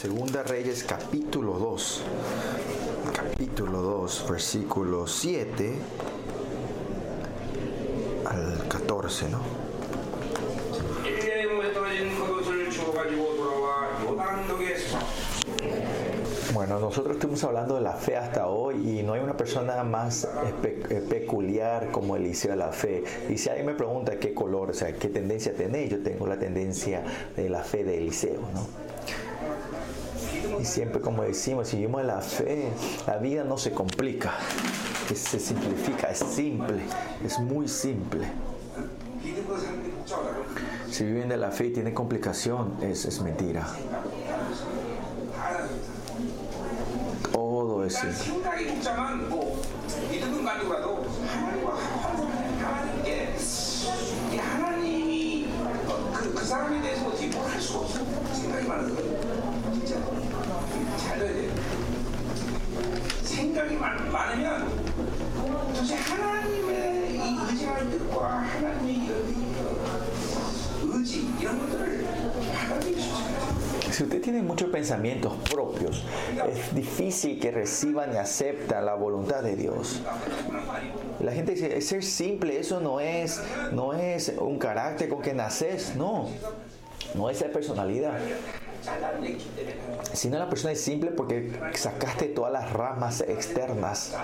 [0.00, 2.02] Segunda Reyes capítulo 2,
[3.14, 5.74] capítulo 2, versículo 7
[8.24, 9.40] al 14, ¿no?
[16.54, 20.26] Bueno, nosotros estuvimos hablando de la fe hasta hoy y no hay una persona más
[20.54, 23.04] eh, peculiar como Eliseo de la fe.
[23.28, 26.38] Y si alguien me pregunta qué color, o sea, qué tendencia tenés, yo tengo la
[26.38, 27.04] tendencia
[27.36, 28.89] de la fe de Eliseo, ¿no?
[30.60, 32.68] Y siempre como decimos, si vivimos la fe,
[33.06, 34.34] la vida no se complica,
[35.14, 36.82] se simplifica, es simple,
[37.24, 38.26] es muy simple.
[40.90, 43.66] Si viven de la fe y tienen complicación, es, es mentira.
[47.32, 48.50] Todo es simple.
[74.00, 76.02] Si usted tiene muchos pensamientos propios,
[76.50, 80.00] es difícil que reciban y acepten la voluntad de Dios.
[81.20, 83.42] La gente dice, ser simple, eso no es,
[83.72, 86.30] no es un carácter con que naces, no.
[87.14, 88.18] No es esa personalidad.
[90.12, 94.14] Si no, la persona es simple porque sacaste todas las ramas externas,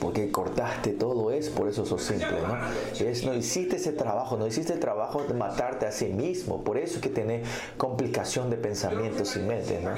[0.00, 2.38] porque cortaste todo eso, por eso sos simple.
[2.46, 2.58] ¿no?
[3.06, 6.78] Es, no hiciste ese trabajo, no hiciste el trabajo de matarte a sí mismo, por
[6.78, 9.82] eso es que tenés complicación de pensamientos y mentes.
[9.82, 9.90] ¿no?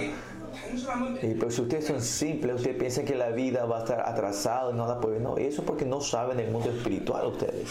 [1.22, 4.72] Y pero si ustedes son simples, ustedes piensan que la vida va a estar atrasada,
[4.72, 5.22] no la pueden.
[5.22, 7.70] No, eso porque no saben el mundo espiritual ustedes.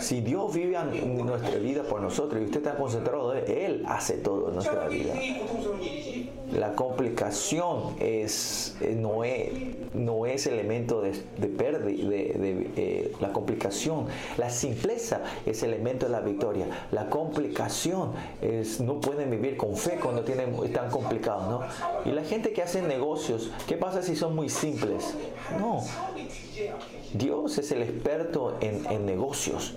[0.00, 4.48] Si Dios vive en nuestra vida por nosotros y usted está concentrado Él, hace todo
[4.48, 5.14] en nuestra vida.
[6.52, 9.50] La complicación es, eh, no, es,
[9.92, 14.06] no es elemento de, de pérdida, eh, la complicación.
[14.38, 16.66] La simpleza es elemento de la victoria.
[16.90, 21.60] La complicación es, no pueden vivir con fe cuando tienen, están complicados, ¿no?
[22.10, 25.14] Y la gente que hace negocios, ¿qué pasa si son muy simples?
[25.58, 25.82] No,
[27.12, 29.74] Dios es el experto en, en negocios.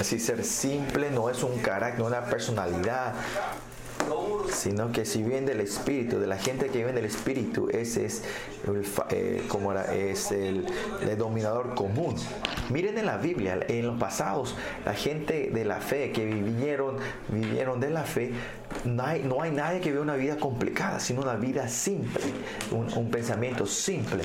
[0.00, 3.14] Así ser simple no es un carácter, no es una personalidad,
[4.52, 8.22] sino que si viene del espíritu, de la gente que viene del espíritu, ese es
[8.66, 10.66] el, eh, como es el
[11.18, 12.16] dominador común.
[12.70, 16.96] Miren en la Biblia, en los pasados, la gente de la fe que vivieron,
[17.28, 18.32] vivieron de la fe,
[18.84, 22.22] no hay, no hay nadie que vive una vida complicada, sino una vida simple,
[22.70, 24.24] un, un pensamiento simple.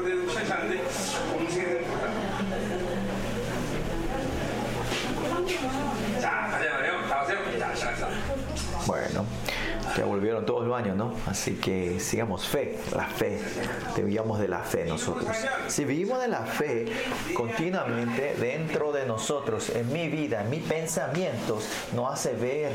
[9.97, 11.13] ya volvieron todos los años, ¿no?
[11.27, 13.39] Así que sigamos fe, la fe,
[13.95, 15.35] vivíamos de la fe nosotros.
[15.67, 16.85] Si vivimos de la fe
[17.33, 22.71] continuamente dentro de nosotros, en mi vida, en mis pensamientos, nos hace ver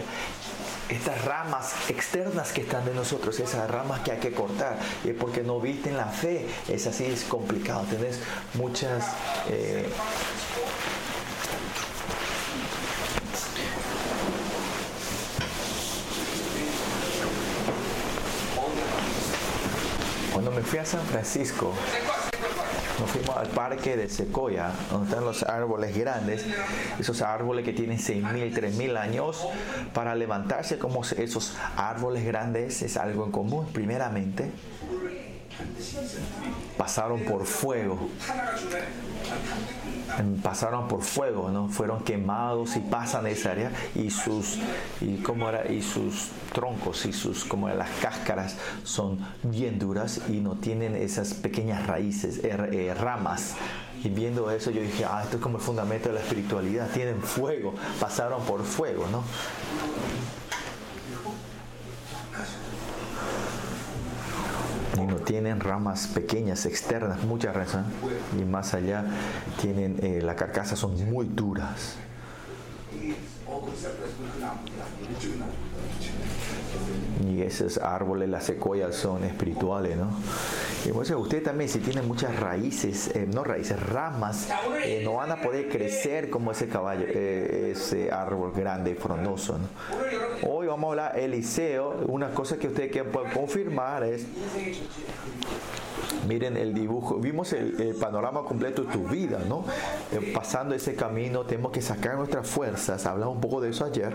[0.89, 4.79] estas ramas externas que están de nosotros, esas ramas que hay que cortar.
[5.05, 7.85] Y es porque no viste en la fe, es así, es complicado.
[7.91, 8.21] Tenés
[8.55, 9.05] muchas...
[9.49, 9.89] eh,
[20.57, 21.75] me fui a San Francisco,
[22.99, 26.47] nos fuimos al parque de Secoya, donde están los árboles grandes,
[26.99, 29.47] esos árboles que tienen 6.000, 3.000 años.
[29.93, 33.67] Para levantarse como esos árboles grandes es algo en común.
[33.71, 34.51] Primeramente,
[36.79, 38.09] pasaron por fuego
[40.43, 41.69] pasaron por fuego, ¿no?
[41.69, 44.59] Fueron quemados y pasan esa área y sus
[45.01, 50.41] y cómo era y sus troncos y sus como las cáscaras son bien duras y
[50.41, 53.55] no tienen esas pequeñas raíces, er, eh, ramas.
[54.05, 57.21] Y viendo eso yo dije, ah, esto es como el fundamento de la espiritualidad, tienen
[57.23, 59.25] fuego, pasaron por fuego, ¿no?
[65.25, 67.87] Tienen ramas pequeñas externas, muchas ramas,
[68.39, 69.05] y más allá
[69.61, 71.97] tienen eh, la carcasa son muy duras.
[77.27, 80.11] Y esos árboles, las secuoyas son espirituales, ¿no?
[80.85, 84.49] Y por eso usted también, si tiene muchas raíces, eh, no raíces, ramas,
[84.85, 89.59] eh, no van a poder crecer como ese caballo, eh, ese árbol grande y frondoso,
[89.59, 89.67] ¿no?
[90.49, 92.05] Hoy vamos a hablar Eliseo.
[92.07, 94.27] Una cosa que usted pueden confirmar es
[96.29, 99.65] Miren el dibujo, vimos el, el, panorama completo de tu vida, ¿no?
[100.35, 104.13] Pasando ese camino tenemos que sacar nuestras fuerzas, hablamos un poco de eso ayer,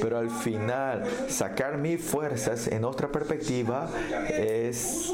[0.00, 3.88] pero al final sacar mis fuerzas en otra perspectiva
[4.28, 5.12] es,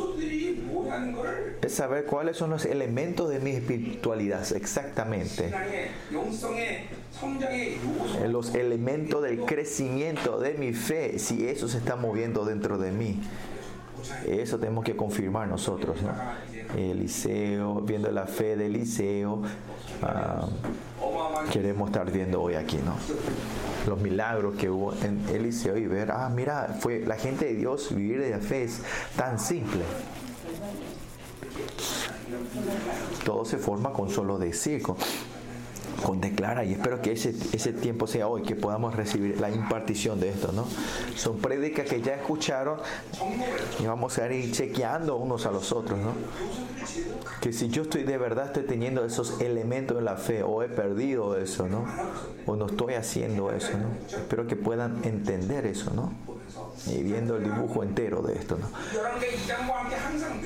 [1.62, 5.52] es saber cuáles son los elementos de mi espiritualidad exactamente.
[8.26, 13.20] Los elementos del crecimiento de mi fe, si eso se está moviendo dentro de mí.
[14.26, 16.12] Eso tenemos que confirmar nosotros, ¿no?
[16.76, 19.42] Eliseo, viendo la fe de Eliseo,
[20.02, 20.46] ah,
[21.50, 22.94] queremos estar viendo hoy aquí, ¿no?
[23.86, 27.94] Los milagros que hubo en Eliseo y ver, ah, mira, fue la gente de Dios,
[27.94, 28.82] vivir de la fe es
[29.16, 29.82] tan simple.
[33.24, 34.82] Todo se forma con solo decir,
[36.04, 40.20] con declara y espero que ese, ese tiempo sea hoy, que podamos recibir la impartición
[40.20, 40.66] de esto, ¿no?
[41.16, 42.78] Son prédicas que ya escucharon
[43.80, 46.12] y vamos a ir chequeando unos a los otros, ¿no?
[47.40, 50.68] Que si yo estoy de verdad estoy teniendo esos elementos en la fe o he
[50.68, 51.84] perdido eso, ¿no?
[52.46, 54.16] O no estoy haciendo eso, ¿no?
[54.16, 56.12] Espero que puedan entender eso, ¿no?
[56.86, 58.58] Y viendo el dibujo entero de esto.
[58.58, 58.68] ¿no?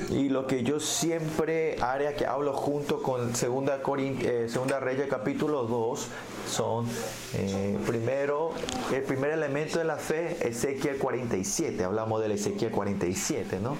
[0.09, 5.63] Y lo que yo siempre área que hablo junto con Segunda, eh, segunda Reyes capítulo
[5.63, 6.07] 2
[6.47, 6.87] son
[7.33, 8.51] eh, primero
[8.93, 13.77] el primer elemento de la fe Ezequiel 47 hablamos del Ezequiel 47 ¿no?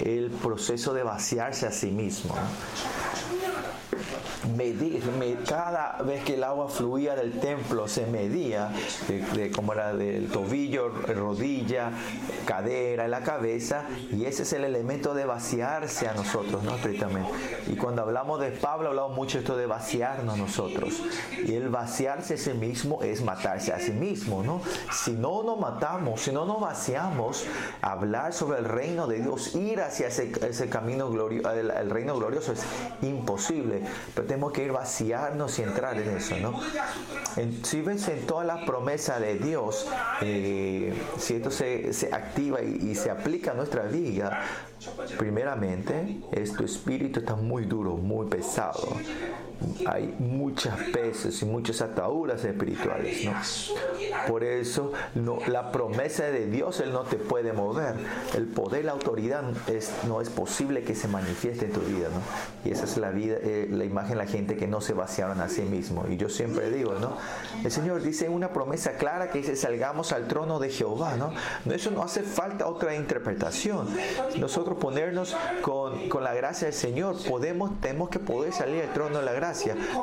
[0.00, 2.34] el proceso de vaciarse a sí mismo
[4.46, 5.02] medir,
[5.48, 8.72] cada vez que el agua fluía del templo se medía,
[9.08, 11.90] de, como era del tobillo, rodilla,
[12.46, 16.72] cadera, la cabeza, y ese es el elemento de vaciarse a nosotros, ¿no?
[17.66, 21.02] Y cuando hablamos de Pablo, hablamos mucho esto de vaciarnos nosotros.
[21.44, 24.60] Y el vaciarse a sí mismo es matarse a sí mismo, ¿no?
[24.92, 27.46] Si no nos matamos, si no nos vaciamos,
[27.80, 32.52] hablar sobre el reino de Dios, ir hacia ese, ese camino glorioso, el, reino glorioso
[32.52, 32.62] es
[33.02, 33.82] imposible.
[34.14, 36.58] Pero tenemos que ir vaciarnos y entrar en eso, ¿no?
[37.64, 39.86] si ves en todas las promesas de Dios,
[40.22, 44.42] eh, si esto se, se activa y, y, se aplica a nuestra vida,
[45.18, 48.96] primeramente, es tu espíritu está muy duro, muy pesado
[49.86, 53.24] hay muchas peces y muchas ataduras espirituales.
[53.24, 53.32] ¿no?
[54.26, 57.94] Por eso no, la promesa de Dios Él no te puede mover.
[58.34, 62.08] El poder, la autoridad es, no es posible que se manifieste en tu vida.
[62.08, 62.68] ¿no?
[62.68, 65.40] Y esa es la, vida, eh, la imagen de la gente que no se vaciaron
[65.40, 66.04] a sí mismo.
[66.08, 67.16] Y yo siempre digo, ¿no?
[67.64, 71.16] el Señor dice una promesa clara que dice salgamos al trono de Jehová.
[71.16, 71.32] ¿no?
[71.72, 73.88] Eso no hace falta otra interpretación.
[74.38, 79.18] Nosotros ponernos con, con la gracia del Señor, podemos, tenemos que poder salir al trono
[79.18, 79.51] de la gracia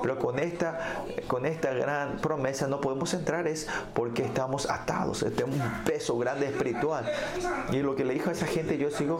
[0.02, 5.60] pero con esta, con esta gran promesa no podemos entrar es porque estamos atados, tenemos
[5.60, 7.06] un peso grande espiritual.
[7.72, 9.20] Y lo que le dijo a esa gente, yo sigo,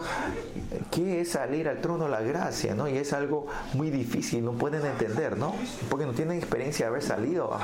[0.90, 2.74] ¿qué es salir al trono la gracia?
[2.74, 2.88] ¿no?
[2.88, 5.54] Y es algo muy difícil, no pueden entender, ¿no?
[5.88, 7.58] Porque no tienen experiencia de haber salido.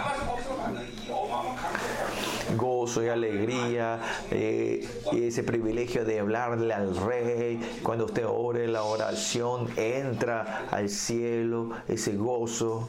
[2.56, 4.00] Gozo y alegría,
[4.30, 11.70] eh, ese privilegio de hablarle al rey, cuando usted ore la oración, entra al cielo,
[11.88, 12.88] ese gozo.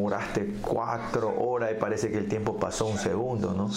[0.00, 3.72] Oraste cuatro horas y parece que el tiempo pasó un segundo, ¿no?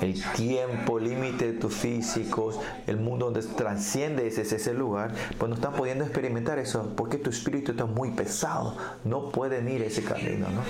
[0.00, 5.54] El tiempo, límite de tus físicos, el mundo donde transciende ese, ese lugar, pues no
[5.54, 8.76] están pudiendo experimentar eso porque tu espíritu está muy pesado.
[9.04, 10.62] No pueden ir ese camino, ¿no?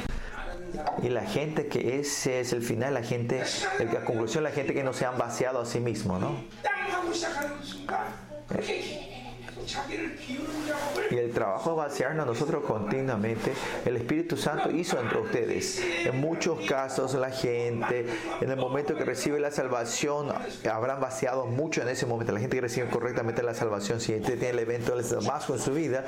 [1.02, 3.42] Y la gente que ese es el final, la gente,
[3.78, 6.44] la conclusión, la gente que no se han vaciado a sí mismo, ¿no?
[11.10, 13.52] Y el trabajo de vaciarnos nosotros continuamente,
[13.84, 15.82] el Espíritu Santo hizo entre ustedes.
[16.04, 18.06] En muchos casos la gente,
[18.40, 20.32] en el momento que recibe la salvación,
[20.70, 22.32] habrán vaciado mucho en ese momento.
[22.32, 25.60] La gente que recibe correctamente la salvación, si usted tiene el evento del Damasco en
[25.60, 26.04] su vida,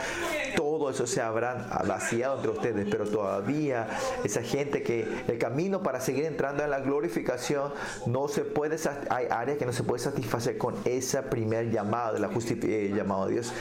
[0.57, 2.89] todo eso se habrán vaciado entre ustedes.
[2.91, 3.89] Pero todavía
[4.25, 7.73] esa gente que el camino para seguir entrando en la glorificación
[8.07, 8.77] no se puede,
[9.11, 12.93] hay áreas que no se puede satisfacer con esa primer llamada de la justicia, eh,
[12.95, 13.53] llamado de Dios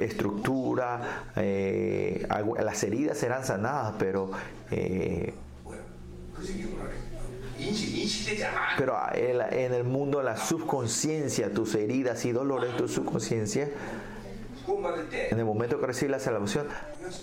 [0.00, 2.26] estructura, eh,
[2.62, 4.30] las heridas serán sanadas, pero
[4.70, 5.34] eh,
[8.76, 13.68] pero en el mundo la subconsciencia, tus heridas y dolores, tu subconsciencia,
[15.12, 16.68] en el momento que recibes la salvación,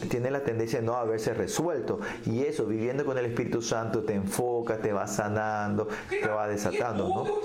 [0.09, 1.99] tiene la tendencia de no haberse resuelto.
[2.25, 7.41] Y eso, viviendo con el Espíritu Santo, te enfoca, te va sanando, te va desatando.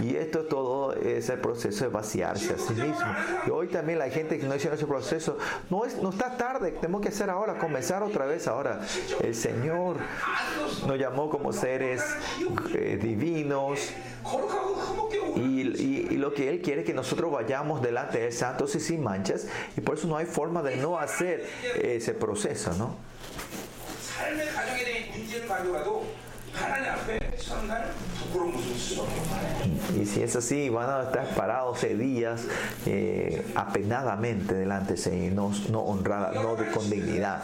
[0.00, 3.06] Y esto todo es el proceso de vaciarse a sí mismo.
[3.46, 5.38] Y hoy también la gente que no hicieron ese proceso,
[5.70, 8.80] no, es, no está tarde, tenemos que hacer ahora, comenzar otra vez ahora.
[9.22, 9.96] El Señor
[10.86, 12.02] nos llamó como seres
[12.74, 13.92] eh, divinos.
[15.36, 18.80] Y, y, lo que Él quiere es que nosotros vayamos delante de Él santos y
[18.80, 19.46] sin manchas.
[19.76, 22.96] Y por eso no hay forma de no hacer ese proceso, ¿no?
[29.96, 32.46] Y si es así, van a estar parados días
[32.86, 37.42] eh, apenadamente delante de Señor, no, no honrada, no con dignidad.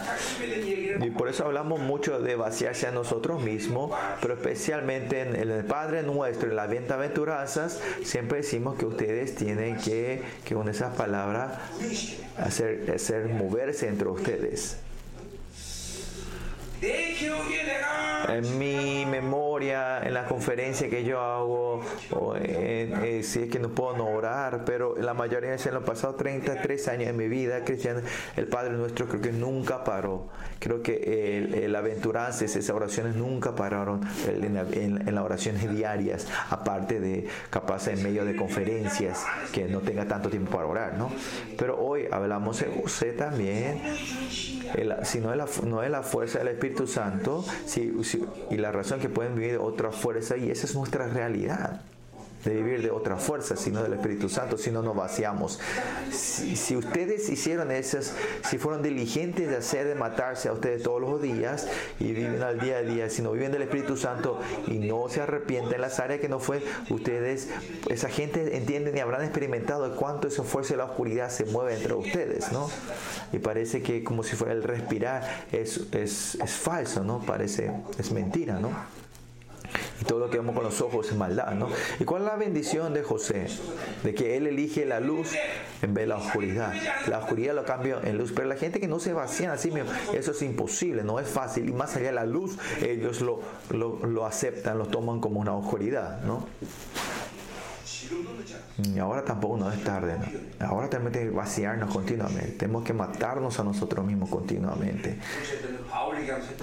[1.00, 6.02] Y por eso hablamos mucho de vaciarse a nosotros mismos, pero especialmente en el Padre
[6.02, 11.52] Nuestro, en las bienaventuranzas, siempre decimos que ustedes tienen que, que con esas palabras,
[12.36, 14.78] hacer, hacer moverse entre ustedes.
[18.28, 23.68] En mi memoria, en la conferencia que yo hago, o eh, si es que no
[23.70, 27.64] puedo no orar, pero la mayoría de en los pasados 33 años de mi vida
[27.64, 28.00] cristiana,
[28.36, 30.28] el Padre nuestro creo que nunca paró.
[30.58, 37.26] Creo que el, el aventuranza, esas oraciones nunca pararon en, las oraciones diarias, aparte de
[37.50, 41.10] capaz en medio de conferencias que no tenga tanto tiempo para orar, ¿no?
[41.58, 43.80] Pero hoy hablamos de José también,
[45.02, 47.44] si no es la fuerza del Espíritu Santo
[48.50, 51.82] y la razón que pueden vivir otra fuerza y esa es nuestra realidad
[52.44, 55.58] de vivir de otra fuerza, sino del Espíritu Santo, si no nos vaciamos.
[56.10, 58.14] Si, ustedes hicieron esas,
[58.48, 61.66] si fueron diligentes de hacer, de matarse a ustedes todos los días
[61.98, 65.20] y viven al día a día, si no viven del Espíritu Santo y no se
[65.20, 67.48] arrepienten en las áreas que no fue, ustedes,
[67.88, 71.94] esa gente entienden y habrán experimentado cuánto esa fuerza de la oscuridad se mueve entre
[71.94, 72.70] ustedes, ¿no?
[73.32, 77.20] Y parece que como si fuera el respirar es, es, es falso, ¿no?
[77.20, 78.70] Parece, es mentira, ¿no?
[80.00, 81.68] Y todo lo que vemos con los ojos es maldad, ¿no?
[81.98, 83.46] ¿Y cuál es la bendición de José?
[84.02, 85.32] De que él elige la luz
[85.82, 86.72] en vez de la oscuridad.
[87.08, 88.32] La oscuridad lo cambia en luz.
[88.34, 91.68] Pero la gente que no se vacía así mismo, eso es imposible, no es fácil.
[91.68, 95.54] Y más allá de la luz, ellos lo, lo, lo aceptan, lo toman como una
[95.54, 96.46] oscuridad, ¿no?
[98.94, 100.16] Y ahora tampoco no es tarde.
[100.58, 102.52] Ahora tenemos que vaciarnos continuamente.
[102.52, 105.18] Tenemos que matarnos a nosotros mismos continuamente.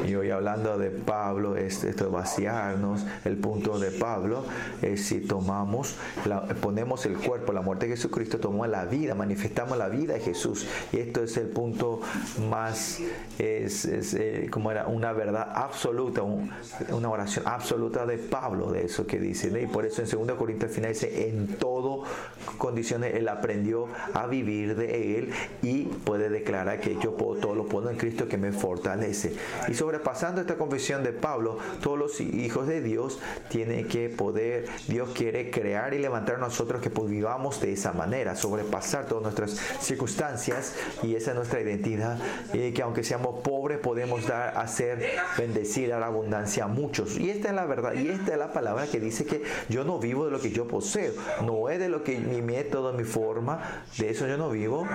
[0.05, 4.43] Y hoy hablando de Pablo, esto de vaciarnos, el punto de Pablo
[4.81, 5.95] es si tomamos,
[6.61, 10.67] ponemos el cuerpo, la muerte de Jesucristo tomó la vida, manifestamos la vida de Jesús.
[10.91, 12.01] Y esto es el punto
[12.49, 12.99] más,
[13.39, 19.19] es, eh, como era una verdad absoluta, una oración absoluta de Pablo, de eso que
[19.19, 19.47] dice.
[19.61, 22.03] Y por eso en 2 Corintios final dice, en todo
[22.57, 27.65] condiciones él aprendió a vivir de él y puede declarar que yo puedo, todo lo
[27.65, 29.33] puedo en Cristo que me fortalece.
[29.67, 35.09] Y sobrepasando esta confesión de Pablo, todos los hijos de Dios tienen que poder, Dios
[35.13, 40.75] quiere crear y levantar a nosotros que vivamos de esa manera, sobrepasar todas nuestras circunstancias
[41.03, 42.17] y esa es nuestra identidad.
[42.53, 45.05] Y que aunque seamos pobres podemos dar, hacer,
[45.37, 47.17] bendecir a la abundancia a muchos.
[47.17, 49.99] Y esta es la verdad y esta es la palabra que dice que yo no
[49.99, 51.13] vivo de lo que yo poseo,
[51.43, 54.87] no es de lo que mi método, mi forma, de eso yo no vivo,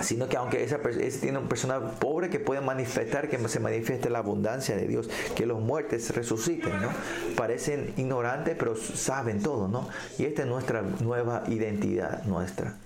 [0.00, 4.10] sino que aunque esa persona tiene una persona pobre que puede manifestar, que se manifieste
[4.10, 6.88] la abundancia de Dios, que los muertos resuciten, ¿no?
[7.36, 9.88] Parecen ignorantes, pero saben todo, ¿no?
[10.18, 12.76] Y esta es nuestra nueva identidad, nuestra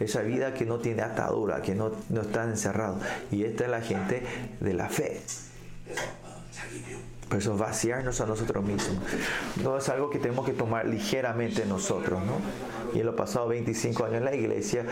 [0.00, 2.98] esa vida que no tiene atadura, que no, no está encerrado.
[3.30, 4.22] Y esta es la gente
[4.60, 5.22] de la fe.
[7.28, 8.98] Por eso vaciarnos a nosotros mismos
[9.62, 12.38] no es algo que tenemos que tomar ligeramente nosotros, ¿no?
[12.94, 14.84] Y en los pasados 25 años en la iglesia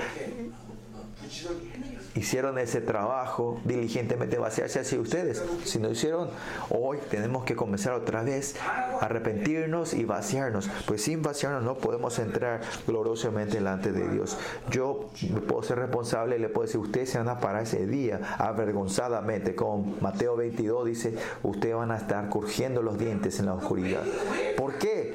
[2.14, 5.42] hicieron ese trabajo diligentemente vaciarse hacia ustedes.
[5.64, 6.30] Si no hicieron,
[6.70, 10.70] hoy tenemos que comenzar otra vez a arrepentirnos y vaciarnos.
[10.86, 14.38] Pues sin vaciarnos no podemos entrar gloriosamente delante de Dios.
[14.70, 15.10] Yo
[15.48, 19.54] puedo ser responsable y le puedo decir, ustedes se van a parar ese día avergonzadamente.
[19.54, 24.02] Con Mateo 22 dice, ustedes van a estar curgiendo los dientes en la oscuridad.
[24.56, 25.14] ¿Por qué?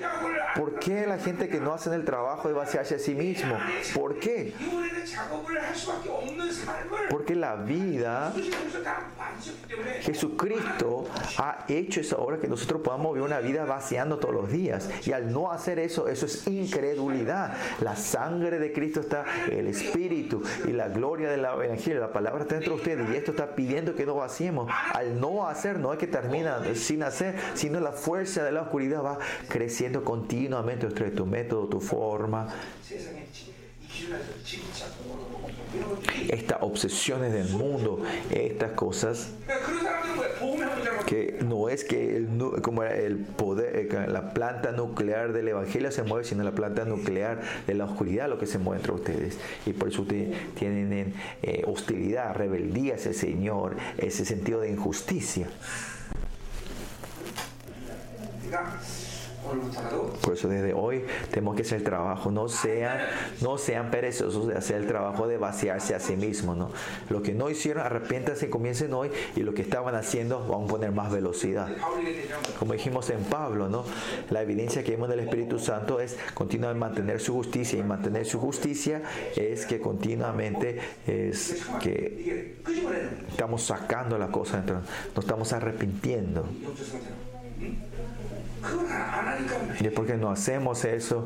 [0.56, 3.58] ¿Por qué la gente que no hace el trabajo de vaciarse a sí mismo?
[3.94, 4.54] ¿Por qué?
[7.10, 8.34] Porque la vida,
[10.02, 11.06] Jesucristo
[11.38, 14.90] ha hecho esa obra que nosotros podamos vivir una vida vaciando todos los días.
[15.06, 17.56] Y al no hacer eso, eso es incredulidad.
[17.82, 22.56] La sangre de Cristo está, el Espíritu y la gloria del Evangelio, la palabra está
[22.56, 23.10] dentro de ustedes.
[23.10, 24.72] Y esto está pidiendo que no vaciemos.
[24.94, 29.04] Al no hacer, no es que termina sin hacer, sino la fuerza de la oscuridad
[29.04, 32.48] va creciendo continuamente entre tu método, tu forma.
[36.30, 38.02] Estas obsesiones del mundo,
[38.32, 39.30] estas cosas
[41.06, 42.28] que no es que
[42.62, 47.42] como el poder, eh, la planta nuclear del evangelio se mueve, sino la planta nuclear
[47.68, 49.38] de la oscuridad lo que se mueve entre ustedes.
[49.66, 55.48] Y por eso ustedes tienen eh, hostilidad, rebeldía hacia el Señor, ese sentido de injusticia.
[60.22, 62.32] Por eso desde hoy tenemos que hacer el trabajo.
[62.32, 62.98] No sean,
[63.42, 66.58] no sean perezosos de hacer el trabajo de vaciarse a sí mismos.
[66.58, 66.72] ¿no?
[67.10, 69.12] Lo que no hicieron, arrepiéntanse, comiencen hoy.
[69.36, 71.70] Y lo que estaban haciendo, vamos a poner más velocidad.
[72.58, 73.86] Como dijimos en Pablo, ¿no?
[74.30, 77.80] la evidencia que vemos del Espíritu Santo es continuar mantener su justicia.
[77.80, 79.02] Y mantener su justicia
[79.36, 82.56] es que continuamente es que
[83.30, 84.64] estamos sacando la cosa,
[85.16, 86.46] no estamos arrepintiendo.
[89.80, 91.26] Y después no hacemos eso,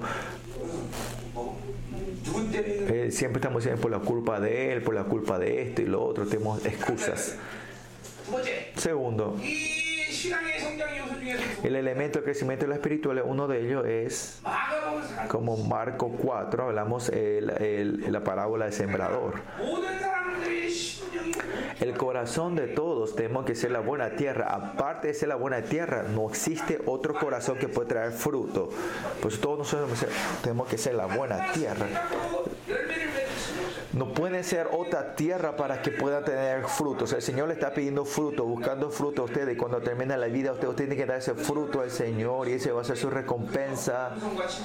[2.53, 5.85] eh, siempre estamos diciendo por la culpa de él, por la culpa de esto y
[5.85, 7.35] lo otro, tenemos excusas.
[8.75, 9.37] Segundo,
[11.63, 14.41] el elemento de crecimiento de la espiritual, uno de ellos es,
[15.27, 19.41] como Marco 4, hablamos el, la parábola del sembrador.
[21.79, 24.53] El corazón de todos tenemos que ser la buena tierra.
[24.53, 28.69] Aparte de ser la buena tierra, no existe otro corazón que pueda traer fruto.
[29.21, 30.05] Pues todos nosotros
[30.41, 31.87] tenemos que ser la buena tierra
[33.93, 37.13] no puede ser otra tierra para que pueda tener frutos.
[37.13, 39.55] El Señor le está pidiendo fruto, buscando fruto a ustedes.
[39.55, 42.49] Y cuando termina la vida, usted tiene que dar ese fruto al Señor.
[42.49, 44.15] Y ese va a ser su recompensa.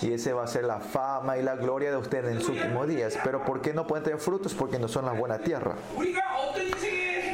[0.01, 2.89] Y ese va a ser la fama y la gloria de usted en sus últimos
[2.89, 3.19] días.
[3.23, 4.55] Pero ¿por qué no pueden tener frutos?
[4.55, 5.77] Porque no son la buena tierra.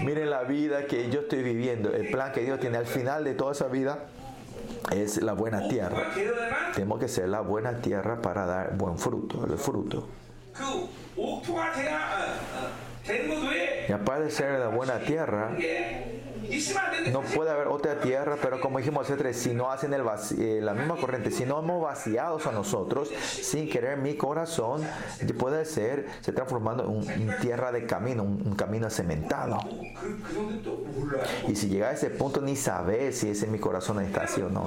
[0.02, 1.92] Miren la vida que yo estoy viviendo.
[1.92, 4.06] El plan que Dios tiene al final de toda esa vida
[4.90, 6.10] es la buena tierra.
[6.74, 10.08] Tenemos que ser la buena tierra para dar buen fruto, el fruto.
[13.88, 15.50] Y aparte ser la buena tierra,
[17.12, 20.02] no puede haber otra tierra, pero como dijimos antes, si no hacen el
[20.38, 24.82] eh, la misma corriente, si no hemos vaciados a nosotros, sin querer mi corazón
[25.34, 29.58] puede ser, se transformando en, tierra de camino, un, camino cementado.
[31.48, 34.48] Y si llega a ese punto ni saber si ese mi corazón está así o
[34.48, 34.66] no.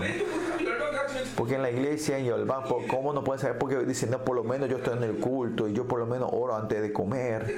[1.37, 2.47] Porque en la iglesia, y el
[2.89, 3.59] ¿cómo no pueden saber?
[3.59, 6.07] Porque dicen, no, por lo menos yo estoy en el culto y yo por lo
[6.07, 7.55] menos oro antes de comer.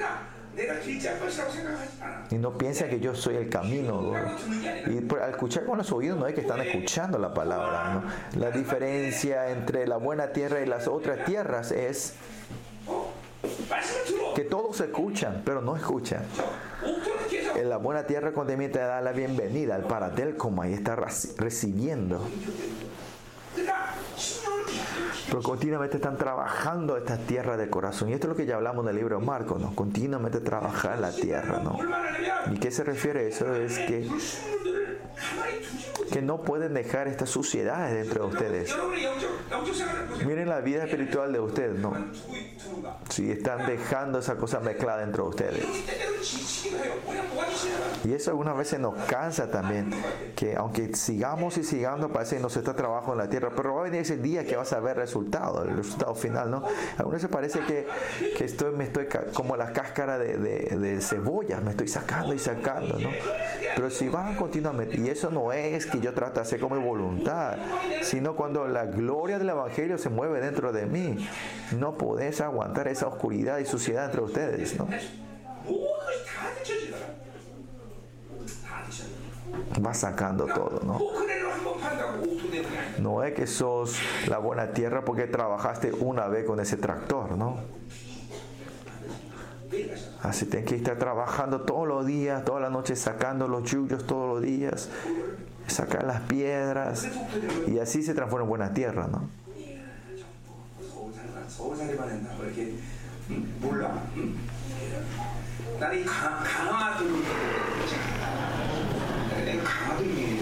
[2.30, 4.12] Y no piensa que yo soy el camino.
[4.86, 8.02] Y al escuchar con los oídos no es que están escuchando la palabra.
[8.36, 12.16] La diferencia entre la buena tierra y las otras tierras es
[14.36, 16.22] que todos escuchan, pero no escuchan.
[17.56, 22.20] En la buena tierra cuando te da la bienvenida al paratel como ahí está recibiendo.
[25.26, 28.08] Pero continuamente están trabajando estas tierras del corazón.
[28.08, 29.74] Y esto es lo que ya hablamos en el libro de Marcos, ¿no?
[29.74, 31.78] Continuamente trabajar la tierra, ¿no?
[32.52, 33.54] ¿Y qué se refiere a eso?
[33.54, 34.08] Es que
[36.12, 38.76] que no pueden dejar estas suciedades dentro de ustedes.
[40.26, 41.92] Miren la vida espiritual de ustedes, ¿no?
[43.08, 45.66] Si están dejando esa cosa mezclada dentro de ustedes.
[48.04, 49.92] Y eso algunas veces nos cansa también,
[50.34, 53.80] que aunque sigamos y sigamos, parece que nos está trabajo en la tierra, pero va
[53.80, 56.64] a venir ese día que vas a ver resultado, el resultado final, ¿no?
[56.96, 57.86] Algunas veces parece que,
[58.36, 61.00] que estoy, me estoy como la cáscara de, de, de
[61.62, 63.10] me estoy sacando y sacando, ¿no?
[63.80, 66.84] Pero si van continuamente, y eso no es que yo trate de hacer con mi
[66.84, 67.56] voluntad,
[68.02, 71.26] sino cuando la gloria del Evangelio se mueve dentro de mí,
[71.78, 74.86] no podés aguantar esa oscuridad y suciedad entre ustedes, ¿no?
[79.82, 81.00] Va sacando todo.
[82.98, 87.56] No es que sos la buena tierra porque trabajaste una vez con ese tractor, ¿no?
[90.22, 94.34] Así tienen que estar trabajando todos los días, todas las noches, sacando los yuyos todos
[94.34, 94.88] los días,
[95.66, 97.06] sacar las piedras,
[97.68, 99.28] y así se transforma en buena tierra, ¿no?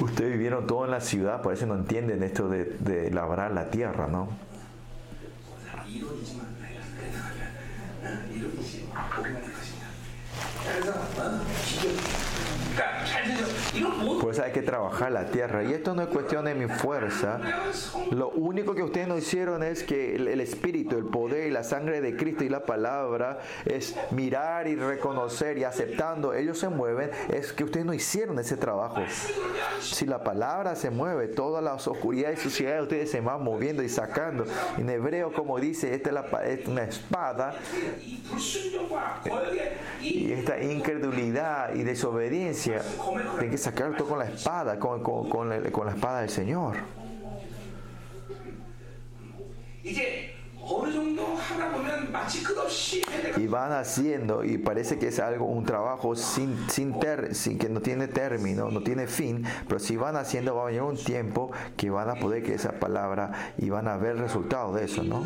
[0.00, 3.70] Ustedes vivieron todo en la ciudad, por eso no entienden esto de, de labrar la
[3.70, 4.28] tierra, ¿no?
[8.02, 9.40] 嗯你说你喜欢我给你买
[10.64, 12.37] 但是咱俩换
[14.20, 15.62] Pues hay que trabajar la tierra.
[15.62, 17.40] Y esto no es cuestión de mi fuerza.
[18.10, 22.00] Lo único que ustedes no hicieron es que el, espíritu, el poder y la sangre
[22.00, 26.34] de Cristo y la palabra es mirar y reconocer y aceptando.
[26.34, 27.10] Ellos se mueven.
[27.32, 29.02] Es que ustedes no hicieron ese trabajo.
[29.80, 33.88] Si la palabra se mueve, todas las oscuridades y suciedades ustedes se van moviendo y
[33.88, 34.44] sacando.
[34.76, 37.54] En hebreo, como dice, esta la, es una espada.
[40.00, 45.48] Y esta incredulidad y desobediencia tienen que sacar todo con la espada, con, con, con,
[45.48, 46.76] la, con la espada del Señor.
[53.36, 57.68] Y van haciendo, y parece que es algo, un trabajo sin, sin, ter, sin que
[57.68, 61.50] no tiene término, no tiene fin, pero si van haciendo, va a venir un tiempo
[61.76, 65.24] que van a poder que esa palabra y van a ver resultados de eso, ¿no?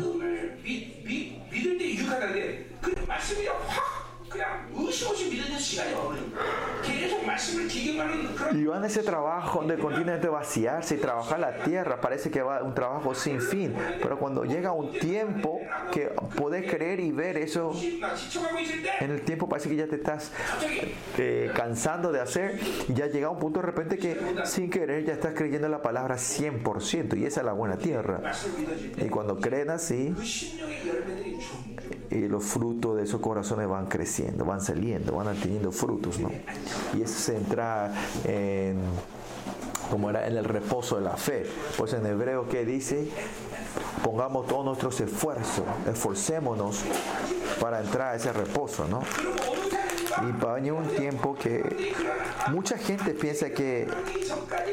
[4.32, 6.32] 믿음을 미, 미, 믿을 때 유익하다는데 그 말씀이 확 그냥 의심 없이 믿는 시간이 오는
[6.82, 11.56] 계속 말씀을 기경하는 그런 Y van a ese trabajo donde continuamente vaciarse y trabajar la
[11.62, 15.60] tierra, parece que va un trabajo sin fin, pero cuando llega un tiempo
[15.92, 19.76] que podés creer y ver eso 나 지쳐가고 있을 때 en el tiempo parece que
[19.76, 23.98] ya te estás 갑자기 eh, cansando de hacer y ya llega un punto de repente
[23.98, 28.20] que sin querer ya estás creyendo la palabra 100% y esa es la buena tierra.
[28.22, 30.14] 말씀을 믿어질 때 Y cuando creen así,
[32.13, 36.29] eh, los frutos de esos corazones van creciendo, van saliendo, van adquiriendo frutos, ¿no?
[36.95, 37.91] Y eso se entra
[38.23, 38.77] en,
[39.89, 41.47] como era en el reposo de la fe.
[41.75, 43.09] Pues en hebreo que dice,
[44.03, 46.83] pongamos todos nuestros esfuerzos, esforcémonos
[47.59, 49.01] para entrar a ese reposo, ¿no?
[50.21, 51.93] Y va a un tiempo que
[52.49, 53.87] mucha gente piensa que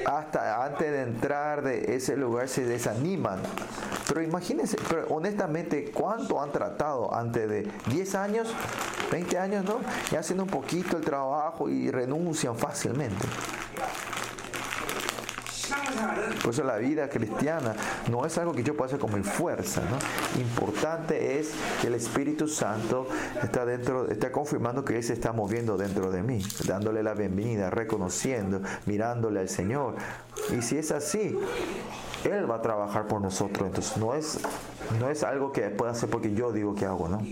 [0.06, 3.40] hasta antes de entrar de ese lugar se desaniman.
[4.06, 8.54] Pero imagínense, pero honestamente, ¿cuánto han tratado antes de 10 años,
[9.10, 9.80] 20 años, no?
[10.10, 13.26] Y haciendo un poquito el trabajo y renuncian fácilmente.
[16.42, 17.74] Por eso la vida cristiana
[18.10, 19.82] no es algo que yo pueda hacer con mi fuerza.
[20.38, 23.06] Importante es que el Espíritu Santo
[23.42, 27.70] está dentro, está confirmando que Él se está moviendo dentro de mí, dándole la bienvenida,
[27.70, 29.96] reconociendo, mirándole al Señor.
[30.56, 31.38] Y si es así,
[32.24, 33.66] Él va a trabajar por nosotros.
[33.68, 34.38] Entonces no es,
[34.98, 37.22] no es algo que pueda hacer porque yo digo que hago, ¿no?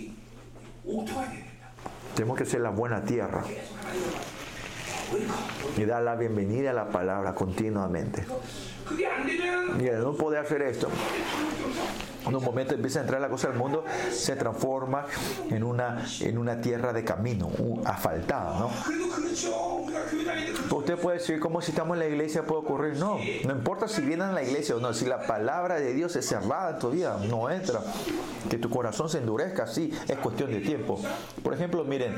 [2.14, 3.44] Tenemos que ser la buena tierra
[5.77, 8.25] y dar la bienvenida a la palabra continuamente.
[9.79, 10.88] Y no poder hacer esto,
[12.27, 15.07] en un momento empieza a entrar la cosa del mundo, se transforma
[15.51, 17.51] en una, en una tierra de camino,
[17.85, 18.71] asfaltada, ¿no?
[20.77, 22.97] Usted puede decir, ¿cómo si estamos en la iglesia puede ocurrir?
[22.97, 26.16] No, no importa si vienen a la iglesia o no, si la palabra de Dios
[26.16, 27.81] es cerrada en tu vida, no entra.
[28.51, 31.01] Que tu corazón se endurezca, sí, es cuestión de tiempo.
[31.42, 32.14] Por ejemplo, miren,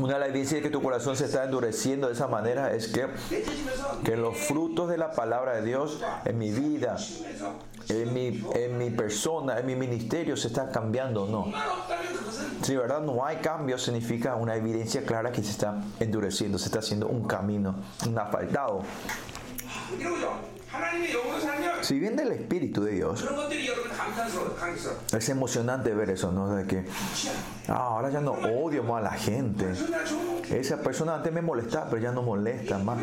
[0.00, 2.88] una de las evidencias de que tu corazón se está endureciendo de esa manera es
[2.88, 3.06] que,
[4.04, 6.96] que los frutos de la palabra de Dios en mi vida,
[7.88, 11.52] en mi, en mi persona, en mi ministerio se está cambiando no.
[12.62, 16.66] Si de verdad no hay cambio, significa una evidencia clara que se está endureciendo, se
[16.66, 18.82] está haciendo un camino, un asfaltado.
[21.82, 23.24] Si viene del Espíritu de Dios,
[25.16, 26.54] es emocionante ver eso, ¿no?
[26.54, 26.84] De que
[27.68, 29.66] ah, ahora ya no odio más a la gente.
[30.50, 32.98] Esa persona antes me molestaba, pero ya no molesta más.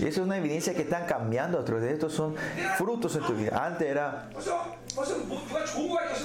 [0.00, 1.62] Y eso es una evidencia que están cambiando.
[1.62, 2.34] De estos son
[2.76, 3.64] frutos en tu vida.
[3.64, 4.28] Antes era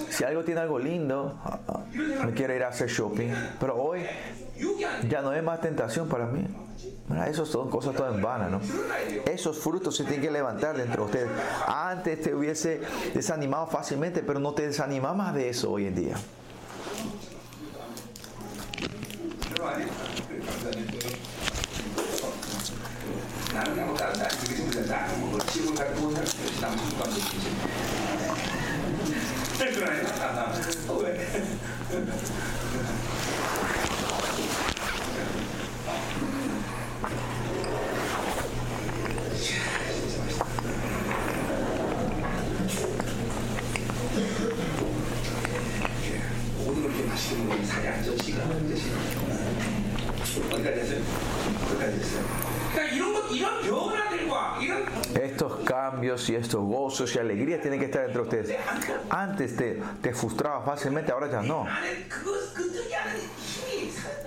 [0.10, 1.40] si algo tiene algo lindo,
[2.26, 3.32] me quiero ir a hacer shopping.
[3.60, 4.06] Pero hoy
[5.08, 6.46] ya no es más tentación para mí.
[7.08, 8.62] Mira, Eso son cosas todas en vano, ¿no?
[9.26, 11.30] Esos frutos se tienen que levantar dentro de ustedes.
[11.68, 12.82] Antes te hubiese
[13.14, 16.16] desanimado fácilmente, pero no te desanima más de eso hoy en día.
[56.28, 58.56] y estos gozos y alegrías tienen que estar entre ustedes.
[59.10, 61.66] Antes te, te frustrabas fácilmente, ahora ya no.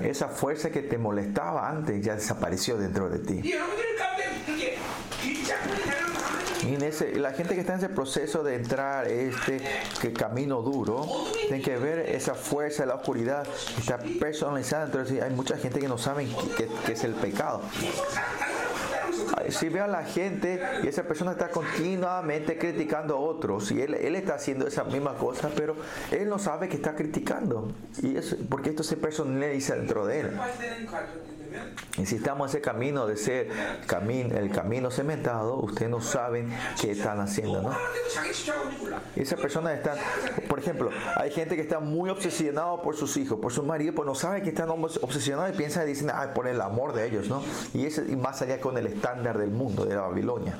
[0.00, 3.52] Esa fuerza que te molestaba antes ya desapareció dentro de ti.
[7.16, 9.60] La gente que está en ese proceso de entrar este
[10.16, 11.06] camino duro,
[11.48, 13.46] tiene que ver esa fuerza, la oscuridad,
[13.78, 14.86] está personalizada.
[14.86, 17.62] Entonces hay mucha gente que no sabe qué es el pecado
[19.52, 23.94] si ve a la gente y esa persona está continuamente criticando a otros y él,
[23.94, 25.76] él está haciendo esa misma cosa, pero
[26.10, 27.72] él no sabe que está criticando.
[28.02, 30.40] Y es porque esto se personaliza dentro de él.
[31.98, 33.48] Y si estamos en ese camino de ser
[33.86, 37.76] camino, el camino cementado, ustedes no saben qué están haciendo, ¿no?
[39.16, 39.98] Esas personas están,
[40.48, 44.06] por ejemplo, hay gente que está muy obsesionada por sus hijos, por su marido, pues
[44.06, 47.28] no sabe que están obsesionados y piensan y dicen, ay, por el amor de ellos,
[47.28, 47.42] ¿no?
[47.74, 50.58] Y, es, y más allá con el estándar del mundo, de la Babilonia.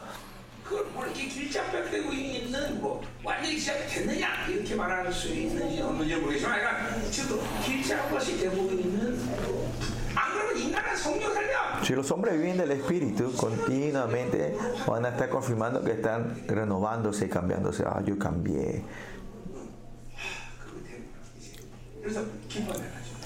[11.83, 17.29] Si los hombres viven del Espíritu, continuamente van a estar confirmando que están renovándose y
[17.29, 17.83] cambiándose.
[17.85, 18.85] Ah, yo cambié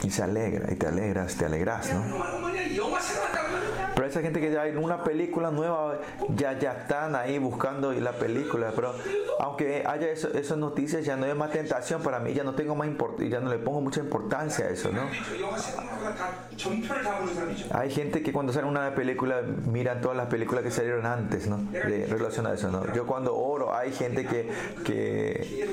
[0.03, 2.25] y se alegra, y te alegras, te alegras, ¿no?
[3.97, 8.13] Pero esa gente que ya en una película nueva ya, ya están ahí buscando la
[8.13, 8.95] película, pero
[9.41, 12.75] aunque haya eso, esas noticias ya no es más tentación para mí, ya no tengo
[12.75, 12.89] más
[13.21, 15.01] ya no le pongo mucha importancia a eso, ¿no?
[17.73, 21.57] Hay gente que cuando sale una película miran todas las películas que salieron antes, ¿no?
[21.57, 22.93] De, relación a eso, ¿no?
[22.93, 24.51] Yo cuando oro hay gente que
[24.85, 25.67] que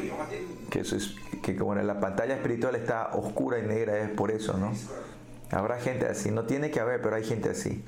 [0.69, 4.31] que, eso es, que como en la pantalla espiritual está oscura y negra, es por
[4.31, 4.73] eso, ¿no?
[5.51, 7.83] Habrá gente así, no tiene que haber, pero hay gente así.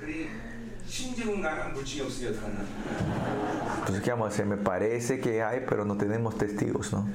[3.79, 4.45] Entonces, ¿qué vamos a hacer?
[4.45, 7.07] Me parece que hay, pero no tenemos testigos, ¿no?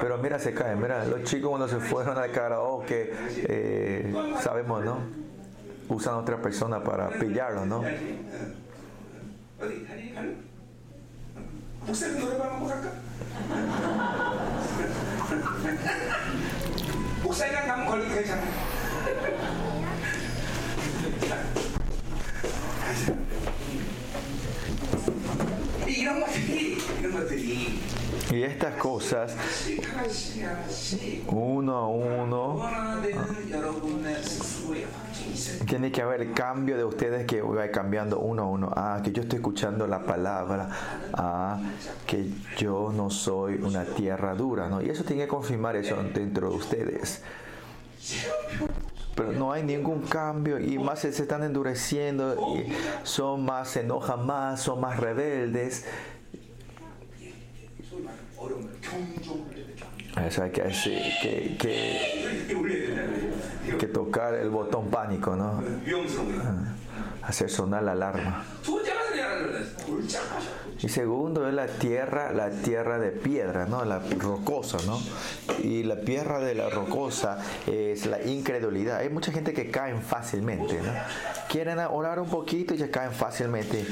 [0.00, 4.98] Pero mira, se caen, mira, los chicos cuando se fueron al karaoke, eh, sabemos, ¿no?
[5.88, 7.82] Usan a otra persona para pillarlo, ¿no?
[17.28, 18.42] 복사이랑 가면 걸려도 괜찮아.
[25.86, 27.80] 이런 것들이, 이런 것들이
[28.30, 29.34] Y estas cosas,
[31.28, 32.62] uno a uno,
[35.66, 38.70] tiene que haber cambio de ustedes que va cambiando uno a uno.
[38.76, 40.68] Ah, que yo estoy escuchando la palabra.
[41.14, 41.58] Ah,
[42.06, 44.68] que yo no soy una tierra dura.
[44.68, 44.82] ¿no?
[44.82, 47.22] Y eso tiene que confirmar eso dentro de ustedes
[49.14, 54.24] pero no hay ningún cambio y más se están endureciendo y son más se enojan
[54.24, 55.86] más son más rebeldes
[60.16, 62.56] Ah, eso hay que decir, que, que,
[63.78, 65.62] que tocar el botón pánico, ¿no?
[66.42, 66.74] Ah,
[67.22, 68.44] hacer sonar la alarma.
[70.80, 73.84] Y segundo es la tierra, la tierra de piedra, ¿no?
[73.84, 75.00] La rocosa, ¿no?
[75.62, 78.98] Y la tierra de la rocosa es la incredulidad.
[78.98, 80.92] Hay mucha gente que caen fácilmente, ¿no?
[81.48, 83.86] Quieren orar un poquito y ya caen fácilmente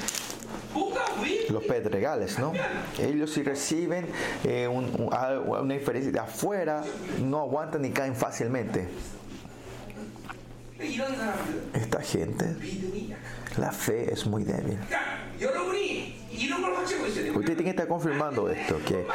[1.50, 2.52] los pedregales, ¿no?
[2.98, 4.06] Ellos si reciben
[4.44, 6.82] eh, una diferencia de afuera,
[7.22, 8.88] no aguantan ni caen fácilmente.
[11.72, 12.56] Esta gente,
[13.56, 14.78] la fe es muy débil.
[16.36, 19.06] Usted tiene que estar confirmando esto, que,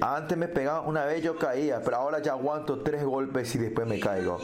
[0.00, 3.86] antes me pegaban una vez yo caía, pero ahora ya aguanto tres golpes y después
[3.86, 4.38] me caigo.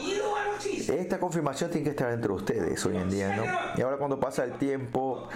[0.87, 3.43] Esta confirmación tiene que estar entre ustedes hoy en día, ¿no?
[3.75, 5.29] Y ahora cuando pasa el tiempo,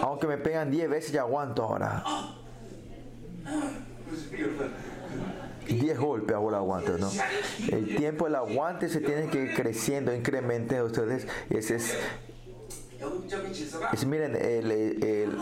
[0.00, 2.04] aunque me pegan 10 veces, ya aguanto ahora.
[5.66, 7.10] 10 golpes ahora aguanto, ¿no?
[7.70, 11.26] El tiempo el aguante se tiene que ir creciendo, incremente ustedes.
[11.50, 11.96] Ese es
[14.06, 15.38] Miren, el, el,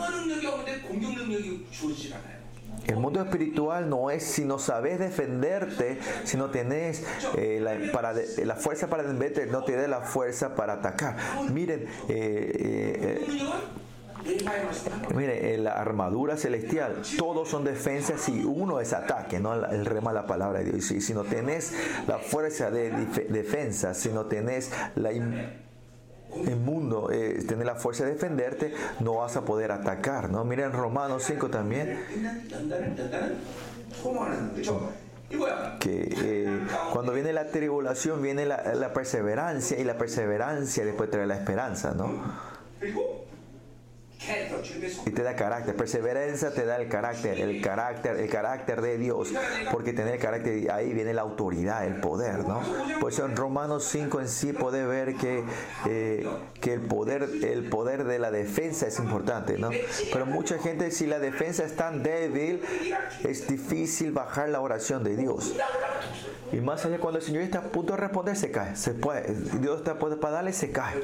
[2.87, 7.05] el mundo espiritual no es si no sabes defenderte, si no tenés
[7.37, 11.17] eh, la, fuerza para defenderte, no tienes la fuerza para atacar.
[11.53, 13.27] Miren, eh, eh,
[15.15, 19.55] miren, la armadura celestial, todos son defensas y uno es ataque, ¿no?
[19.55, 20.91] el rema la palabra de Dios.
[20.91, 21.73] Y si, no tenés
[22.09, 22.91] la fuerza de
[23.29, 25.13] defensa, si no tenés la...
[26.37, 26.59] El
[27.13, 30.31] eh, tener la fuerza de defenderte, no vas a poder atacar.
[30.31, 30.45] ¿no?
[30.45, 31.99] Mira en Romanos 5 también
[35.81, 36.61] que eh,
[36.93, 41.95] cuando viene la tribulación viene la, la, perseverancia y la perseverancia después trae la esperanza,
[41.95, 42.13] ¿no?
[45.07, 45.77] Y te da carácter.
[45.77, 47.41] Perseverancia te da el carácter.
[47.41, 49.33] El carácter, el carácter de Dios.
[49.71, 52.61] Porque tener el carácter, ahí viene la autoridad, el poder, ¿no?
[53.01, 55.45] Pues en Romanos 5 en sí puede ver que,
[55.89, 56.27] eh,
[56.61, 59.71] que el, poder, el poder de la defensa es importante, ¿no?
[60.13, 62.63] Pero mucha gente, si la defensa es tan débil,
[63.25, 65.55] es difícil bajar la oración de Dios.
[66.53, 68.77] Y más allá, cuando el Señor está a punto de responder, se cae.
[68.77, 71.01] Se puede, Dios está a punto de darle, se cae.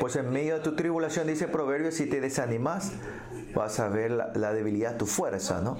[0.00, 2.39] Pues en medio de tu tribulación, dice Proverbios, si te desanimas,
[3.54, 5.76] vas a ver la, debilidad de tu fuerza, ¿no?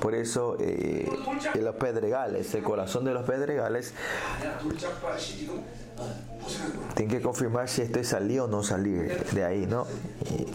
[0.00, 1.08] Por eso, eh,
[1.54, 3.94] los pedregales, el corazón de los pedregales,
[6.94, 9.86] tiene que confirmar si estoy salido o no salir de ahí, ¿no?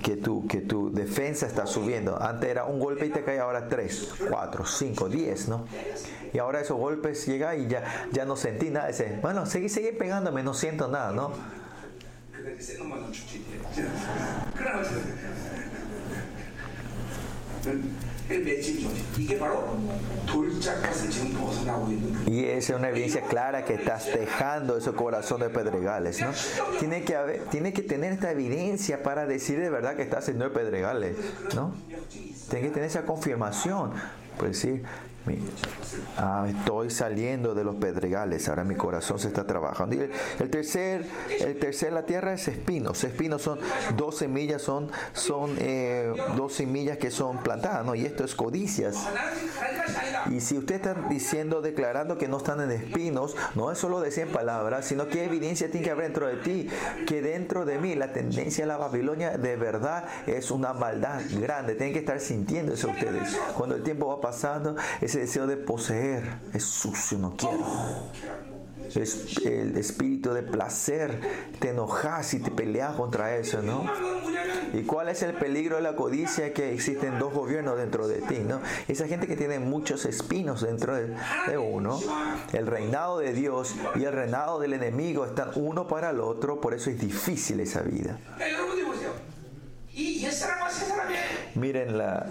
[0.04, 2.22] Que tu, que tu defensa está subiendo.
[2.22, 5.66] Antes era un golpe y te cae, ahora tres, cuatro, cinco, diez, ¿no?
[6.34, 8.88] Y ahora esos golpes llegan y ya, ya no sentí nada.
[8.88, 11.32] Dice, bueno, seguí, seguí pegándome, no siento nada, ¿no?
[22.28, 26.32] Y esa es una evidencia clara que estás dejando ese corazón de pedregales, ¿no?
[26.80, 31.17] Tiene que, tiene que tener esta evidencia para decir de verdad que estás haciendo pedregales,
[31.56, 31.74] ¿no?
[32.50, 33.91] Tiene que tener esa confirmación.
[34.42, 34.82] Pues sí,
[36.18, 39.96] Ah, estoy saliendo de los pedregales, ahora mi corazón se está trabajando.
[39.96, 41.06] el, tercer,
[41.40, 43.04] el tercer, la tierra es espinos.
[43.04, 43.60] Espinos son
[43.96, 47.94] dos semillas, son, son eh, dos semillas que son plantadas, ¿no?
[47.94, 48.96] Y esto es codicias.
[50.32, 54.28] Y si usted está diciendo, declarando que no están en espinos, no es solo decir
[54.28, 56.70] palabras, sino que evidencia tiene que haber dentro de ti,
[57.06, 61.76] que dentro de mí la tendencia a la Babilonia de verdad es una maldad grande.
[61.76, 63.38] Tienen que estar sintiendo eso ustedes.
[63.58, 67.58] Cuando el tiempo va pasando, ese deseo de poseer es sucio, no quiero.
[68.96, 71.20] El espíritu de placer,
[71.60, 73.86] te enojas y te peleas contra eso, ¿no?
[74.74, 76.54] ¿Y cuál es el peligro de la codicia?
[76.54, 78.62] Que existen dos gobiernos dentro de ti, ¿no?
[78.88, 82.00] Esa gente que tiene muchos espinos dentro de, uno,
[82.54, 86.74] el reinado de Dios y el reinado del enemigo están uno para el otro, por
[86.74, 88.20] eso es difícil esa vida.
[91.56, 92.28] Miren la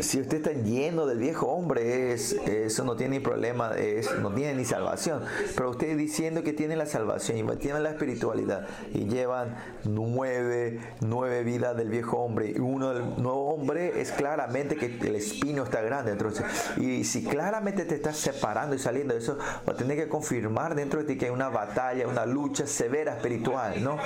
[0.00, 4.32] si usted está lleno del viejo hombre, es, eso no tiene ni problema, es, no
[4.32, 5.22] tiene ni salvación.
[5.54, 11.42] Pero usted diciendo que tiene la salvación y tiene la espiritualidad y llevan nueve, nueve
[11.44, 15.80] vidas del viejo hombre y uno del nuevo hombre es claramente que el espino está
[15.80, 16.12] grande.
[16.12, 16.44] Entonces,
[16.76, 20.74] y si claramente te estás separando y saliendo de eso, va a tener que confirmar
[20.74, 23.98] dentro de ti que hay una batalla, una lucha severa espiritual, ¿no?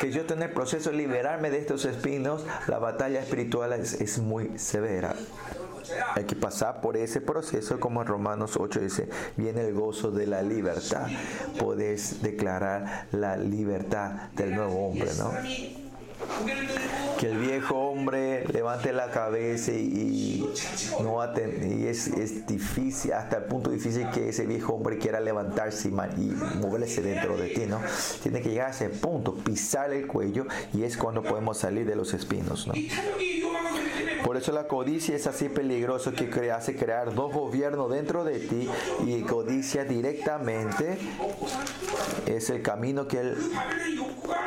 [0.00, 5.14] Que yo tener proceso de liberarme de estos espinos, la batalla espiritual es, muy severa.
[6.14, 10.42] Hay que pasar por ese proceso, como Romanos 8 dice, viene el gozo de la
[10.42, 11.06] libertad.
[11.58, 15.32] Puedes declarar la libertad del nuevo hombre, ¿no?
[17.18, 20.46] Que el viejo hombre levante la cabeza y,
[21.00, 25.88] no y es, es, difícil, hasta el punto difícil que ese viejo hombre quiera levantarse
[25.88, 27.80] y, moverse dentro de ti, ¿no?
[28.22, 31.96] Tiene que llegar a ese punto, pisar el cuello y es cuando podemos salir de
[31.96, 32.74] los espinos, ¿no?
[34.26, 38.68] Por eso la codicia es así peligroso que hace crear dos gobiernos dentro de ti
[39.06, 40.98] y codicia directamente
[42.26, 43.36] es el camino que el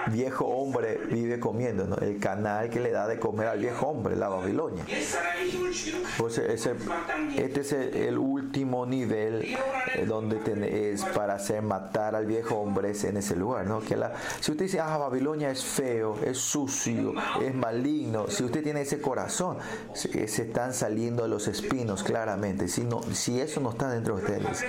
[0.08, 1.96] viejo hombre vive comiendo, ¿no?
[1.98, 4.86] el canal que le da de comer al viejo hombre, la Babilonia.
[6.18, 6.76] Pues ese,
[7.38, 9.56] este es el, último nivel
[9.96, 13.66] eh, donde es para hacer matar al viejo hombre en ese lugar.
[13.66, 13.80] ¿no?
[13.80, 13.96] Que
[14.40, 19.00] si usted dice, ah, Babilonia es feo, es sucio, es maligno, si usted tiene ese
[19.00, 19.58] corazón,
[19.94, 22.68] se, están saliendo los espinos claramente.
[22.68, 24.64] Si, no, si eso no está dentro de ustedes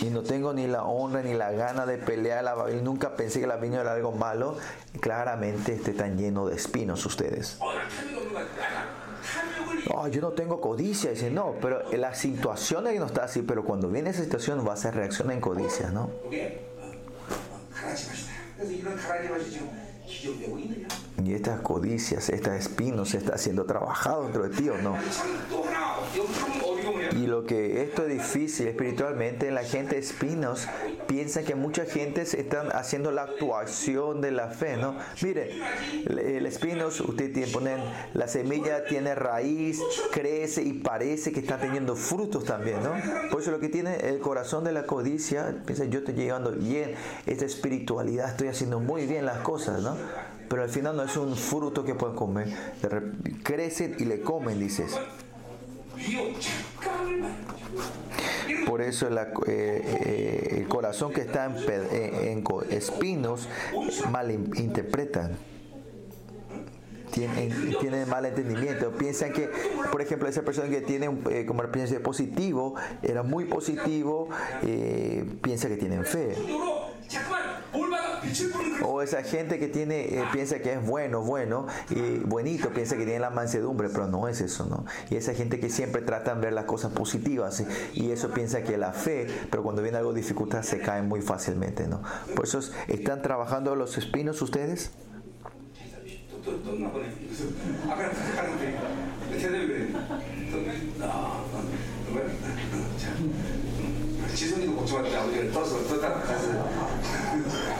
[0.00, 2.54] y no tengo ni la honra ni la gana de pelear la.
[2.82, 4.56] Nunca pensé que la Babilonia era algo malo.
[5.00, 7.58] Claramente este tan lleno de espinos ustedes.
[9.94, 11.10] Oh, yo no tengo codicia.
[11.10, 14.74] Dice, no, pero la situación que no está así, pero cuando viene esa situación va
[14.74, 16.10] a ser reacción en codicia, ¿no?
[21.24, 24.96] Y estas codicias, estas espinos, está siendo trabajado dentro de ti o no.
[27.12, 30.66] Y lo que esto es difícil espiritualmente, la gente espinos
[31.06, 34.96] piensa que mucha gente están haciendo la actuación de la fe, ¿no?
[35.22, 35.50] Mire,
[36.06, 37.80] el espinos, usted tiene, ponen,
[38.14, 39.80] la semilla tiene raíz,
[40.10, 42.94] crece y parece que está teniendo frutos también, ¿no?
[43.30, 46.94] Por eso lo que tiene el corazón de la codicia, piensa, yo estoy llevando bien
[47.26, 49.96] esta espiritualidad, estoy haciendo muy bien las cosas, ¿no?
[50.52, 52.46] pero al final no es un fruto que pueden comer.
[53.42, 54.94] Crecen y le comen, dices.
[58.66, 63.48] Por eso la, eh, eh, el corazón que está en, eh, en, en espinos
[64.10, 65.38] mal interpretan
[67.12, 68.90] tienen, mal entendimiento.
[68.92, 69.50] Piensan que,
[69.90, 74.28] por ejemplo, esa persona que tiene, eh, como piensa positivo, era muy positivo,
[74.62, 76.34] eh, piensa que tienen fe.
[78.82, 83.04] O esa gente que tiene, eh, piensa que es bueno, bueno, y buenito, piensa que
[83.04, 84.84] tiene la mansedumbre, pero no es eso, ¿no?
[85.10, 88.62] Y esa gente que siempre trata de ver las cosas positivas eh, y eso piensa
[88.62, 92.02] que la fe, pero cuando viene algo dificultad se caen muy fácilmente, ¿no?
[92.34, 94.92] Por eso, ¿están trabajando los espinos ustedes?
[96.44, 97.12] 또, 또, 또 나보네.
[97.20, 97.44] 그래서
[97.88, 98.02] 아까
[98.36, 99.92] 하는 게 대답이.
[100.50, 101.44] 또, 아?
[102.98, 106.68] 자, 음, 지선이도 걱정하는데 아버지가 떠서 떠다 가서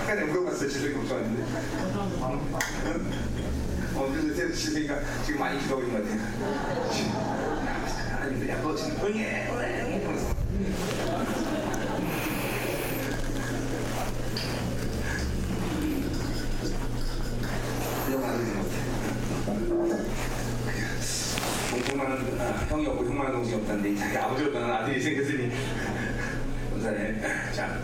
[0.00, 0.68] 아까 내가 물어봤어요.
[0.68, 1.42] 지선이 걱정하는데.
[3.94, 6.22] 어, 그래서 제 지선이가 지금 많이 기도하고 있는 것 같아요.
[8.20, 11.41] 아니, 야, 너 지금 응해, 응해, 이러
[22.81, 25.51] 형이 없고 형만 동생이 없다는데 자기 아버지보다는 아들이 생겼으니
[26.71, 27.21] 감사해.
[27.53, 27.79] 자,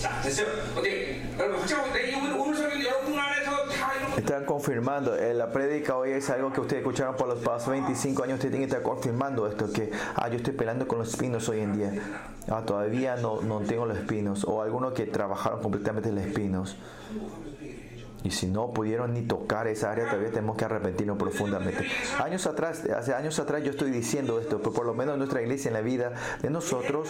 [0.00, 0.46] 자 됐어요.
[0.76, 4.16] 어디 여러분 확실하고 내 오늘 오늘 설교는 여러분 안에서 다 이런 거.
[4.20, 8.22] Están confirmando, eh, la prédica hoy es algo que ustedes escucharon por los pasados 25
[8.24, 11.48] años, ustedes tienen que estar confirmando esto, que, ah, yo estoy peleando con los espinos
[11.48, 11.92] hoy en día,
[12.48, 16.76] ah, todavía no, no tengo los espinos, o algunos que trabajaron completamente los espinos.
[18.25, 21.85] Y si no pudieron ni tocar esa área, todavía tenemos que arrepentirnos profundamente.
[22.23, 25.43] Años atrás, hace años atrás yo estoy diciendo esto, pero por lo menos en nuestra
[25.43, 26.11] iglesia, en la vida
[26.41, 27.09] de nosotros,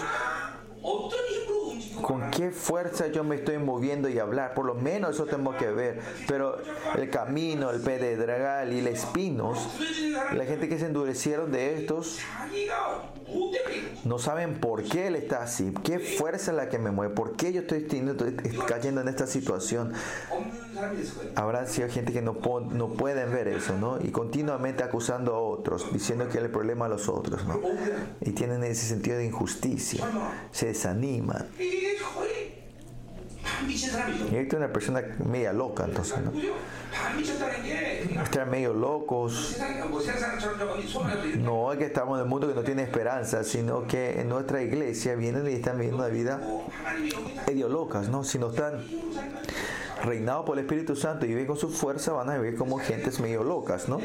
[2.01, 4.53] con qué fuerza yo me estoy moviendo y hablar.
[4.53, 5.99] Por lo menos eso tenemos que ver.
[6.27, 6.57] Pero
[6.95, 9.69] el camino, el pedregal y el espinos,
[10.33, 12.19] la gente que se endurecieron de estos,
[14.03, 15.73] no saben por qué él está así.
[15.83, 17.13] ¿Qué fuerza es la que me mueve?
[17.13, 17.85] ¿Por qué yo estoy,
[18.67, 19.93] cayendo en esta situación?
[21.35, 22.37] Habrá sido gente que no,
[22.71, 23.99] no pueden ver eso, ¿no?
[24.01, 27.59] Y continuamente acusando a otros, diciendo que el problema a los otros, ¿no?
[28.21, 30.05] Y tienen ese sentido de injusticia.
[30.51, 31.47] Se desaniman.
[34.31, 36.17] Héctor es una persona media loca, entonces.
[36.19, 36.31] ¿no?
[38.23, 39.57] Estar medio locos.
[41.37, 44.61] No es que estamos en el mundo que no tiene esperanza, sino que en nuestra
[44.61, 46.41] iglesia vienen y están viviendo una vida
[47.47, 48.23] medio locas, ¿no?
[48.23, 48.83] Sino están
[50.03, 53.19] reinado por el Espíritu Santo y viven con su fuerza, van a vivir como gentes
[53.19, 53.99] medio locas, ¿no?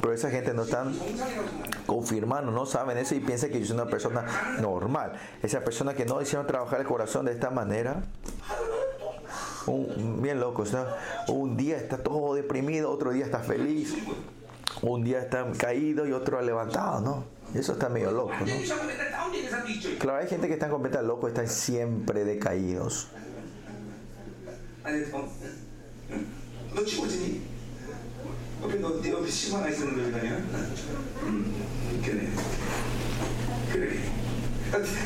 [0.00, 0.94] Pero esa gente no están
[1.86, 4.24] confirmando, no saben eso y piensan que yo soy una persona
[4.60, 5.12] normal.
[5.42, 8.02] Esa persona que no hicieron trabajar el corazón de esta manera,
[9.66, 10.86] bien locos, ¿no?
[11.28, 13.94] Un día está todo deprimido, otro día está feliz,
[14.82, 17.24] un día está caído y otro levantado, ¿no?
[17.54, 18.46] Eso está medio loco, ¿no?
[19.98, 23.08] Claro, hay gente que está completamente loco, están siempre decaídos.
[24.86, 25.28] 아니, 어?
[26.72, 27.42] 너 찍어지니?
[28.62, 30.36] 옆에 너, 네 옆에 심 하나 있었는데 왜 아니야?
[31.22, 32.28] 음, 그래.
[33.72, 33.98] 그래.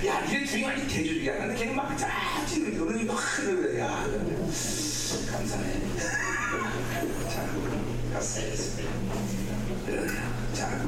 [0.07, 1.39] 야, 니네 둘이 완전 대조주야.
[1.39, 2.05] 근데 걔는 막게
[2.79, 3.81] 어른이 막 그래.
[3.81, 4.05] 야,
[5.33, 5.81] 감사해.
[7.31, 7.49] 자,
[8.13, 8.41] 갔어.
[10.53, 10.85] 자,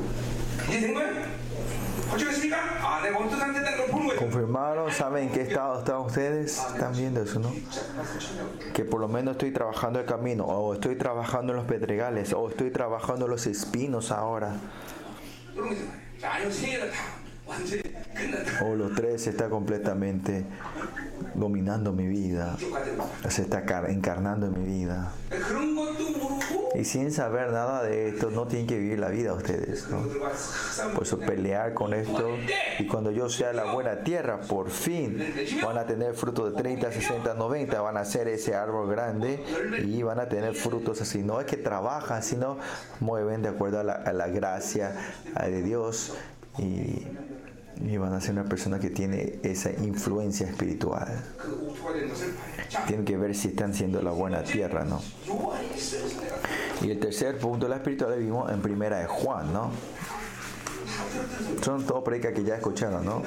[0.69, 1.42] 이제 된 거야?
[4.19, 4.93] ¿Confirmaron?
[4.93, 6.59] ¿Saben en qué estado están ustedes?
[6.59, 7.53] ¿Están viendo eso, no?
[8.75, 12.49] Que por lo menos estoy trabajando el camino, o estoy trabajando en los pedregales, o
[12.49, 14.57] estoy trabajando los espinos ahora,
[18.65, 20.45] o los tres está completamente
[21.35, 22.57] dominando mi vida,
[23.29, 25.13] se está encarnando en mi vida.
[26.75, 29.89] Y sin saber nada de esto, no tienen que vivir la vida ustedes.
[29.89, 30.07] ¿no?
[30.95, 32.31] Por eso pelear con esto.
[32.79, 35.23] Y cuando yo sea la buena tierra, por fin
[35.63, 37.81] van a tener fruto de 30, 60, 90.
[37.81, 39.45] Van a ser ese árbol grande
[39.85, 41.23] y van a tener frutos así.
[41.23, 42.57] No es que trabajan, sino
[43.01, 44.97] mueven de acuerdo a la gracia
[45.45, 46.15] de Dios
[46.59, 47.07] y,
[47.85, 51.23] y van a ser una persona que tiene esa influencia espiritual.
[52.87, 55.03] Tienen que ver si están siendo la buena tierra, ¿no?
[56.83, 59.71] Y el tercer punto de la espiritualidad vimos en primera de Juan, ¿no?
[61.63, 63.23] Son todo predicas que ya escucharon, ¿no?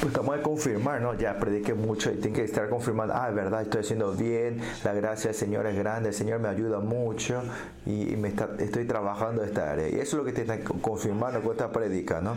[0.00, 1.14] Pues, Buscamos de confirmar, ¿no?
[1.14, 4.94] Ya prediqué mucho y tiene que estar confirmando, ah, es verdad, estoy haciendo bien, la
[4.94, 7.42] gracia del Señor es grande, el Señor me ayuda mucho
[7.84, 9.88] y, me está, estoy trabajando esta área.
[9.88, 12.34] Y eso es lo que te está confirmando con esta predica, ¿no?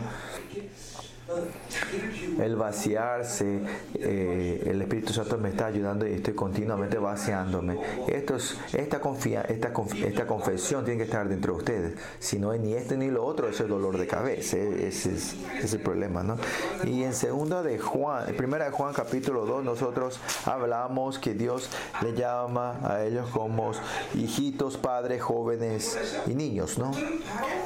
[2.38, 3.60] El vaciarse,
[3.94, 7.78] eh, el Espíritu Santo me está ayudando y estoy continuamente vaciándome.
[8.08, 9.72] Esto es, esta, confía, esta,
[10.04, 11.98] esta confesión tiene que estar dentro de ustedes.
[12.18, 14.58] Si no es ni esto ni lo otro, es el dolor de cabeza.
[14.58, 16.36] Eh, ese es, el problema, ¿no?
[16.84, 21.70] Y en segunda de Juan, en primera de Juan capítulo 2, nosotros hablamos que Dios
[22.02, 23.72] le llama a ellos como
[24.14, 26.92] hijitos, padres, jóvenes y niños, ¿no?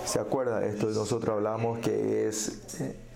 [0.04, 0.86] ¿Se acuerda esto?
[0.86, 3.07] Nosotros hablamos que es...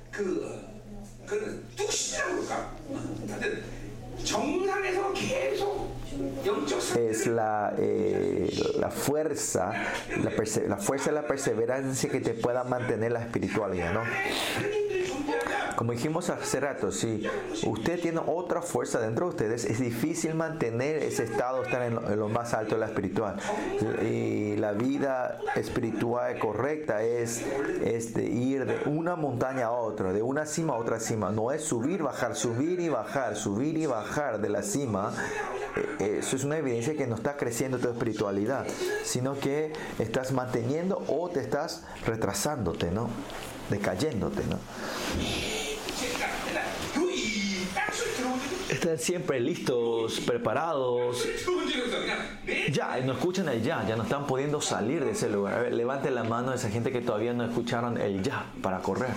[6.96, 9.72] Es la, eh, la fuerza,
[10.22, 10.30] la,
[10.68, 14.02] la fuerza de la perseverancia que te pueda mantener la espiritualidad, ¿no?
[15.82, 17.28] Como dijimos hace rato, si
[17.66, 22.28] usted tiene otra fuerza dentro de ustedes, es difícil mantener ese estado, estar en lo,
[22.28, 23.34] más alto de la espiritual.
[24.00, 27.44] Y la vida espiritual correcta es,
[27.82, 31.32] es ir de una montaña a otra, de una cima a otra cima.
[31.32, 35.12] No es subir, bajar, subir y bajar, subir y bajar de la cima.
[35.74, 38.66] Eh, eh, eso es una evidencia que no está creciendo tu espiritualidad,
[39.02, 43.08] sino que estás manteniendo o te estás retrasándote, ¿no?
[43.68, 44.58] Decayéndote, ¿no?
[48.82, 51.24] Están siempre listos, preparados.
[52.72, 55.54] Ya, no escuchan el ya, ya no están pudiendo salir de ese lugar.
[55.54, 58.80] A ver, levante la mano a esa gente que todavía no escucharon el ya para
[58.80, 59.12] correr.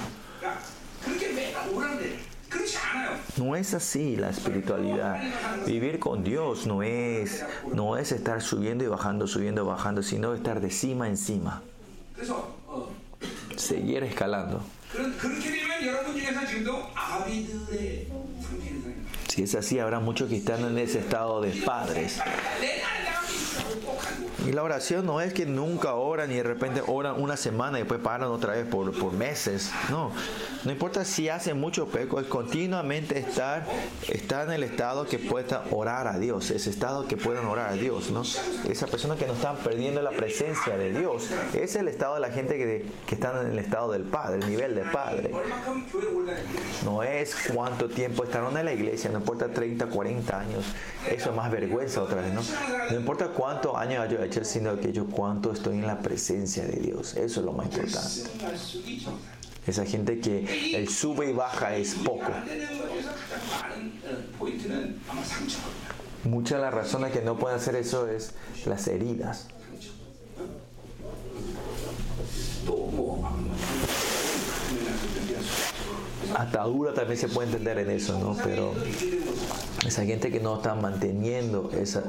[3.37, 5.19] No es así la espiritualidad.
[5.65, 7.43] Vivir con Dios no es,
[7.73, 11.63] no es estar subiendo y bajando, subiendo y bajando, sino estar de cima en cima.
[13.55, 14.61] Seguir escalando.
[19.35, 22.21] Si es así, habrá muchos que están en ese estado de padres.
[24.45, 27.81] Y la oración no es que nunca oran y de repente oran una semana y
[27.81, 29.71] después paran otra vez por, por meses.
[29.89, 30.11] No,
[30.63, 33.65] no importa si hacen mucho peco, es continuamente estar,
[34.07, 37.73] estar en el estado que puedan orar a Dios, ese estado que puedan orar a
[37.73, 38.11] Dios.
[38.11, 38.21] ¿no?
[38.69, 42.29] Esa persona que no están perdiendo la presencia de Dios, es el estado de la
[42.29, 45.31] gente que, que están en el estado del Padre, el nivel del Padre.
[46.83, 50.65] No es cuánto tiempo estaron en la iglesia, no importa 30, 40 años,
[51.09, 52.31] eso es más vergüenza otra vez.
[52.31, 52.41] No,
[52.91, 56.77] no importa cuántos años yo he sino que yo cuánto estoy en la presencia de
[56.77, 57.15] Dios.
[57.15, 58.23] Eso es lo más importante.
[59.67, 62.31] Esa gente que el sube y baja es poco.
[66.23, 68.33] Muchas de las razones que no pueden hacer eso es
[68.65, 69.47] las heridas.
[76.35, 78.35] Atadura también se puede entender en eso, ¿no?
[78.43, 78.73] Pero
[79.85, 82.03] esa gente que no está manteniendo esa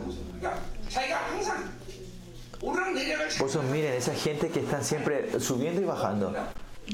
[3.39, 6.35] por eso miren, esa gente que están siempre subiendo y bajando,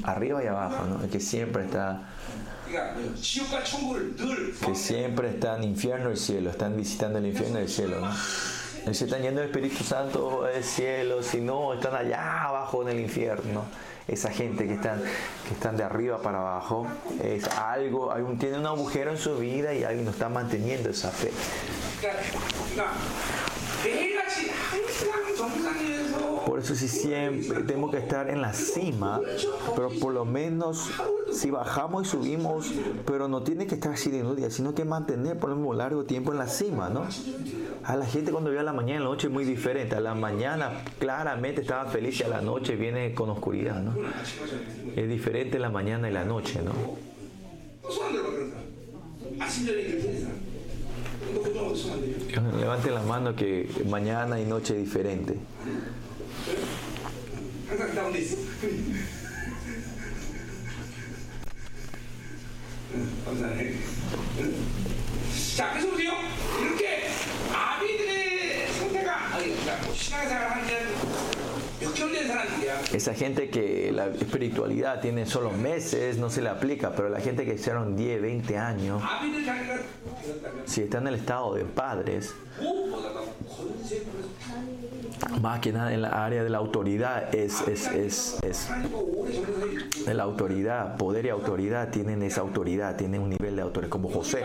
[0.04, 1.10] arriba y abajo, ¿no?
[1.10, 2.02] que siempre está
[4.64, 8.14] que siempre está en infierno y cielo, están visitando el infierno y el cielo, ¿no?
[8.94, 13.00] Si están yendo el Espíritu Santo del cielo, si no, están allá abajo en el
[13.00, 13.64] infierno.
[14.08, 16.88] Esa gente que están, que están de arriba para abajo,
[17.22, 21.12] es algo, hay tiene un agujero en su vida y alguien no está manteniendo esa
[21.12, 21.30] fe.
[26.46, 29.20] Por eso si siempre tenemos que estar en la cima,
[29.74, 30.90] pero por lo menos
[31.32, 32.72] si bajamos y subimos,
[33.06, 36.32] pero no tiene que estar así de día, sino que mantener por un largo tiempo
[36.32, 37.06] en la cima, ¿no?
[37.84, 39.96] A la gente cuando ve a la mañana y la noche es muy diferente.
[39.96, 43.94] A la mañana claramente estaba feliz y a la noche viene con oscuridad, ¿no?
[44.94, 46.72] Es diferente la mañana y la noche, ¿no?
[52.58, 55.38] Levante la mano que mañana y noche es diferente.
[72.92, 77.44] Esa gente que la espiritualidad tiene solo meses no se le aplica, pero la gente
[77.44, 79.02] que hicieron 10, 20 años,
[80.66, 82.34] si está en el estado de padres,
[85.40, 88.68] más que nada en la área de la autoridad, es, es, es, es
[90.06, 94.42] la autoridad, poder y autoridad, tienen esa autoridad, tienen un nivel de autoridad, como José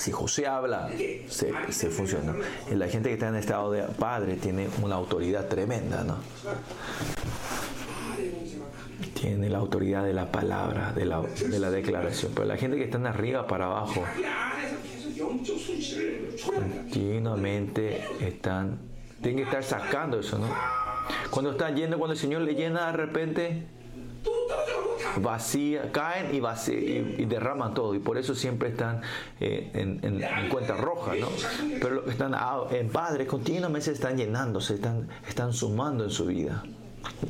[0.00, 0.88] si José habla,
[1.28, 2.34] se, se funciona.
[2.72, 6.16] La gente que está en estado de padre tiene una autoridad tremenda, ¿no?
[9.12, 12.32] Tiene la autoridad de la palabra, de la, de la declaración.
[12.34, 14.02] Pero la gente que está en arriba para abajo,
[16.46, 18.78] continuamente están,
[19.20, 20.48] tienen que estar sacando eso, ¿no?
[21.28, 23.66] Cuando están yendo, cuando el Señor le llena de repente,
[25.16, 27.94] vacía, caen y, vacía, y, derraman todo.
[27.94, 29.02] Y por eso siempre están
[29.40, 31.28] eh, en, en- en cuenta roja, ¿no?
[31.80, 36.26] Pero están a- en padres continuamente se están llenando, se están, están sumando en su
[36.26, 36.62] vida.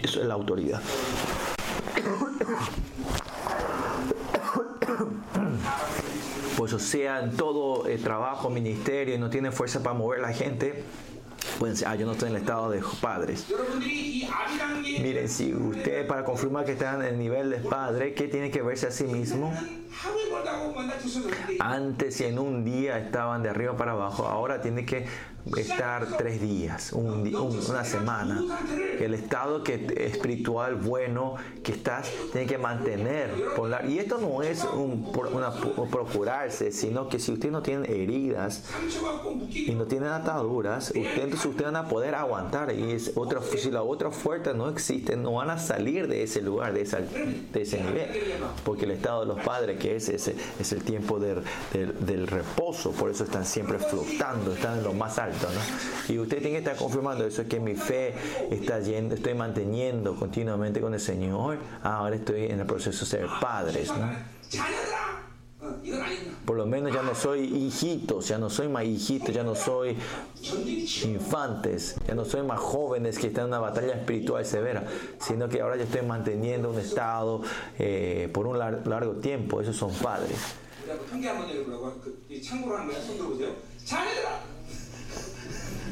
[0.03, 0.83] Eso es la autoridad.
[6.57, 10.33] Pues o sea, en todo eh, trabajo, ministerio, y no tienen fuerza para mover la
[10.33, 10.85] gente,
[11.59, 13.47] Pueden decir, ah, yo no estoy en el estado de padres.
[15.01, 18.63] Miren, si ustedes para confirmar que están en el nivel de padre, ¿qué tienen que
[18.63, 19.53] verse a sí mismo?
[21.59, 25.07] Antes si en un día estaban de arriba para abajo, ahora tienen que
[25.57, 27.35] estar tres días, un,
[27.69, 28.43] una semana.
[28.99, 33.35] El estado que, espiritual bueno que estás tiene que mantener.
[33.89, 35.13] y esto no es un,
[35.91, 38.65] procurarse, sino que si usted no tiene heridas
[39.53, 42.73] y no tiene ataduras, usted entonces ustedes van a poder aguantar.
[42.75, 43.13] Y es
[43.57, 46.99] si la otra fuerza no existe, no van a salir de ese lugar, de, esa,
[47.01, 48.09] de ese nivel.
[48.65, 52.27] Porque el estado de los padres, que es ese, es el tiempo del, del- del
[52.27, 55.47] reposo, por eso están siempre flotando, están en lo más alto.
[55.53, 56.13] ¿no?
[56.15, 58.15] Y usted tiene que estar confirmando eso, que mi fe
[58.51, 61.59] está yendo, estoy manteniendo continuamente con el Señor.
[61.83, 63.89] Ah, ahora estoy en el proceso de ser padres.
[63.91, 64.11] ¿no?
[66.51, 69.97] Por lo menos ya no soy hijitos, ya no soy más hijitos, ya no soy
[71.05, 74.85] infantes, ya no soy más jóvenes que están en una batalla espiritual severa,
[75.21, 77.43] sino que ahora ya estoy manteniendo un estado
[77.79, 79.61] eh, por un largo tiempo.
[79.61, 80.39] Esos son padres.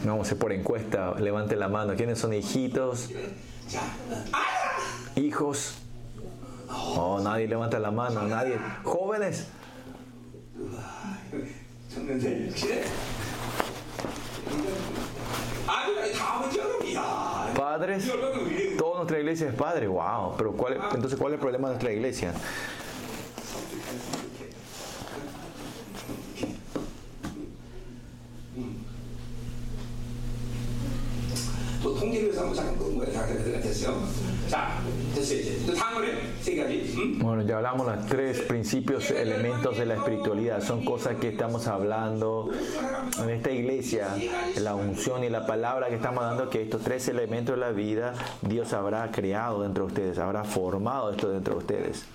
[0.04, 1.94] Vamos a hacer por encuesta, levante la mano.
[1.94, 3.11] ¿Quiénes son hijitos?
[5.14, 5.74] ¿Hijos?
[6.68, 8.59] Oh, nadie levanta la mano, nadie.
[8.82, 9.46] ¿Jóvenes?
[10.59, 11.18] 우와,
[11.88, 12.84] 청년들 이렇게.
[17.54, 18.11] Padres,
[18.76, 21.92] todos nuestra iglesia es padre, wow, pero cuál, entonces cuál es el problema de nuestra
[21.92, 22.32] iglesia?
[31.82, 32.32] 통계를
[34.49, 34.79] 자,
[35.15, 35.65] 됐어요 이제.
[35.65, 36.07] 또 다음으로
[36.41, 36.93] 세 가지.
[36.97, 37.19] 음?
[37.19, 40.61] Bueno, ya hablamos los tres principios, elementos de la espiritualidad.
[40.61, 42.49] Son cosas que estamos hablando
[43.21, 44.09] en esta iglesia,
[44.57, 48.13] la unción y la palabra que estamos dando, que estos tres elementos de la vida
[48.41, 52.05] Dios habrá creado dentro de ustedes, habrá formado esto dentro de ustedes.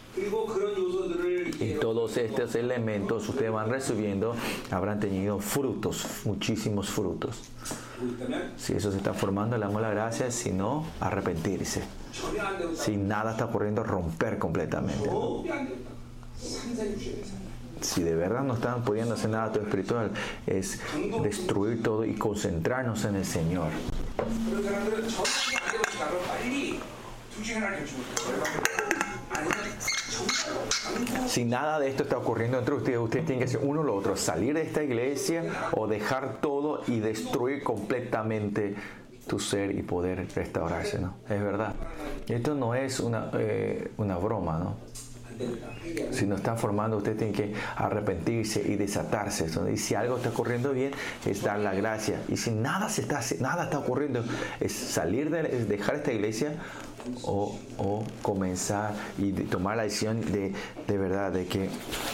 [1.59, 4.35] Y todos estos elementos ustedes van recibiendo,
[4.69, 7.41] habrán tenido frutos, muchísimos frutos.
[8.57, 11.83] Si eso se está formando, le damos la gracia, si no, arrepentirse.
[12.75, 15.09] Si nada está ocurriendo, romper completamente.
[17.81, 20.11] Si de verdad no están pudiendo hacer nada todo espiritual,
[20.45, 20.79] es
[21.21, 23.69] destruir todo y concentrarnos en el Señor.
[31.27, 33.95] Si nada de esto está ocurriendo entre ustedes, ustedes tienen que hacer uno o lo
[33.95, 35.43] otro, salir de esta iglesia
[35.73, 38.75] o dejar todo y destruir completamente
[39.27, 41.15] tu ser y poder restaurarse, ¿no?
[41.29, 41.73] Es verdad.
[42.27, 44.75] Esto no es una, eh, una broma, ¿no?
[46.11, 49.47] Si no están formando, ustedes tienen que arrepentirse y desatarse.
[49.71, 50.91] Y si algo está ocurriendo bien,
[51.25, 52.21] es dar la gracia.
[52.29, 54.23] Y si nada, se está, nada está ocurriendo,
[54.59, 56.53] es salir de dejar esta iglesia
[57.23, 60.53] o, o comenzar y tomar la decisión de,
[60.87, 61.69] de verdad, de que,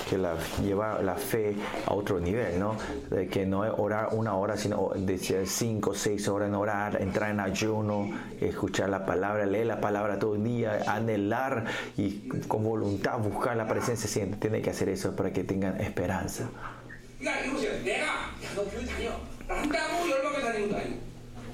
[0.09, 2.75] que la, llevar la fe a otro nivel, ¿no?
[3.09, 7.31] De que no es orar una hora, sino de cinco, seis horas en orar, entrar
[7.31, 8.09] en ayuno,
[8.39, 11.65] escuchar la palabra, leer la palabra todo el día, anhelar
[11.97, 14.39] y con voluntad buscar la presencia siempre.
[14.39, 16.49] Tiene que hacer eso para que tengan esperanza.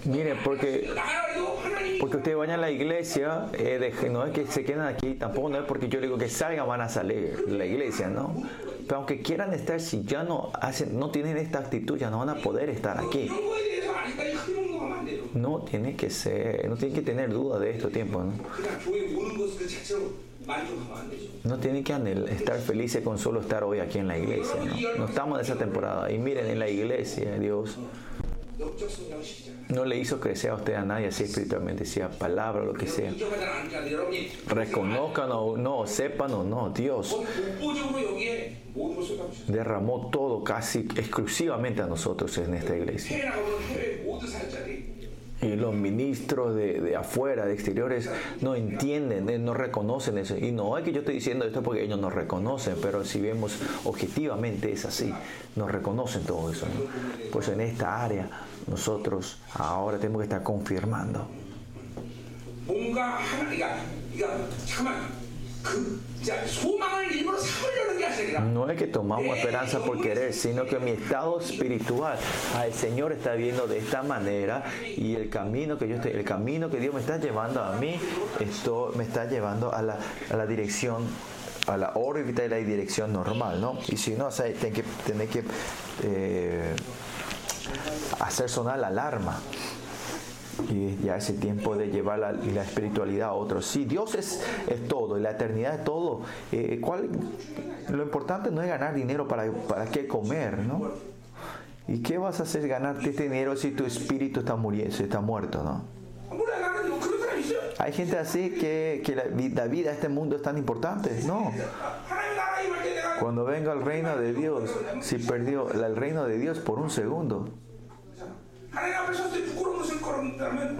[0.05, 0.89] Mire, porque,
[1.99, 5.49] porque ustedes vayan a la iglesia, eh, de, no es que se queden aquí, tampoco
[5.49, 8.35] no es porque yo digo que salgan, van a salir de la iglesia, ¿no?
[8.87, 12.29] Pero aunque quieran estar, si ya no, hacen, no tienen esta actitud, ya no van
[12.29, 13.29] a poder estar aquí.
[15.33, 18.33] No tiene que ser, no tiene que tener duda de esto tiempo, ¿no?
[21.43, 21.93] No tienen que
[22.29, 24.55] estar felices con solo estar hoy aquí en la iglesia.
[24.63, 24.99] ¿no?
[24.99, 26.11] no estamos en esa temporada.
[26.11, 27.79] Y miren, en la iglesia, Dios
[29.69, 33.13] no le hizo crecer a usted a nadie así espiritualmente, sea palabra, lo que sea.
[34.47, 37.15] Reconozcan o no, sepan o no, Dios
[39.47, 43.33] derramó todo casi exclusivamente a nosotros en esta iglesia.
[45.41, 48.09] Y los ministros de, de, afuera, de exteriores,
[48.41, 50.37] no entienden, no reconocen eso.
[50.37, 53.57] Y no es que yo estoy diciendo esto porque ellos no reconocen, pero si vemos
[53.83, 55.13] objetivamente es así,
[55.55, 56.65] no reconocen todo eso.
[57.31, 58.29] Pues en esta área
[58.67, 61.27] nosotros ahora tenemos que estar confirmando.
[68.41, 72.17] No es que tomamos esperanza por querer, sino que mi estado espiritual
[72.57, 74.63] al Señor está viendo de esta manera
[74.95, 77.99] y el camino que yo estoy, el camino que Dios me está llevando a mí,
[78.39, 79.99] esto me está llevando a la,
[80.29, 81.05] a la dirección
[81.67, 83.79] a la órbita y la dirección normal, ¿no?
[83.87, 85.43] Y si no, o que, que
[86.03, 86.75] eh,
[88.19, 89.39] hacer sonar la alarma.
[90.69, 92.31] Y ya ese tiempo de llevar la,
[92.61, 93.65] espiritualidad a otros.
[93.65, 96.81] Si Dios es, es, todo y la eternidad es todo, eh,
[97.89, 100.91] lo importante no es ganar dinero para, para qué comer, ¿no?
[101.87, 105.63] ¿Y qué vas a hacer ganarte este dinero si tu espíritu está muriendo, está muerto,
[105.63, 105.95] ¿no?
[107.77, 111.21] Hay gente así que, que la, la vida, este mundo es tan importante.
[111.25, 111.51] No.
[113.19, 117.49] Cuando venga el reino de Dios, si perdió el reino de Dios por un segundo,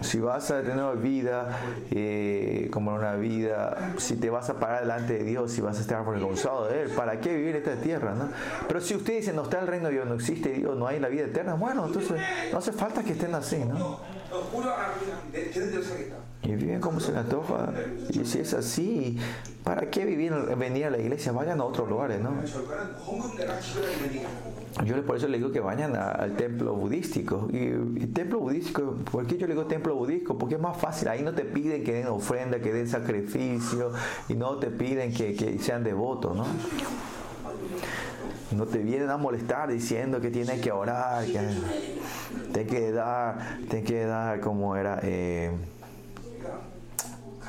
[0.01, 1.59] si vas a tener vida
[1.91, 5.81] eh, como una vida, si te vas a parar delante de Dios, si vas a
[5.81, 8.13] estar avergonzado de Él, ¿para qué vivir esta tierra?
[8.13, 8.29] No?
[8.67, 10.99] Pero si usted dice, no está el reino de Dios, no existe Dios, no hay
[10.99, 12.19] la vida eterna, bueno, entonces
[12.51, 13.99] no hace falta que estén así, ¿no?
[16.43, 17.73] Y viven como se les antoja.
[18.09, 19.17] Y si es así,
[19.63, 21.31] ¿para qué vivir, venir a la iglesia?
[21.31, 22.31] Vayan a otros lugares, ¿no?
[24.85, 27.47] Yo por eso le digo que vayan al templo budístico.
[27.51, 30.37] Y, y, templo budístico, ¿por qué yo le digo templo budístico?
[30.37, 31.07] Porque es más fácil.
[31.07, 33.91] Ahí no te piden que den ofrenda, que den sacrificio,
[34.29, 36.45] y no te piden que, que sean devotos, ¿no?
[38.51, 41.39] No te vienen a molestar diciendo que tienes que orar, que
[42.53, 45.51] tienes que dar, tienes que dar como era eh,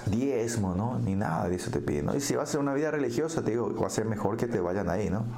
[0.07, 0.99] diezmo, ¿no?
[0.99, 2.11] Ni nada de eso te piden.
[2.17, 4.47] Y si vas a hacer una vida religiosa, te digo, va a ser mejor que
[4.47, 5.27] te vayan ahí, ¿no?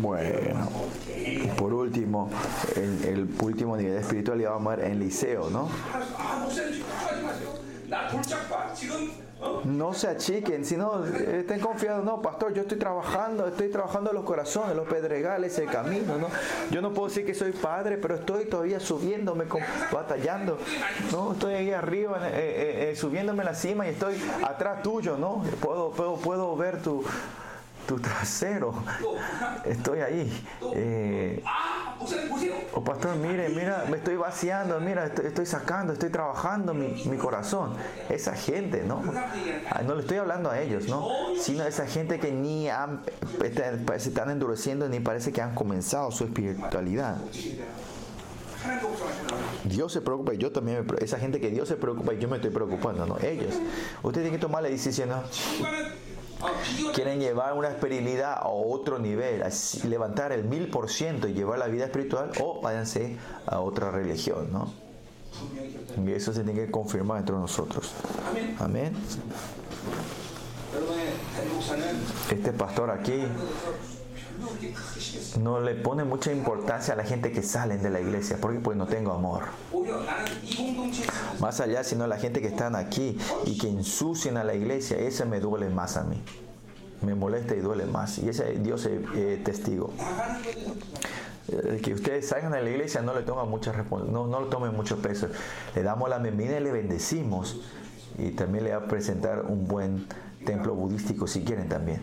[0.00, 0.68] Bueno,
[1.56, 2.30] por último,
[2.76, 5.68] el, el último nivel de espiritualidad vamos a ver en liceo, ¿no?
[9.64, 14.76] No se achiquen, sino estén confiados, no, pastor, yo estoy trabajando, estoy trabajando los corazones,
[14.76, 16.28] los pedregales, el camino, ¿no?
[16.70, 19.44] Yo no puedo decir que soy padre, pero estoy todavía subiéndome,
[19.92, 20.58] batallando,
[21.10, 21.32] ¿no?
[21.32, 24.14] Estoy ahí arriba, eh, eh, eh, subiéndome la cima y estoy
[24.44, 25.42] atrás tuyo, ¿no?
[25.60, 27.04] Puedo, puedo, puedo ver tu,
[27.86, 28.74] tu trasero.
[29.64, 30.46] Estoy ahí.
[30.74, 31.42] Eh,
[32.74, 37.74] oh, pastor, mire, mira, me estoy vaciando, mira, estoy, sacando, estoy trabajando mi, corazón.
[38.08, 39.02] Esa gente, ¿no?
[39.86, 41.08] No le estoy hablando a ellos, ¿no?
[41.40, 43.02] Sino a esa gente que ni han,
[43.42, 47.18] este, se están endureciendo ni parece que han comenzado su espiritualidad.
[49.64, 51.04] Dios se preocupa y yo también me preocupo.
[51.04, 53.18] Esa gente que Dios se preocupa y yo me estoy preocupando, ¿no?
[53.20, 53.54] Ellos.
[54.02, 55.10] Usted tiene que tomar la decisión.
[56.94, 59.42] Quieren llevar una espiritualidad a otro nivel,
[59.88, 63.16] levantar el mil por ciento y llevar la vida espiritual o váyanse
[63.46, 64.72] a otra religión, ¿no?
[66.04, 67.92] Y eso se tiene que confirmar entre nosotros.
[68.58, 68.94] Amén.
[72.30, 73.24] Este pastor aquí
[75.40, 78.76] no le pone mucha importancia a la gente que salen de la iglesia, porque pues
[78.76, 79.44] no tengo amor.
[81.40, 85.24] Más allá, sino la gente que están aquí y que ensucian a la iglesia, esa
[85.24, 86.22] me duele más a mí.
[87.02, 88.18] Me molesta y duele más.
[88.18, 89.90] Y ese Dios es testigo.
[91.48, 94.74] Eh, que ustedes salgan de la iglesia no le toman mucha no, no le tomen
[94.74, 95.28] mucho peso.
[95.74, 97.60] Le damos la bienvenida y le bendecimos.
[98.18, 100.06] Y también le va a presentar un buen
[100.44, 102.02] templo budístico si quieren también.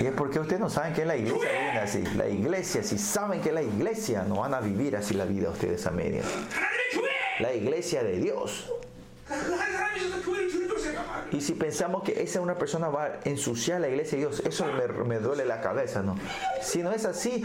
[0.00, 2.04] Y es porque ustedes no saben que es la iglesia así.
[2.16, 5.50] La iglesia, si saben que es la iglesia, no van a vivir así la vida
[5.50, 6.26] ustedes a medias.
[7.38, 8.70] La iglesia de Dios.
[11.32, 14.66] Y si pensamos que esa una persona va a ensuciar la iglesia de Dios, eso
[14.66, 16.16] me, me duele la cabeza, ¿no?
[16.60, 17.44] Si no es así,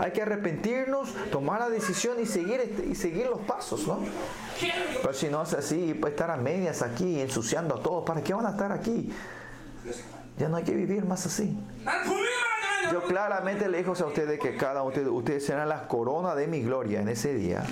[0.00, 4.00] hay que arrepentirnos, tomar la decisión y seguir, este, y seguir los pasos, ¿no?
[5.00, 8.34] Pero si no es así, pues estar a medias aquí, ensuciando a todos, ¿para qué
[8.34, 9.12] van a estar aquí?
[10.38, 11.58] Ya no hay que vivir más así.
[12.92, 16.46] Yo claramente le digo a ustedes que cada uno de ustedes serán las coronas de
[16.46, 17.64] mi gloria en ese día.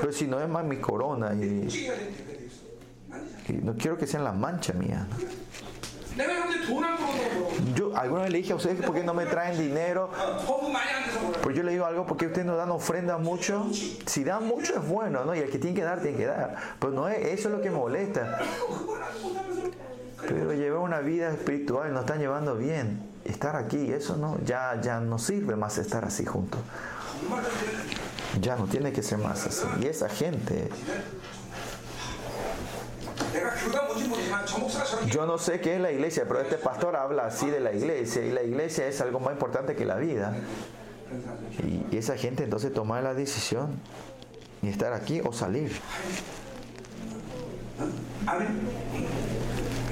[0.00, 1.68] Pero si no es más mi corona, y,
[3.62, 5.06] no quiero que sean las manchas mías.
[7.74, 10.10] Yo alguna vez le dije a ustedes por qué no me traen dinero.
[11.42, 13.66] Pues yo le digo algo porque ustedes no dan ofrendas mucho.
[14.06, 15.34] Si dan mucho es bueno, ¿no?
[15.34, 16.56] Y el que tiene que dar, tiene que dar.
[16.78, 18.38] Pero no es, eso es lo que molesta
[20.20, 23.10] pero llevar una vida espiritual no están llevando bien.
[23.24, 26.60] Estar aquí, eso no, ya, ya no sirve más estar así juntos.
[28.40, 29.66] Ya no tiene que ser más así.
[29.80, 30.68] Y esa gente.
[35.10, 38.24] Yo no sé qué es la iglesia, pero este pastor habla así de la iglesia
[38.24, 40.34] y la iglesia es algo más importante que la vida.
[41.90, 43.78] Y, esa gente entonces toma la decisión
[44.62, 45.72] y estar aquí o salir.
[48.26, 48.60] Amén.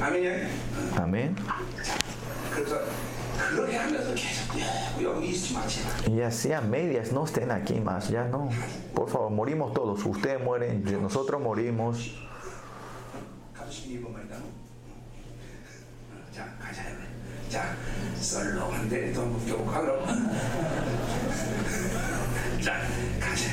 [0.01, 0.47] 아멘이야.
[0.97, 1.35] Amén.
[2.53, 2.79] 그래서
[3.37, 5.85] 그렇게 하면서 계속 여기 있지 마세요.
[6.07, 8.49] Y así a medias no estén aquí más, ya no.
[8.93, 10.03] Por favor, morimos todos.
[10.05, 12.15] Ustedes mueren, nosotros morimos.
[13.53, 14.37] 가보시기 이번 말이다.
[16.33, 16.81] 자 가자.
[17.49, 17.75] 자
[18.15, 20.05] 썰렁한데 더 묶여볼까 그럼.
[22.61, 22.73] 자
[23.19, 23.49] 가자.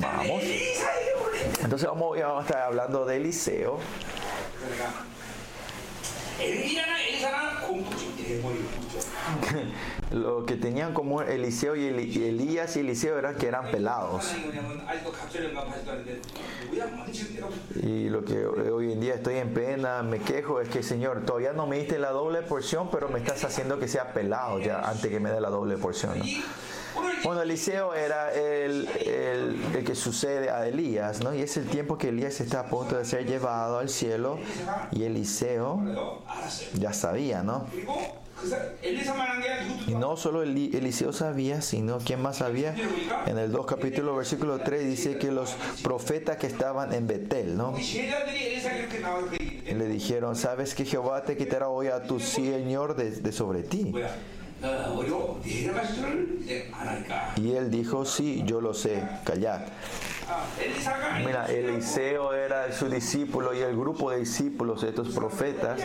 [0.00, 0.44] Vamos.
[0.44, 3.78] 이사에게 원래 Entonces vamos, ya vamos a estar hablando de Eliseo.
[10.11, 14.25] Lo que tenían como Eliseo y Elías y Eliseo eran que eran pelados.
[17.81, 21.53] Y lo que hoy en día estoy en pena, me quejo, es que Señor, todavía
[21.53, 25.09] no me diste la doble porción, pero me estás haciendo que sea pelado ya antes
[25.09, 26.19] que me dé la doble porción.
[26.19, 26.25] ¿no?
[27.23, 31.33] Bueno, Eliseo era el, el, el, que sucede a Elías, ¿no?
[31.33, 34.39] Y es el tiempo que Elías está a punto de ser llevado al cielo
[34.91, 35.81] y Eliseo
[36.73, 37.67] ya sabía, ¿no?
[39.87, 42.75] Y no solo Eliseo sabía, sino quien más sabía.
[43.27, 47.75] En el 2 capítulo versículo 3 dice que los profetas que estaban en Betel, ¿no?
[49.77, 53.93] Le dijeron, sabes que Jehová te quitará hoy a tu Señor de, de sobre ti.
[57.37, 59.61] Y él dijo, sí, yo lo sé, callad.
[61.25, 65.79] Mira, Eliseo era su discípulo y el grupo de discípulos, estos profetas,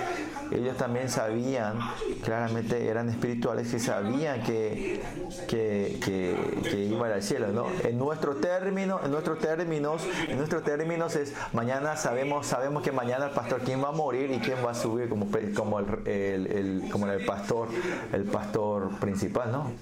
[0.51, 1.79] ellos también sabían,
[2.23, 5.03] claramente eran espirituales y sabían que,
[5.49, 7.49] que, que, iban al cielo.
[7.49, 7.67] ¿no?
[7.83, 13.27] En nuestro término, en nuestros términos, en nuestros términos es mañana sabemos, sabemos que mañana
[13.27, 16.89] el pastor quién va a morir y quién va a subir como, como, el, el
[16.91, 17.69] como el pastor,
[18.13, 19.73] el pastor principal, ¿no?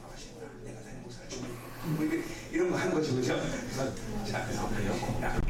[1.85, 2.21] 뭐 이게
[2.51, 3.35] 이런 거 하는 거죠 그죠
[4.29, 4.39] 자
[5.23, 5.41] 야.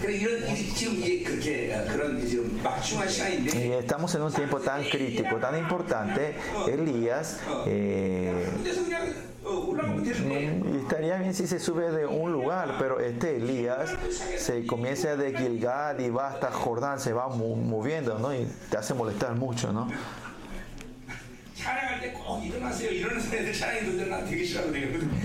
[0.00, 4.32] 그래 이런 이- 지금 이게 그렇게 어, 그런 지금 막중한 시간인데 Y estamos en un
[4.32, 6.36] tiempo tan crítico, tan importante.
[6.68, 9.12] Elías eh, 그래서 그냥
[9.44, 13.90] 어, 올라가면 되는데 y estaría bien si se sube de un lugar, pero este Elías
[14.36, 18.32] se comienza de Gilgad y va hasta Jordán, se va mu- moviendo, ¿no?
[18.32, 19.88] Y te hace molestar mucho, ¿no?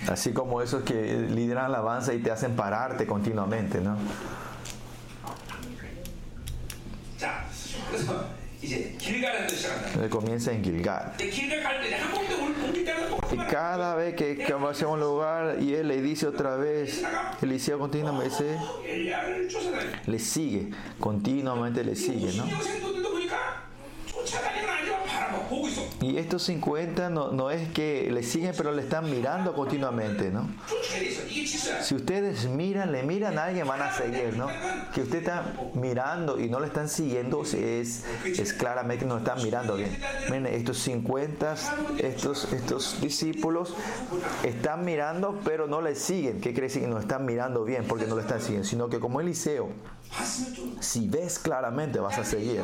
[0.08, 3.96] Así como esos que lideran la avanza y te hacen pararte continuamente, ¿no?
[8.60, 11.14] Eh, comienza en Gilgal.
[13.30, 17.04] Y cada vez que, va un lugar y él le dice otra vez,
[17.42, 18.58] Eliseo continuamente
[20.06, 22.44] le sigue, continuamente le sigue, ¿no?
[26.00, 30.48] Y estos 50 no, no es que le siguen, pero le están mirando continuamente, ¿no?
[31.82, 34.48] Si ustedes miran, le miran a alguien, van a seguir, ¿no?
[34.94, 39.42] Que usted está mirando y no le están siguiendo, es, es claramente que no están
[39.42, 39.98] mirando bien.
[40.26, 41.54] Miren, estos 50,
[41.98, 43.74] estos, estos discípulos
[44.44, 46.40] están mirando, pero no le siguen.
[46.40, 46.88] ¿Qué quiere decir?
[46.88, 49.68] No están mirando bien porque no le están siguiendo, sino que como Eliseo,
[50.80, 52.62] si ves claramente, vas a seguir.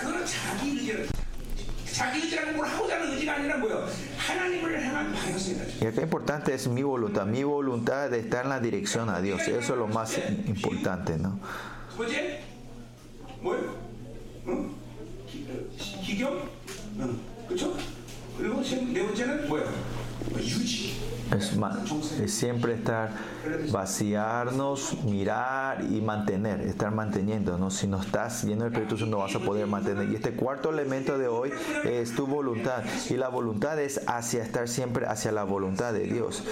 [0.00, 1.08] 그거는 자기 의지를
[1.92, 3.88] 자기 의지라는 뭘 하고자 하는 의지가 아니라 뭐요?
[4.18, 5.64] 하나님을 향한 방향성이다.
[5.80, 9.40] Y acá importante es mi voluntad, mi voluntad de estar en la dirección a Dios.
[9.48, 11.38] Eso es lo más importante, ¿no?
[11.90, 12.42] 두 번째
[13.40, 13.76] 뭐요?
[14.48, 14.70] 응?
[15.26, 16.48] 기, 어, 기경?
[16.98, 17.18] 응.
[17.46, 17.76] 그렇죠?
[18.36, 19.64] 그리고 지금 네 번째는 뭐요?
[21.31, 21.53] Es,
[22.19, 23.11] es, siempre estar
[23.71, 27.57] vaciarnos, mirar y mantener, estar manteniendo.
[27.57, 27.71] ¿no?
[27.71, 30.09] Si no estás lleno del Espíritu Santo no vas a poder mantener.
[30.09, 31.51] Y este cuarto elemento de hoy
[31.85, 32.83] es tu voluntad.
[33.09, 36.43] Y la voluntad es hacia estar siempre hacia la voluntad de Dios.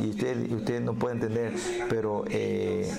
[0.00, 1.52] Y usted, usted no puede entender,
[1.88, 2.90] pero eh,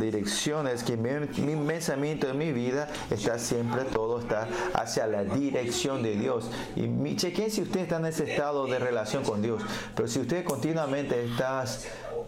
[0.00, 6.16] direcciones que mi, pensamiento en mi vida está siempre todo está hacia la dirección de
[6.16, 6.50] Dios.
[6.76, 9.62] Y mi, chequen si usted está en ese estado de relación con Dios.
[9.94, 11.64] Pero si usted continuamente está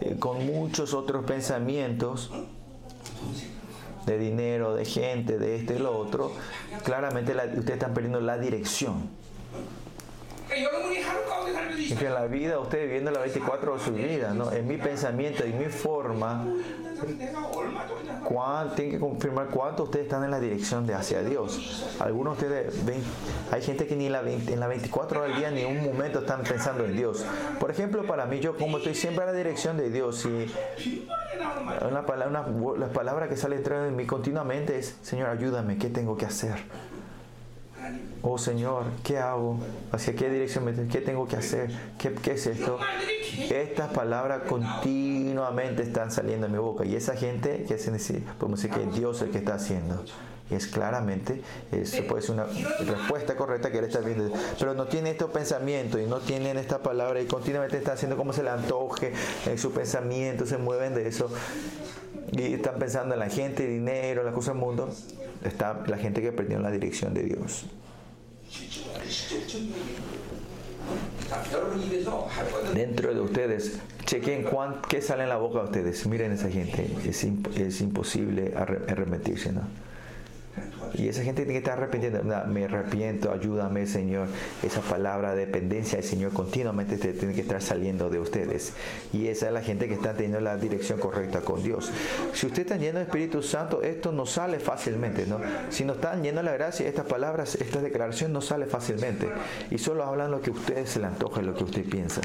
[0.01, 2.29] eh, con muchos otros pensamientos,
[4.05, 6.31] de dinero, de gente, de esto y lo otro,
[6.83, 9.09] claramente la- ustedes están perdiendo la dirección.
[11.77, 14.51] Y que la vida, usted viviendo la 24 de su vida, ¿no?
[14.51, 16.45] en mi pensamiento, en mi forma,
[18.75, 21.85] tienen que confirmar cuánto ustedes están en la dirección de hacia Dios.
[21.99, 23.01] Algunos de ustedes ven,
[23.51, 26.19] hay gente que ni la 20, en la 24 horas del día ni un momento
[26.19, 27.25] están pensando en Dios.
[27.59, 30.51] Por ejemplo, para mí, yo como estoy siempre en la dirección de Dios, y
[31.89, 35.89] una palabra, una, la palabra que sale dentro de mí continuamente es, Señor, ayúdame, ¿qué
[35.89, 36.55] tengo que hacer?
[38.23, 39.57] Oh Señor, ¿qué hago?
[39.91, 41.71] ¿Hacia qué dirección me ¿Qué tengo que hacer?
[41.97, 42.77] ¿Qué, es esto?
[43.49, 46.85] Estas palabras continuamente están saliendo de mi boca.
[46.85, 48.23] Y esa gente, que es decir?
[48.39, 50.03] Podemos decir que es Dios el que está haciendo.
[50.51, 54.33] Y es claramente, eh, eso puede ser una respuesta correcta que él está viendo.
[54.59, 58.33] Pero no tiene estos pensamientos y no tienen esta palabra y continuamente está haciendo como
[58.33, 61.31] se le antoje eh, en su pensamiento, se mueven de eso
[62.31, 64.89] y están pensando en la gente, dinero, las cosas del mundo,
[65.43, 67.65] está la gente que perdió la dirección de Dios.
[72.73, 76.05] Dentro de ustedes, chequen cuán, qué sale en la boca de ustedes.
[76.07, 79.51] Miren esa gente, es, imp, es imposible arremetirse.
[79.51, 79.61] ¿no?
[80.95, 82.23] Y esa gente tiene que estar arrepintiendo.
[82.23, 84.27] "No, me arrepiento, ayúdame, Señor.
[84.63, 88.73] Esa palabra de dependencia del Señor continuamente te- tiene que estar saliendo de ustedes.
[89.13, 91.91] Y esa es la gente que está teniendo la dirección correcta con Dios.
[92.33, 95.39] Si ustedes están llenos del Espíritu Santo, esto no sale fácilmente, ¿no?
[95.69, 99.27] Si no están llenos de la gracia, estas palabras, esta declaración no sale fácilmente.
[99.69, 102.21] Y solo hablan lo que a ustedes se les antoja, lo que usted piensa.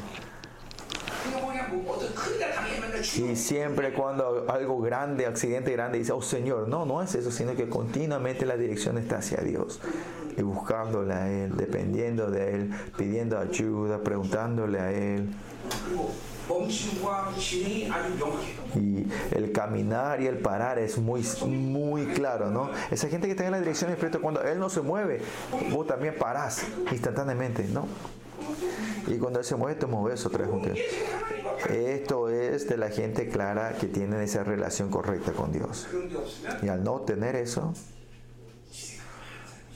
[3.18, 7.54] Y siempre cuando algo grande, accidente grande, dice, oh Señor, no, no es eso, sino
[7.54, 9.80] que continuamente la dirección está hacia Dios.
[10.36, 15.28] Y buscándole a Él, dependiendo de Él, pidiendo ayuda, preguntándole a Él.
[18.74, 22.70] Y el caminar y el parar es muy, muy claro, ¿no?
[22.90, 25.22] Esa gente que está en la dirección del Espíritu, cuando Él no se mueve,
[25.72, 27.86] vos también parás instantáneamente, ¿no?
[29.08, 30.78] Y cuando Él se mueve, te moves otra vez.
[31.70, 35.86] Esto es de la gente clara que tiene esa relación correcta con Dios.
[36.62, 37.72] Y al no tener eso,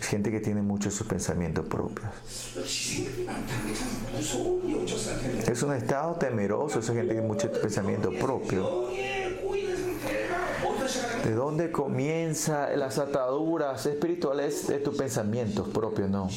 [0.00, 2.08] es gente que tiene muchos sus pensamientos propios.
[5.46, 8.88] Es un estado temeroso, esa gente que tiene mucho pensamiento propio.
[11.24, 16.08] ¿De dónde comienza las ataduras espirituales de tus pensamientos propios?
[16.08, 16.28] No.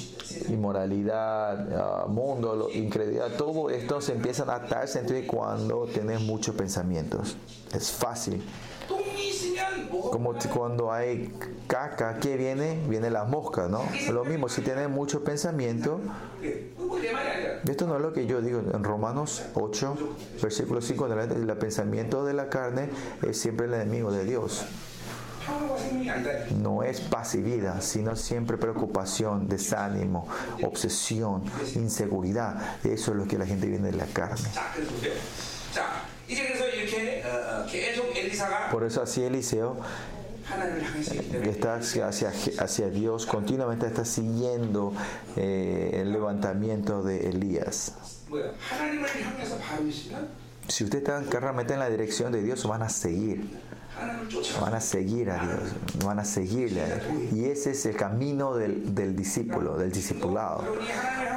[0.50, 7.38] Inmoralidad, ah, mundo, incredulidad, todo esto se empiezan a atarse en cuando tienes muchos pensamientos.
[7.74, 8.44] Es fácil.
[9.90, 11.34] Como cuando hay
[11.68, 13.84] caca que viene, viene las moscas, ¿no?
[14.12, 16.00] Lo mismo, si tienes mucho pensamiento,
[17.68, 19.98] esto no es lo que yo digo en Romanos 8,
[20.42, 22.90] versículo 5, el pensamiento de la carne
[23.22, 24.66] es siempre el enemigo de Dios.
[26.62, 30.28] No es pasividad, sino siempre preocupación, desánimo,
[30.64, 31.44] obsesión,
[31.76, 32.78] inseguridad.
[32.84, 34.48] Eso es lo que la gente viene de la carne.
[38.72, 39.78] Por eso así Eliseo
[41.44, 44.94] está hacia, Dios, continuamente está siguiendo
[45.36, 47.94] eh, el levantamiento de Elías.
[50.68, 53.50] Si ustedes están realmente en la dirección de Dios, van a seguir.
[54.60, 56.82] Van a seguir a Dios, van a seguirle.
[57.34, 60.64] Y ese es el camino del, del discípulo, del discipulado.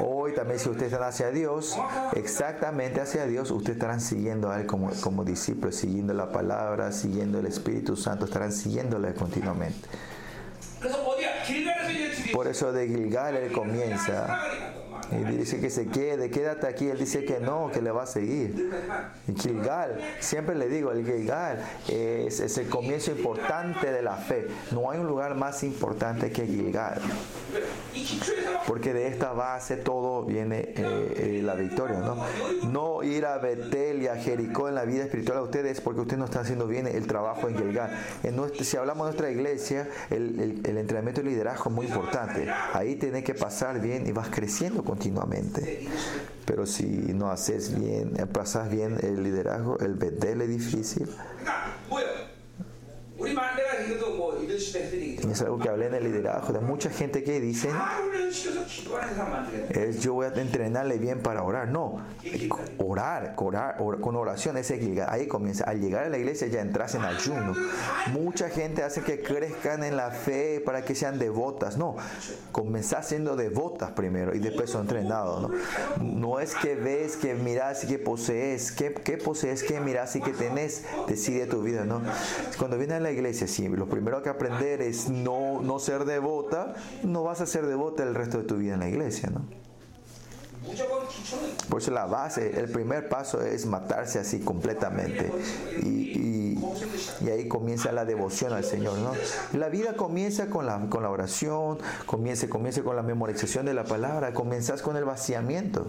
[0.00, 1.76] Hoy también si ustedes están hacia Dios,
[2.14, 5.24] exactamente hacia Dios, ustedes estarán siguiendo a Él como, como
[5.70, 9.88] siguiendo la palabra, siguiendo el Espíritu Santo, estarán siguiéndole continuamente.
[12.32, 14.42] Por eso de Gilgal Él comienza
[15.12, 16.88] y dice que se quede, quédate aquí.
[16.88, 18.70] Él dice que no, que le va a seguir.
[19.36, 24.46] Gilgal, siempre le digo, el Gilgal es, es el comienzo importante de la fe.
[24.72, 27.00] No hay un lugar más importante que Gilgal.
[28.66, 31.98] Porque de esta base todo viene eh, eh la victoria.
[31.98, 32.16] ¿no?
[32.70, 36.18] no ir a Betel y a Jericó en la vida espiritual a ustedes porque ustedes
[36.18, 37.90] no están haciendo bien el trabajo en Gilgal.
[38.22, 41.86] En nuestro, si hablamos de nuestra iglesia, el, el, el entrenamiento y liderazgo es muy
[41.86, 42.48] importante.
[42.72, 45.86] Ahí tienes que pasar bien y vas creciendo con continuamente.
[46.46, 51.08] Pero si no haces bien, eh, pasas bien el liderazgo, el Betel es difícil.
[55.30, 57.72] Es algo que hablé en el liderazgo de mucha gente que dicen
[59.70, 61.68] es yo voy a entrenarle bien para orar.
[61.68, 62.02] No,
[62.78, 64.72] orar, orar or, con oración es
[65.08, 65.64] ahí comienza.
[65.64, 67.54] Al llegar a la iglesia ya entras en ayuno.
[68.12, 71.76] Mucha gente hace que crezcan en la fe para que sean devotas.
[71.76, 71.96] No,
[72.52, 75.42] comenzás siendo devotas primero y después son entrenados.
[75.42, 75.50] ¿no?
[76.00, 80.20] no es que ves, que miras y que posees, que, que posees, que miras y
[80.20, 81.84] que tenés, decide tu vida.
[81.84, 82.02] No,
[82.58, 86.74] cuando viene a la iglesia si lo primero que aprender es no, no ser devota,
[87.02, 89.44] no vas a ser devota el resto de tu vida en la iglesia, ¿no?
[91.68, 95.30] Por eso la base, el primer paso es matarse así completamente.
[95.82, 96.58] Y,
[97.20, 98.98] y, ahí comienza la devoción al Señor.
[98.98, 99.12] ¿no?
[99.52, 103.84] La vida comienza con la, con la oración, comienza, comienza con la memorización de la
[103.84, 105.86] palabra, comenzás con el vaciamiento.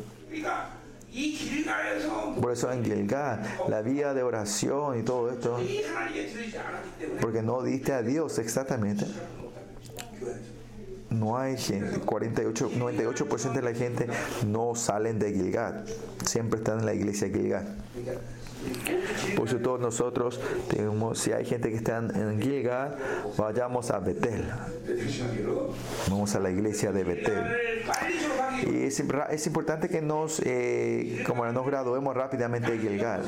[2.41, 5.59] Por eso en Gilgal, la vía de oración y todo esto,
[7.19, 9.05] porque no diste a Dios exactamente,
[11.09, 14.07] no hay gente, 48, 98% de la gente
[14.45, 15.85] no salen de Gilgad,
[16.25, 17.75] siempre están en la iglesia de Gilgal.
[19.35, 20.39] Por eso todos nosotros,
[20.69, 22.97] tenemos, si hay gente que está en Gilgal,
[23.37, 24.45] vayamos a Betel.
[26.09, 27.43] Vamos a la iglesia de Betel.
[28.65, 33.23] Y es, es importante que nos, eh, como nos graduemos rápidamente de Gilgal.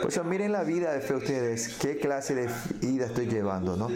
[0.00, 2.48] Por eso miren la vida de fe ustedes, qué clase de
[2.80, 3.88] vida estoy llevando, ¿no?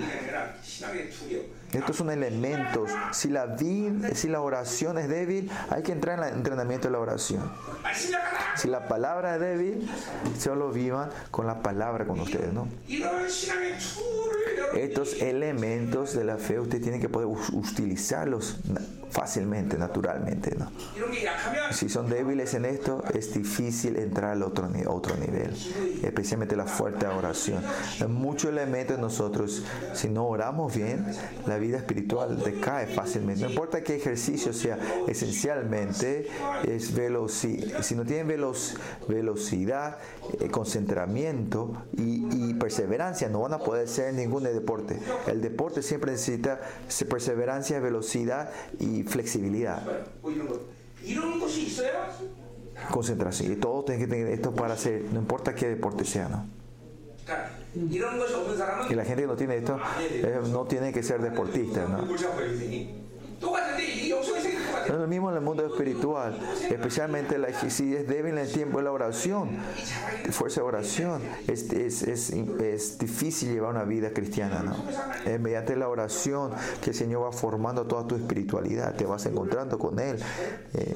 [1.74, 2.90] Estos son elementos.
[3.12, 6.92] Si la, vid, si la oración es débil, hay que entrar en el entrenamiento de
[6.92, 7.50] la oración.
[8.56, 9.90] Si la palabra es débil,
[10.38, 12.68] solo vivan con la palabra con ustedes, ¿no?
[14.74, 18.58] Estos elementos de la fe, ustedes tienen que poder utilizarlos
[19.14, 20.56] fácilmente, naturalmente.
[20.58, 20.70] ¿no?
[21.70, 25.54] Si son débiles en esto, es difícil entrar al otro, otro nivel,
[26.02, 27.62] especialmente la fuerte oración.
[28.00, 29.62] Hay muchos elementos en nosotros,
[29.94, 31.06] si no oramos bien,
[31.46, 33.44] la vida espiritual decae fácilmente.
[33.44, 36.28] No importa qué ejercicio sea, esencialmente
[36.64, 37.82] es velocidad.
[37.82, 39.98] Si no tienen velocidad, velocidad,
[40.50, 43.28] concentramiento y, y, perseverancia.
[43.28, 44.98] No van a poder ser ningún deporte.
[45.26, 46.60] El deporte siempre necesita
[47.08, 49.82] perseverancia, velocidad y flexibilidad.
[52.90, 53.52] Concentración.
[53.52, 56.46] Y todos tienen que tener esto para hacer, no importa qué deporte sea, ¿no?
[58.90, 62.06] Y la gente que no tiene esto eh, no tiene que ser deportista, ¿no?
[64.88, 66.38] No es lo mismo en el mundo espiritual,
[66.70, 69.50] especialmente la, si es débil en el tiempo de la oración,
[70.30, 71.22] fuerza de oración.
[71.48, 74.76] Es, es, es, es difícil llevar una vida cristiana, ¿no?
[75.38, 79.98] Mediante la oración que el Señor va formando toda tu espiritualidad, te vas encontrando con
[79.98, 80.18] Él.
[80.74, 80.94] Eh,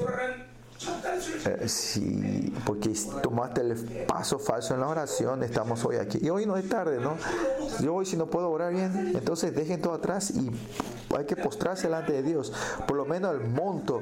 [1.47, 3.75] eh, porque tomaste el
[4.07, 6.19] paso falso en la oración, estamos hoy aquí.
[6.21, 7.17] Y hoy no es tarde, ¿no?
[7.81, 10.51] Yo hoy si no puedo orar bien, entonces dejen todo atrás y
[11.17, 12.53] hay que postrarse delante de Dios.
[12.87, 14.01] Por lo menos el monto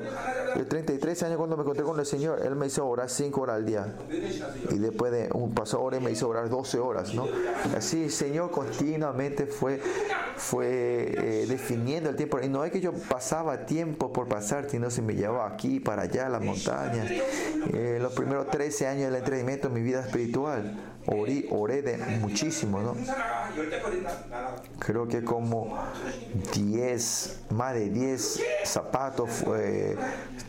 [0.55, 3.57] de 33 años cuando me encontré con el Señor, Él me hizo orar 5 horas
[3.57, 3.95] al día.
[4.71, 7.27] Y después de un paso hora me hizo orar 12 horas, ¿no?
[7.77, 9.81] Así el Señor continuamente fue,
[10.37, 12.41] fue eh, definiendo el tiempo.
[12.41, 16.03] Y no es que yo pasaba tiempo por pasar, sino se me llevaba aquí, para
[16.03, 16.43] allá, a las
[17.73, 22.97] Eh, los primeros 13 años del entrenamiento en mi vida espiritual, Oré muchísimo, ¿no?
[24.81, 25.79] Creo que como
[26.53, 29.97] 10, más de 10 zapatos fue,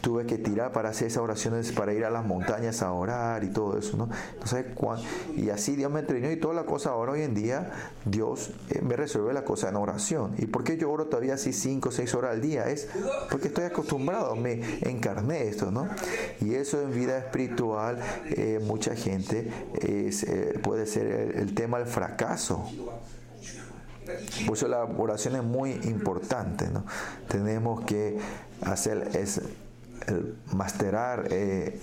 [0.02, 3.50] tuve que tirar para hacer esas oraciones, para ir a las montañas a orar y
[3.50, 4.10] todo eso, ¿no?
[4.34, 5.04] Entonces, cuando,
[5.36, 6.90] y así Dios me entrenó y toda la cosa.
[6.90, 10.34] Ahora, hoy en día, Dios eh, me resuelve la cosa en oración.
[10.38, 12.68] ¿Y por qué yo oro todavía así 5 o 6 horas al día?
[12.68, 12.90] Es
[13.30, 15.88] porque estoy acostumbrado, me encarné esto, ¿no?
[16.42, 20.24] Y eso en vida espiritual, eh, mucha gente es.
[20.24, 22.70] Eh, puede ser el, tema del fracaso.
[24.46, 26.86] Por eso la oración es muy importante, ¿no?
[27.28, 28.18] Tenemos que
[28.62, 29.42] hacer es
[30.08, 31.80] el masterar, eh,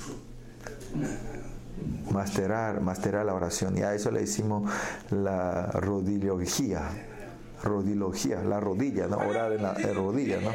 [2.10, 3.76] masterar, masterar la oración.
[3.76, 4.70] Y a eso le hicimos
[5.10, 6.88] la rodilogía,
[7.62, 9.18] rodilogía, la rodilla, ¿no?
[9.18, 10.50] Orar en la rodilla, ¿no?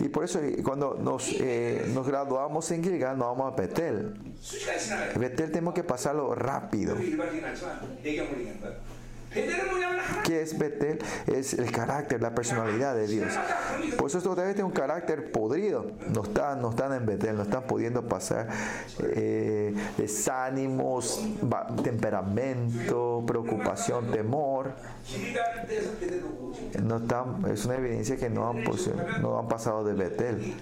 [0.00, 4.14] Y por eso eh, cuando nos, eh, nos graduamos en Gilgal, nos vamos a Betel.
[5.16, 6.96] Betel tenemos que pasarlo rápido.
[9.32, 10.98] ¿Qué es Betel?
[11.26, 13.32] Es el carácter, la personalidad de Dios.
[13.96, 15.92] Por eso estos vez tienen un carácter podrido.
[16.12, 18.48] No están, no están en Betel, no están pudiendo pasar
[19.02, 21.24] eh, desánimos,
[21.82, 24.72] temperamento, preocupación, temor.
[26.82, 28.64] No están, es una evidencia que no han,
[29.20, 30.54] no han pasado de Betel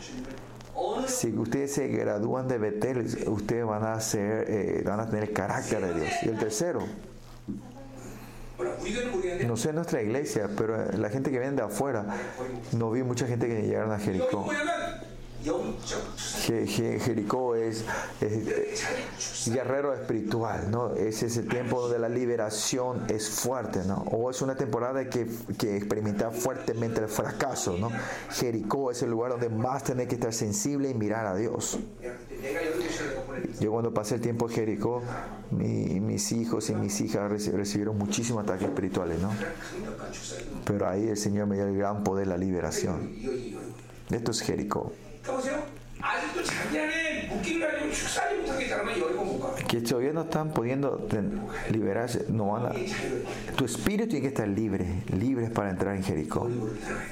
[1.07, 5.33] si ustedes se gradúan de Betel, ustedes van a ser, eh, van a tener el
[5.33, 6.11] carácter de Dios.
[6.23, 6.81] Y el tercero,
[9.47, 12.05] no sé en nuestra iglesia, pero la gente que viene de afuera,
[12.73, 14.49] no vi mucha gente que llegaron a Jericó.
[17.01, 17.85] Jericó es,
[18.21, 20.95] es, eh, guerrero espiritual, ¿no?
[20.95, 24.05] Es ese tiempo donde la liberación es fuerte, ¿no?
[24.11, 25.27] O es una temporada que,
[25.59, 27.91] que experimenta fuertemente el fracaso, ¿no?
[28.31, 31.79] Jericó es el lugar donde más tenés que estar sensible y mirar a Dios.
[33.61, 35.03] Yo cuando pasé el tiempo en Jericó,
[35.51, 39.31] mi, mis hijos y mis hijas recibieron muchísimos ataques espirituales, ¿no?
[40.65, 43.13] Pero ahí el Señor me dio el gran poder, la liberación.
[44.11, 44.93] Esto es Jericó.
[45.28, 45.64] 그러니까 보세요.
[46.02, 49.56] 아직도 자기 안에 묶임을 가지고 축사하지 못하게 사람은 여리고 못 가.
[49.56, 51.40] Que todavía no están pudiendo ten-
[51.70, 52.74] liberarse, no van a...
[53.56, 54.86] Tu espíritu tiene que estar libre,
[55.18, 56.50] libres para entrar en Jericó.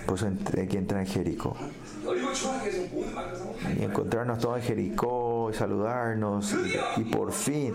[0.06, 1.56] Por eso ent- hay que entrar en Jericó.
[2.04, 6.52] 여리고 중학교에서 모든 만나서 Y encontrarnos todos en Jericó, y saludarnos.
[6.54, 7.74] Y, y por fin,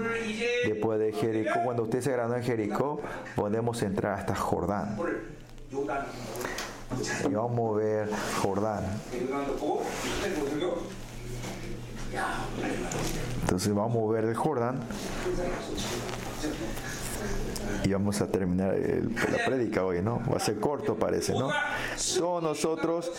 [0.66, 3.00] después de Jericó, cuando usted se graduó en Jericó,
[3.34, 4.98] podemos entrar hasta Jordán.
[7.29, 8.09] y va a mover
[8.41, 8.83] Jordán.
[13.41, 14.79] Entonces va a mover el Jordán
[17.83, 20.21] y vamos a terminar la prédica hoy, ¿no?
[20.29, 21.49] Va a ser corto parece, ¿no?
[22.17, 23.11] Todos nosotros,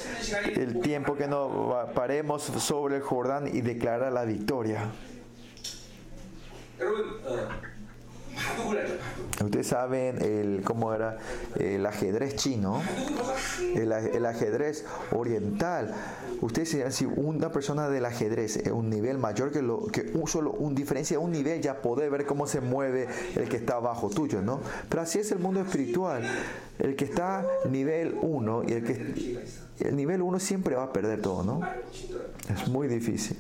[0.54, 4.90] el tiempo que nos paremos sobre el Jordán y declarar la victoria.
[9.44, 11.18] Ustedes saben el, cómo era
[11.58, 12.80] el ajedrez chino,
[13.74, 15.94] el, el ajedrez oriental.
[16.40, 20.28] Ustedes saben si una persona del ajedrez es un nivel mayor que, lo, que un,
[20.28, 24.10] solo un diferencia un nivel ya poder ver cómo se mueve el que está abajo
[24.10, 24.60] tuyo, ¿no?
[24.88, 26.22] Pero así es el mundo espiritual.
[26.78, 29.44] El que está nivel 1 y el que
[29.80, 31.60] el nivel 1 siempre va a perder todo, ¿no?
[32.52, 33.36] Es muy difícil.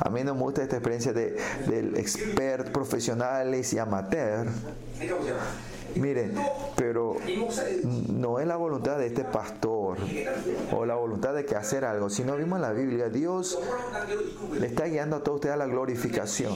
[0.00, 1.36] A mí no me gusta esta experiencia de,
[1.66, 4.46] del expert, profesionales y amateur.
[5.96, 6.30] Mire,
[6.76, 7.16] pero
[8.08, 9.98] no es la voluntad de este pastor
[10.72, 13.58] o la voluntad de que hacer algo, sino vimos en la Biblia, Dios
[14.58, 16.54] le está guiando a todos ustedes a la glorificación.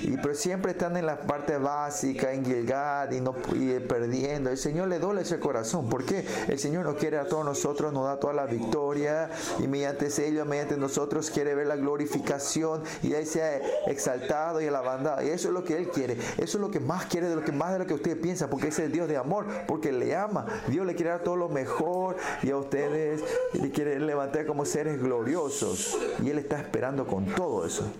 [0.00, 4.50] Y pero siempre están en la parte básica, en Gilgad y, no, y perdiendo.
[4.50, 5.88] El Señor le duele ese corazón.
[5.88, 10.08] porque El Señor nos quiere a todos nosotros, nos da toda la victoria y mediante
[10.26, 15.22] ellos, mediante nosotros quiere ver la glorificación y Él sea exaltado y alabado.
[15.22, 16.14] Y eso es lo que Él quiere.
[16.38, 18.50] Eso es lo que más quiere de lo que más de lo que usted piensa,
[18.50, 20.46] porque ese es el Dios de amor, porque le ama.
[20.68, 23.22] Dios le quiere dar todo lo mejor y a ustedes
[23.52, 25.98] le quiere levantar como seres gloriosos.
[26.22, 27.90] Y Él está esperando con todo eso.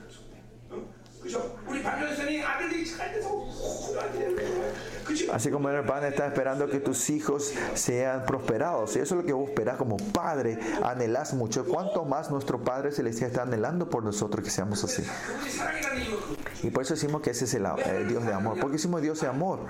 [5.33, 8.97] Así como el Padre está esperando que tus hijos sean prosperados.
[8.97, 10.59] Y eso es lo que vos esperás como Padre.
[10.83, 11.65] Anhelás mucho.
[11.65, 15.03] ¿Cuánto más nuestro Padre Celestial está anhelando por nosotros que seamos así?
[16.63, 18.59] Y por eso decimos que ese es el, eh, el Dios de amor.
[18.61, 19.61] Porque decimos Dios de amor.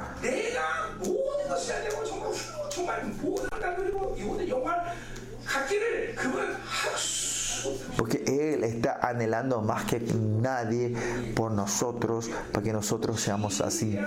[7.97, 10.95] Porque Él está anhelando más que nadie
[11.35, 13.99] por nosotros, para que nosotros seamos así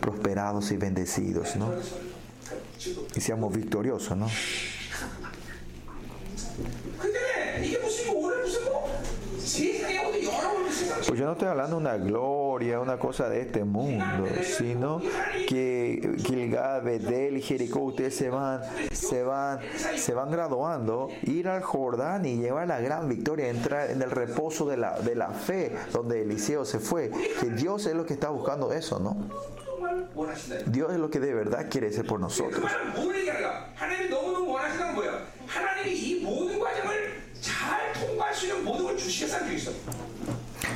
[0.00, 1.72] prosperados y bendecidos, ¿no?
[3.14, 4.28] Y seamos victoriosos, ¿no?
[11.06, 15.00] Pues yo no estoy hablando de una gloria, una cosa de este mundo, sino
[15.48, 18.60] que Gilgad, Bedel, Jericó, ustedes se van,
[18.92, 19.60] se van,
[19.96, 24.66] se van graduando, ir al Jordán y llevar la gran victoria, entrar en el reposo
[24.66, 27.10] de la, de la fe, donde Eliseo se fue,
[27.40, 29.16] que Dios es lo que está buscando eso, ¿no?
[30.66, 32.64] Dios es lo que de verdad quiere ser por nosotros.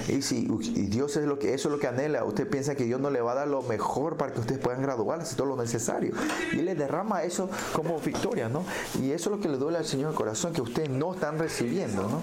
[0.09, 0.47] Y si
[0.89, 3.21] Dios es lo que eso es lo que anhela, usted piensa que Dios no le
[3.21, 6.15] va a dar lo mejor para que ustedes puedan graduarse, todo lo necesario.
[6.53, 8.65] Y le derrama eso como victoria, ¿no?
[9.01, 11.39] Y eso es lo que le duele al Señor el corazón, que ustedes no están
[11.39, 12.23] recibiendo, ¿no?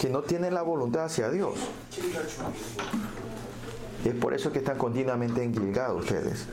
[0.00, 1.54] Que no tienen la voluntad hacia Dios.
[4.04, 6.46] Y es por eso que están continuamente engilgados ustedes.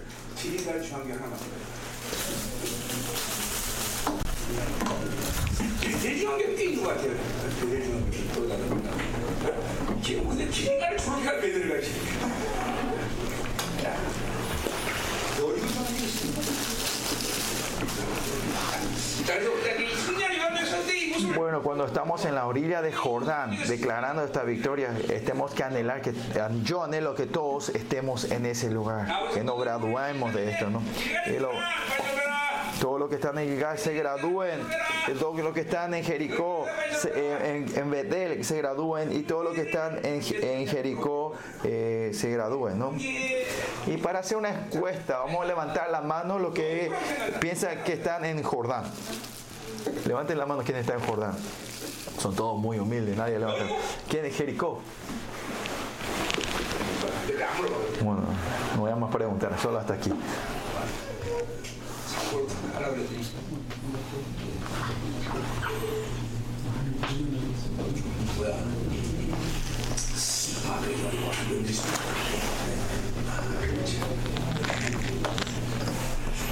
[21.36, 26.14] Bueno, cuando estamos en la orilla de Jordán declarando esta victoria, estemos que anhelar, que
[26.64, 30.82] yo anhelo que todos estemos en ese lugar, que nos graduemos de esto, ¿no?
[32.80, 34.60] Todos los que están en Gilgal se gradúen,
[35.20, 36.66] todos los que están en Jericó,
[37.14, 41.34] eh, en, en Betel se gradúen y todos los que están en, en Jericó
[41.64, 42.94] eh, se gradúen, ¿no?
[43.88, 46.92] Y para hacer una encuesta, vamos a levantar la mano los que
[47.40, 48.84] piensan que están en Jordán.
[50.06, 51.36] Levanten la mano quienes están en Jordán.
[52.20, 53.66] Son todos muy humildes, nadie levanta.
[54.08, 54.82] ¿Quién es Jericó?
[58.02, 58.22] Bueno,
[58.76, 60.12] no voy a más preguntar, solo hasta aquí.
[62.30, 63.24] 하라 그랬더니
[68.38, 68.56] 뭐야
[70.68, 71.74] 아 그래 가지고 연기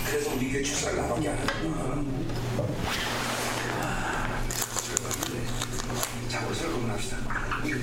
[0.05, 2.16] 그래서 우리 교회 축사를 나밖에 안 하는구나
[6.36, 7.16] 자 우리 설거문 합시다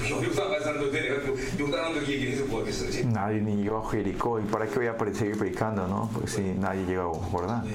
[0.10, 3.02] 용산 간 사람도 내가 또 용단한 거 얘기를 해서 뭐 하겠어 그치?
[3.06, 4.40] Nadie ni llegó a Jericó.
[4.40, 6.10] ¿Y para qué voy a pre- seguir predicando, no?
[6.12, 7.64] Porque si nadie llegó a Jordán.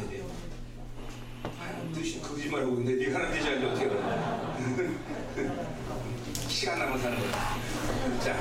[1.94, 5.54] 뜻이 거짓말하고 있는데 네가 하는 뜻이 아닌데 어떻게 알아
[6.48, 7.30] 시간 남아 사는 거야
[8.20, 8.34] 자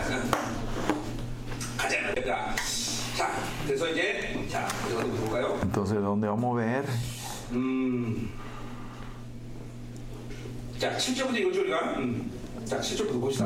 [1.77, 2.55] 가자 자,
[3.17, 3.31] 자
[3.65, 6.85] 그래서 이제 자 어디 어디 볼까요 Entonces, ¿dónde vamos a ver?
[7.51, 8.29] 음.
[10.78, 12.37] 자 7절부터 읽어줘 우리가 음.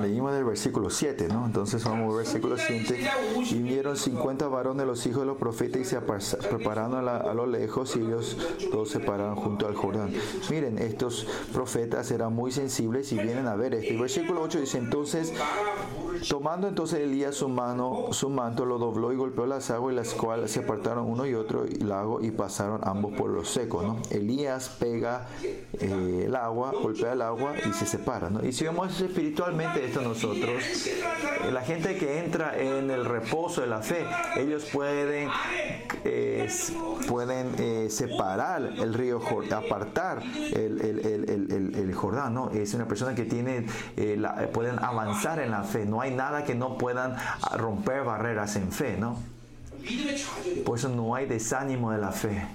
[0.00, 1.46] Leímos del versículo 7, ¿no?
[1.46, 3.10] Entonces vamos al versículo 7.
[3.50, 7.46] Y vinieron 50 varones los hijos de los profetas y se prepararon a, a lo
[7.46, 8.36] lejos y ellos
[8.70, 10.12] todos se pararon junto al Jordán.
[10.50, 13.94] Miren, estos profetas eran muy sensibles y vienen a ver este.
[13.94, 15.32] Y versículo 8 dice, entonces,
[16.28, 20.14] tomando entonces Elías su mano, su manto, lo dobló y golpeó las aguas, y las
[20.14, 23.98] cuales se apartaron uno y otro y lago y pasaron ambos por los secos, ¿no?
[24.10, 28.44] Elías pega eh, el agua, golpea el agua y se separa, ¿no?
[28.44, 30.62] Y si vemos ese espiritualmente esto nosotros.
[31.52, 34.06] La gente que entra en el reposo de la fe,
[34.36, 35.28] ellos pueden,
[36.04, 36.48] eh,
[37.06, 40.98] pueden eh, separar el río Jordán, apartar el, el,
[41.28, 42.50] el, el, Jordán, ¿no?
[42.50, 43.66] Es una persona que tiene,
[43.96, 44.18] eh,
[44.52, 48.72] pueden avanzar en la fe, no hay nada que no puedan ah, romper barreras en
[48.72, 49.18] fe, ¿no?
[50.64, 52.46] Por eso no hay desánimo de la fe.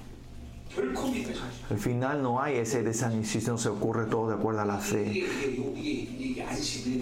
[1.70, 5.26] Al final no hay ese desanición, se ocurre todo de acuerdo a la fe.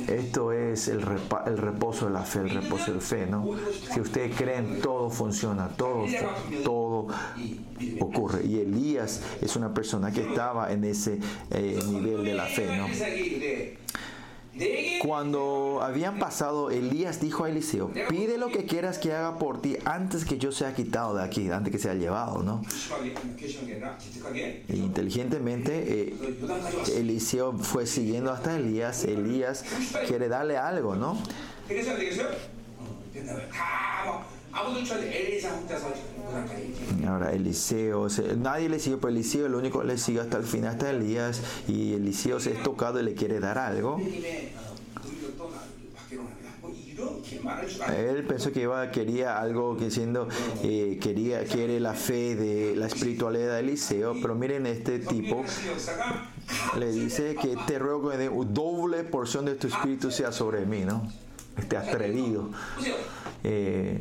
[0.07, 1.03] Esto es el,
[1.45, 3.52] el reposo de la fe, el reposo de la fe, ¿no?
[3.93, 6.06] Si ustedes creen, todo funciona, todo,
[6.64, 7.07] todo
[7.99, 8.45] ocurre.
[8.45, 11.19] Y Elías es una persona que estaba en ese
[11.52, 12.88] eh, nivel de la fe, ¿no?
[15.02, 19.77] Cuando habían pasado, Elías dijo a Eliseo, pide lo que quieras que haga por ti
[19.86, 22.61] antes que yo sea quitado de aquí, antes que sea llevado, ¿no?
[24.68, 26.15] E inteligentemente, eh,
[26.95, 29.03] Eliseo fue siguiendo hasta Elías.
[29.03, 29.65] Elías
[30.07, 31.22] quiere darle algo, ¿no?
[37.07, 38.07] Ahora, Eliseo,
[38.38, 41.41] nadie le siguió por Eliseo, el único que le siguió hasta el final hasta Elías
[41.68, 43.99] y Eliseo se es tocado y le quiere dar algo.
[47.98, 50.27] Él pensó que iba, quería algo que siendo,
[50.64, 55.44] eh, quería, quiere la fe de la espiritualidad de Eliseo, pero miren este tipo,
[56.80, 61.11] le dice que te ruego que doble porción de tu espíritu sea sobre mí, ¿no?
[61.57, 62.49] Este atrevido.
[63.44, 63.99] Eh,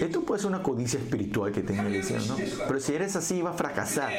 [0.00, 2.36] esto puede ser una codicia espiritual que tenga Eliseo, ¿no?
[2.66, 4.12] Pero si eres así, va a fracasar.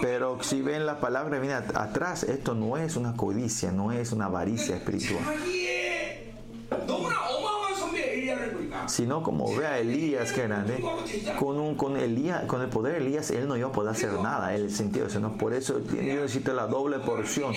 [0.00, 2.22] Pero si ven la palabra, viene atrás.
[2.22, 5.24] Esto no es una codicia, no es una avaricia espiritual
[8.88, 10.82] sino como ve a Elías, que grande,
[11.38, 14.12] con, un, con, Elías, con el poder de Elías, él no iba a poder hacer
[14.14, 15.36] nada, el sentido, o sea, ¿no?
[15.36, 17.54] por eso yo necesito la doble porción.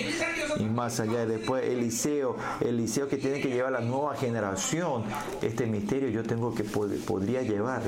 [0.58, 5.04] Y más allá, después Eliseo, Eliseo que tiene que llevar a la nueva generación,
[5.40, 7.82] este misterio yo tengo que pod podría llevar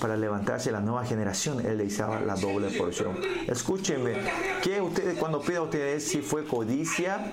[0.00, 3.16] para levantarse la nueva generación, él le izaba la doble porción.
[3.46, 4.14] Escúchenme,
[4.62, 7.32] ¿qué ustedes, cuando pida a ustedes si fue codicia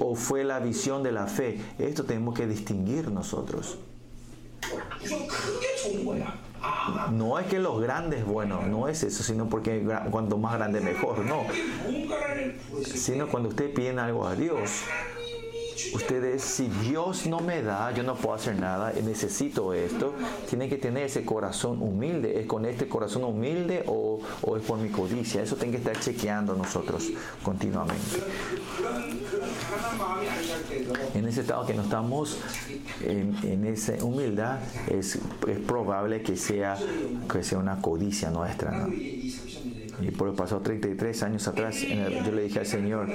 [0.00, 1.60] o fue la visión de la fe?
[1.78, 3.78] Esto tenemos que distinguir nosotros.
[7.10, 11.18] No es que los grandes, bueno, no es eso, sino porque cuanto más grande mejor,
[11.24, 11.44] no.
[12.84, 14.84] Sino cuando ustedes piden algo a Dios,
[15.94, 20.14] ustedes, si Dios no me da, yo no puedo hacer nada, eh, necesito esto,
[20.48, 22.40] tienen que tener ese corazón humilde.
[22.40, 25.42] ¿Es con este corazón humilde o, o es por mi codicia?
[25.42, 27.10] Eso tienen que estar chequeando nosotros
[27.42, 28.22] continuamente.
[31.14, 32.38] En ese estado que no estamos,
[33.04, 36.78] en, en esa humildad, es, es, probable que sea,
[37.30, 38.70] que sea una codicia nuestra.
[38.70, 38.92] ¿no?
[38.92, 43.08] Y por el pasado 33 años atrás, en el, yo le dije al Señor,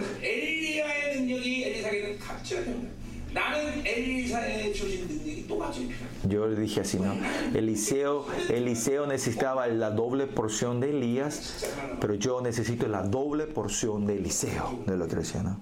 [6.28, 7.16] yo le dije así, ¿no?
[7.54, 11.66] Eliseo, Eliseo necesitaba la doble porción de Elías,
[11.99, 15.62] pero yo necesito la doble porción de Eliseo, de lo que decía, ¿no?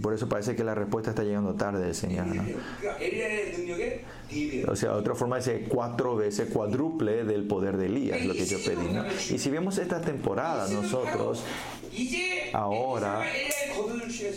[0.00, 2.26] Por eso parece que la respuesta está llegando tarde del Señor.
[4.68, 8.44] O sea, otra forma dice eh, cuatro veces cuádruple del poder de Elías, lo que
[8.44, 9.34] yo pedí.
[9.34, 11.42] Y si vemos esta temporada nosotros,
[12.52, 13.24] Ahora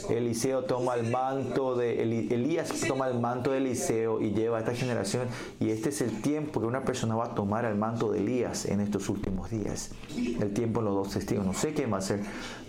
[0.09, 4.73] Eliseo toma el manto de Elías toma el manto de Eliseo y lleva a esta
[4.73, 5.27] generación
[5.59, 8.65] y este es el tiempo que una persona va a tomar el manto de Elías
[8.65, 9.91] en estos últimos días.
[10.15, 11.45] El tiempo en los dos testigos.
[11.45, 12.21] No sé qué va a ser,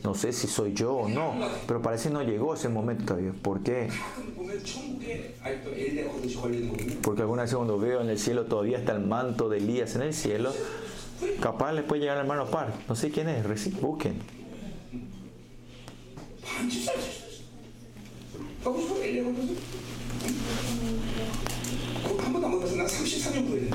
[0.04, 1.34] no sé si soy yo o no,
[1.66, 3.32] pero parece que no llegó ese momento todavía.
[3.42, 3.88] ¿Por qué?
[7.02, 10.02] Porque alguna vez cuando veo en el cielo todavía está el manto de Elías en
[10.02, 10.52] el cielo,
[11.40, 12.72] capaz les puede llegar el hermano Par.
[12.88, 14.39] No sé quién es, busquen.
[16.59, 17.43] 반지 쌀수 있어.
[18.63, 19.57] 하고 싶어 엘리야 거듭이?
[22.19, 23.69] 한 번도 안 먹어서 나 33년 후회돼.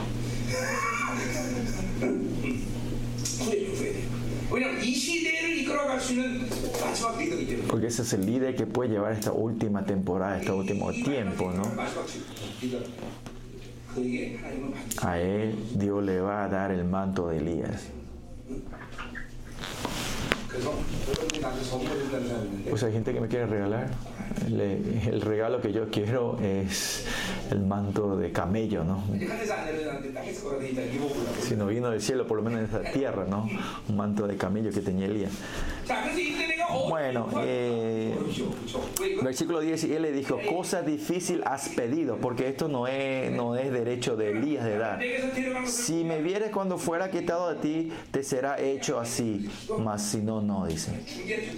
[3.38, 4.08] 후회돼 후회돼.
[4.52, 6.40] 왜냐면 이 시대를 이끌어갈 수 있는
[6.80, 7.68] 마지막 리더이기 때문에.
[7.68, 11.62] Porque ese es el líder que puede llevar esta última temporada, este último tiempo, ¿no?
[11.76, 12.06] 마지막
[12.60, 12.78] 리더.
[13.94, 17.88] 그에게 하나님은 반드시 A él Dios le va a dar el manto de Elías.
[22.69, 23.91] Pues hay gente que me quiere regalar.
[24.47, 27.05] El, el regalo que yo quiero es
[27.51, 29.03] el manto de camello, ¿no?
[31.41, 33.47] Si no vino del cielo, por lo menos de esa tierra, ¿no?
[33.87, 35.31] Un manto de camello que tenía Elías.
[36.89, 38.13] Bueno, eh,
[39.23, 43.55] versículo 10, y él le dijo, cosa difícil has pedido, porque esto no es, no
[43.55, 44.99] es derecho de Elías de dar.
[45.65, 49.49] Si me vieres cuando fuera quitado de ti, te será hecho así,
[49.79, 50.91] mas si no, no, dice.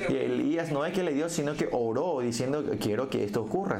[0.09, 3.79] Y Elías no es que le dio, sino que oró diciendo, quiero que esto ocurra.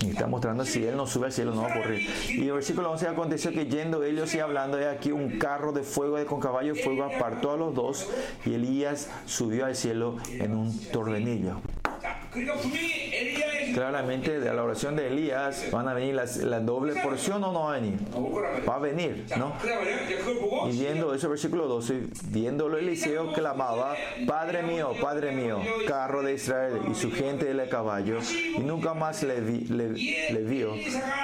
[0.00, 2.08] Y está mostrando si él no sube al cielo no va a ocurrir.
[2.28, 5.82] Y el versículo 11 aconteció que yendo ellos y hablando, he aquí un carro de
[5.82, 8.08] fuego con caballo de fuego apartó a los dos
[8.44, 11.60] y Elías subió al cielo en un tordenillo.
[13.74, 17.64] Claramente de la oración de Elías van a venir las, la doble porción o no
[17.64, 17.98] va a venir.
[18.68, 19.52] Va a venir, ¿no?
[20.68, 23.94] Y viendo ese versículo 12, viéndolo Eliseo clamaba,
[24.26, 28.18] Padre mío, Padre mío, carro de Israel y su gente de caballo,
[28.56, 30.80] y nunca más le, le,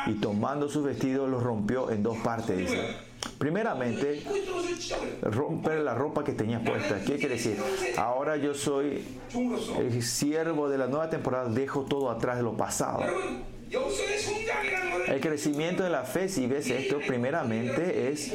[0.06, 2.96] y tomando su vestido lo rompió en dos partes, dice.
[3.38, 4.22] Primeramente,
[5.22, 7.00] romper la ropa que tenías puesta.
[7.04, 7.58] ¿Qué quiere decir?
[7.96, 9.04] Ahora yo soy
[9.78, 13.02] el siervo de la nueva temporada, dejo todo atrás de lo pasado.
[15.06, 18.32] El crecimiento de la fe, si ves esto, primeramente es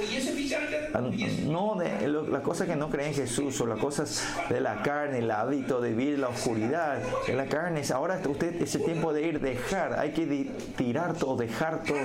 [0.94, 1.02] ah,
[1.46, 5.20] no de, las cosas que no creen en Jesús o las cosas de la carne,
[5.20, 7.82] el hábito de vivir la oscuridad, de la carne.
[7.94, 11.98] Ahora usted es el tiempo de ir, dejar, hay que tirar todo, dejar todo.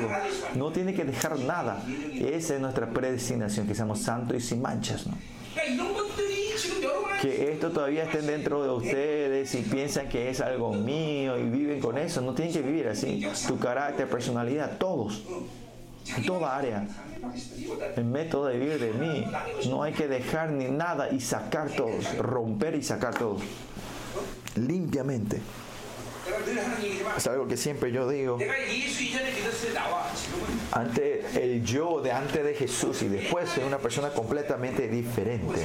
[0.54, 1.82] No tiene que dejar nada.
[2.14, 5.06] Esa es nuestra predestinación, que seamos santos y sin manchas.
[5.06, 5.14] ¿no?
[7.24, 11.80] que esto todavía esté dentro de ustedes y piensan que es algo mío y viven
[11.80, 12.20] con eso.
[12.20, 13.26] No tienen que vivir así.
[13.48, 15.24] Tu carácter, personalidad, todos.
[16.14, 16.86] En toda área.
[17.96, 19.24] El método de vivir de mí.
[19.70, 22.14] No hay que dejar ni nada y sacar todos.
[22.18, 23.40] Romper y sacar todos.
[24.56, 25.40] Limpiamente.
[27.16, 28.36] Es algo que siempre yo digo.
[30.72, 35.64] Ante el yo de antes de Jesús y después soy una persona completamente diferente.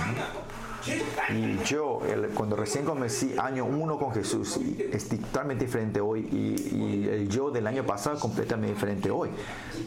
[1.30, 2.02] Y yo,
[2.34, 6.22] cuando recién comencé año uno con Jesús, es totalmente diferente hoy.
[6.32, 9.30] Y, el yo del año pasado es completamente diferente hoy.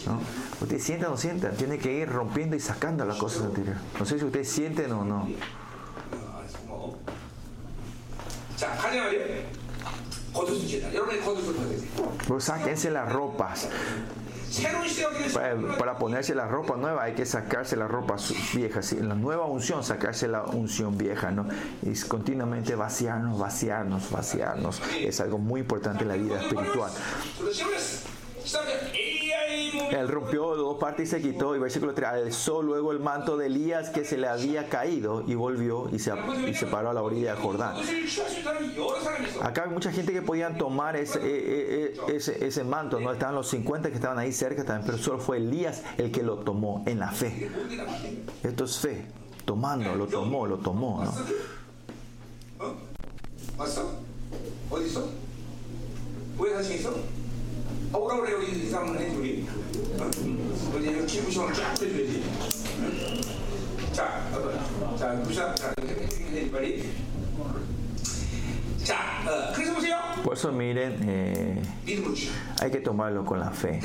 [0.07, 0.21] ¿no?
[0.61, 3.81] Ustedes sienten o no sienten, tienen que ir rompiendo y sacando las cosas anteriores.
[3.99, 5.29] No sé si ustedes sienten o no.
[12.27, 13.69] Pues sáquense las ropas.
[15.79, 18.17] Para, ponerse la ropa nueva hay que sacarse la ropa
[18.55, 18.97] vieja, ¿sí?
[19.01, 21.47] la nueva unción, sacarse la unción vieja, ¿no?
[21.83, 24.83] Y continuamente vaciarnos, vaciarnos, vaciarnos.
[24.99, 26.91] Es algo muy importante en la vida espiritual.
[29.93, 31.55] Él rompió dos partes y se quitó.
[31.55, 35.35] Y versículo 3, alzó luego el manto de Elías que se le había caído y
[35.35, 36.13] volvió y se,
[36.67, 37.77] paró a la orilla de Jordán.
[39.43, 43.13] Acá hay mucha gente que podían tomar ese, eh, eh, eh, ese manto, ¿no?
[43.13, 46.39] Estaban los 50 que estaban ahí cerca también, pero solo fue Elías el que lo
[46.39, 47.51] tomó en la fe.
[48.43, 49.05] Esto es fe,
[49.45, 51.13] tomando, lo tomó, lo tomó, ¿no?
[59.92, 60.04] 어?
[60.04, 60.22] 왔어?
[60.22, 60.32] 어디 있어?
[60.32, 60.62] 왜 사진 있어?
[60.62, 60.72] 아, 오라 그래 여기 이 사람은 해 우리.
[60.72, 60.78] 어?
[60.78, 62.24] 어디 이거 기부 시간을 쫙 해줘야지.
[62.80, 63.22] 응?
[63.94, 64.98] 자, 어떤?
[64.98, 66.06] 자, 부사, 자, 이렇게
[66.46, 66.90] 해 빨리.
[68.84, 69.98] 자, 어, 그래서 보세요.
[70.24, 72.34] Por eso miren, eh, 믿음으로 취하.
[72.62, 73.80] hay que tomarlo con la fe.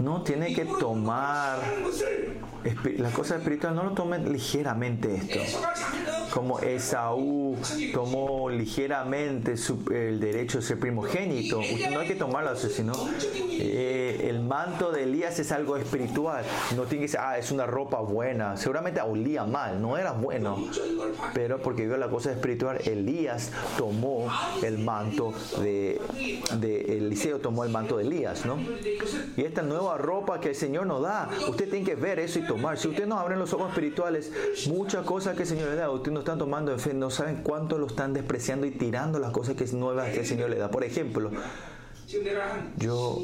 [0.00, 1.60] No tiene que tomar
[2.96, 5.40] la cosa espiritual, no lo tomen ligeramente esto.
[6.32, 7.56] Como Esaú
[7.92, 11.60] tomó ligeramente su, el derecho de ser primogénito.
[11.92, 12.92] No hay que tomarlo así, sino
[13.50, 16.44] eh, el manto de Elías es algo espiritual.
[16.76, 18.56] No tiene que ser, ah, es una ropa buena.
[18.56, 20.68] Seguramente olía mal, no era bueno.
[21.34, 24.28] Pero porque vio la cosa espiritual, Elías tomó
[24.62, 26.00] el manto de,
[26.58, 28.56] de Eliseo, tomó tomó el manto de Elías, ¿no?
[29.36, 32.46] Y esta nueva ropa que el Señor nos da, usted tiene que ver eso y
[32.46, 32.78] tomar.
[32.78, 34.32] Si usted no abre los ojos espirituales,
[34.68, 37.42] muchas cosas que el Señor le da, usted no están tomando en fe, no saben
[37.42, 40.56] cuánto lo están despreciando y tirando las cosas que es nuevas que el Señor le
[40.56, 40.70] da.
[40.70, 41.30] Por ejemplo,
[42.78, 43.20] yo,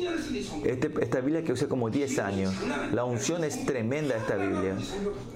[0.65, 2.55] este, esta Biblia que usé como 10 años,
[2.93, 4.77] la unción es tremenda esta Biblia.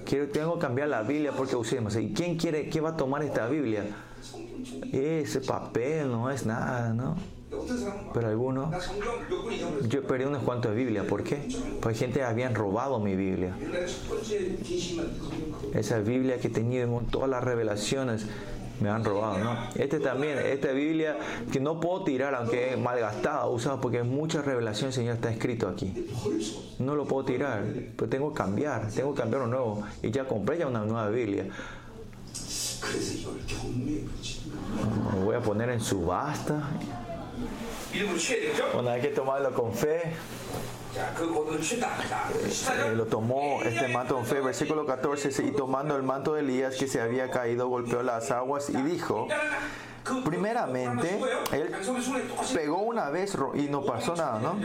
[0.05, 3.23] Quiero, tengo que cambiar la Biblia porque usé ¿Y quién quiere, quién va a tomar
[3.23, 3.85] esta Biblia?
[4.91, 7.15] Ese papel no es nada, ¿no?
[8.13, 8.73] Pero algunos,
[9.87, 11.05] yo perdí unos cuantos de Biblia.
[11.07, 11.47] ¿Por qué?
[11.81, 13.55] Porque gente habían robado mi Biblia.
[15.73, 18.25] Esa Biblia que tenía todas las revelaciones
[18.79, 19.55] me han robado, ¿no?
[19.75, 21.17] Este también, esta Biblia
[21.51, 25.69] que no puedo tirar, aunque es malgastada, usada, porque hay mucha revelación, Señor, está escrito
[25.69, 26.07] aquí.
[26.79, 27.63] No lo puedo tirar,
[27.95, 29.83] pero tengo que cambiar, tengo que cambiar un nuevo.
[30.01, 31.45] Y ya compré ya una nueva Biblia.
[35.23, 36.69] Voy a poner en subasta
[38.73, 40.13] bueno, hay que tomarlo con fe.
[42.85, 44.41] Eh, lo tomó este manto con fe.
[44.41, 48.69] Versículo 14 Y tomando el manto de Elías que se había caído, golpeó las aguas
[48.69, 49.27] y dijo:
[50.25, 51.19] Primeramente,
[51.53, 51.71] él
[52.53, 54.55] pegó una vez y no pasó nada, ¿no?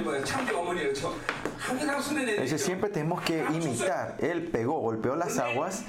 [2.32, 4.16] Entonces siempre tenemos que imitar.
[4.18, 5.84] Él pegó, golpeó las aguas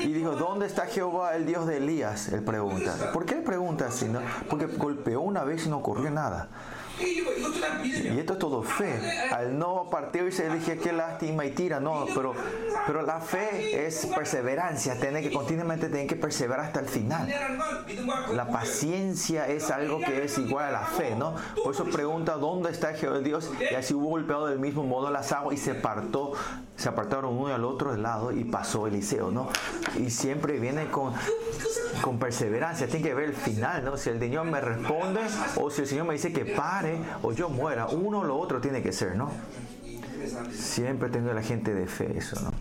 [0.00, 2.28] y dijo, ¿dónde está Jehová, el Dios de Elías?
[2.28, 3.12] Él pregunta.
[3.12, 4.10] ¿Por qué él pregunta así?
[4.48, 6.48] Porque golpeó una vez y no ocurrió nada.
[7.00, 9.00] Y esto es todo fe.
[9.30, 11.80] Al no partirse, dije qué lástima y tira.
[11.80, 12.34] No, pero,
[12.86, 14.98] pero la fe es perseverancia.
[15.00, 17.32] Tiene que continuamente tienen que perseverar hasta el final.
[18.34, 21.34] La paciencia es algo que es igual a la fe, ¿no?
[21.62, 23.50] Por eso pregunta dónde está el Jehová Dios.
[23.70, 26.32] Y así hubo golpeado del mismo modo las aguas y se apartó.
[26.76, 29.48] Se apartaron uno al otro lado y pasó Eliseo, ¿no?
[29.98, 31.12] Y siempre viene con
[32.02, 33.96] con perseverancia, tiene que ver el final, ¿no?
[33.96, 35.20] Si el Señor me responde
[35.56, 38.36] o si el Señor me dice que para pare o yo muera, uno o lo
[38.36, 39.30] otro tiene que ser, ¿no?
[40.52, 42.52] Siempre tengo a la gente de fe, eso, ¿no?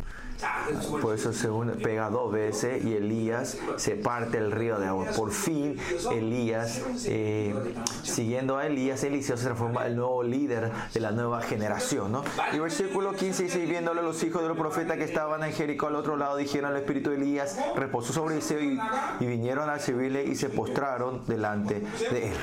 [1.02, 5.06] Por eso se une, pega dos veces y Elías se parte el río de agua.
[5.16, 5.78] Por fin,
[6.12, 7.54] Elías, eh,
[8.02, 12.12] siguiendo a Elías, Eliseo se transforma el nuevo líder de la nueva generación.
[12.12, 12.24] ¿no?
[12.54, 15.96] Y versículo 15 dice: Viéndolo los hijos de los profetas que estaban en Jericó al
[15.96, 18.80] otro lado, dijeron: El espíritu de Elías reposó sobre Eliseo y,
[19.20, 22.38] y vinieron a servirle y se postraron delante de él.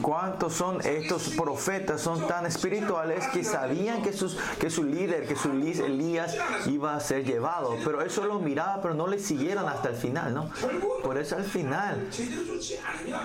[0.00, 2.00] ¿Cuántos son estos profetas?
[2.00, 6.36] Son tan espirituales que sabían que, sus, que su líder, que su Elías
[6.66, 7.76] iba a ser llevado.
[7.84, 10.50] Pero eso lo miraba, pero no le siguieron hasta el final, ¿no?
[11.02, 12.08] Por eso al final,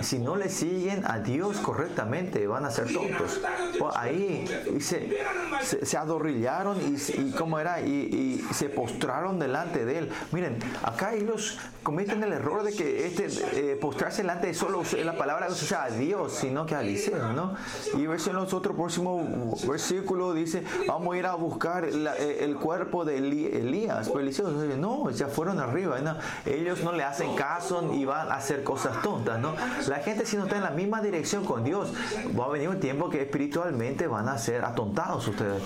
[0.02, 3.42] si no le siguen a Dios correctamente, van a ser tontos.
[3.80, 4.46] Pues ahí
[4.80, 5.18] se,
[5.64, 7.82] se, se, adorrillaron y, y ¿cómo era?
[7.82, 10.12] Y, y, se postraron delante de él.
[10.32, 13.28] Miren, acá ellos cometen el error de que este...
[13.54, 16.82] Eh, postrarse delante de solo la palabra no se usa a Dios, sino que a
[16.82, 17.56] Eliseo, ¿no?
[17.98, 22.58] Y ves en los otros próximos versículos dice, vamos a ir a buscar eh, el
[22.58, 24.10] cuerpo de Elías.
[24.10, 26.18] Pero Eliseo dice, no, ya fueron arriba, ¿no?
[26.46, 29.56] Ellos no le hacen caso y van a hacer cosas tontas, ¿no?
[29.88, 31.94] La gente si no está en la misma dirección con Dios,
[32.38, 35.64] va a venir un tiempo que espiritualmente van a ser atontados ustedes.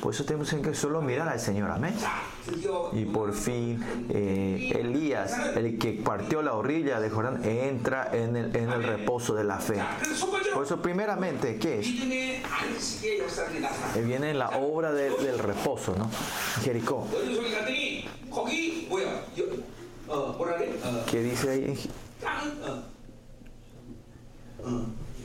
[0.00, 1.94] Por eso tenemos que solo mirar al Señor, amén.
[2.92, 8.82] Y por fin eh, Elías, el que partió la orilla de Jordán, entra en el,
[8.82, 9.82] reposo de la fe.
[10.54, 11.86] Por eso primeramente, ¿qué es?
[13.04, 16.10] Eh, viene la obra del reposo, ¿no?
[16.62, 17.06] Jericó.
[21.10, 21.90] ¿Qué dice ahí?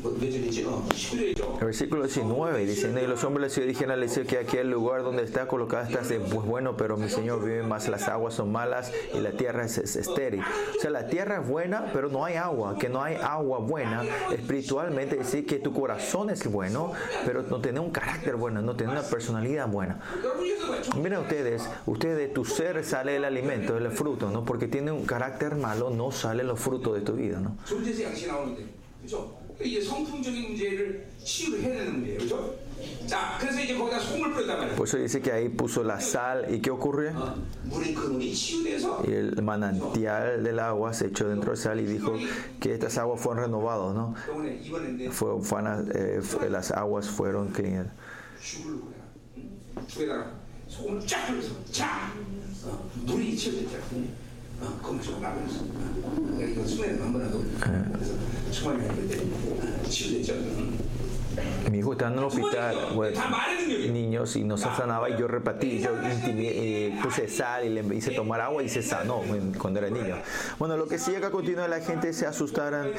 [0.04, 5.24] El versículo 19 dice, y los hombres de dijeron al que aquí el lugar donde
[5.24, 8.92] está colocada esta es pues bueno, pero mi Señor vive más, las aguas son malas
[9.14, 10.42] y la tierra es, estéril.
[10.42, 12.78] O sea, la tierra es buena, pero no hay agua.
[12.78, 16.94] Que no hay agua buena espiritualmente, decir que tu corazón es bueno,
[17.26, 20.00] pero no tiene un carácter bueno, no tiene una personalidad buena.
[20.96, 24.44] Miren ustedes, ustedes de tu ser sale el alimento, el fruto, ¿no?
[24.44, 27.58] Porque tiene un carácter malo, no salen los frutos de tu vida, ¿no?
[29.61, 29.65] 존재에서 양식이 나오는데, 그죠?
[29.65, 32.55] 이게 성품적인 문제를 치유를 해야 되는 문제예요, 그죠?
[33.07, 34.77] 자, 그래서 이제 거기다 소금을 뿌렸단 말이에요.
[34.77, 36.45] Por eso dice que ahí puso la sal.
[36.49, 37.13] ¿Y qué ocurre?
[37.65, 41.85] 물이 그 물이 치유돼서 Y el manantial del agua se echó dentro de sal y
[41.87, 42.13] dijo
[42.61, 44.15] que estas aguas fueron renovadas, ¿no?
[44.29, 47.91] 이번에 이번에 이제 Fue, fueron, eh, fue- las aguas fueron clean.
[48.43, 48.95] 죽을 거야.
[49.39, 49.87] 응?
[49.87, 50.31] 죽에다가
[50.69, 52.13] 소금을 쫙 뿌려서 자,
[52.67, 53.79] 어, 물이 치유됐죠.
[53.79, 54.20] 어,
[61.72, 62.76] mi hijo estaba en el hospital,
[63.92, 68.12] niños, y no se sanaba, y yo repatí, yo eh, puse sal y le hice
[68.12, 69.22] tomar agua y se sanó
[69.58, 70.18] cuando era niño.
[70.60, 72.90] Bueno, lo que sí acá continúa, la gente se asustaran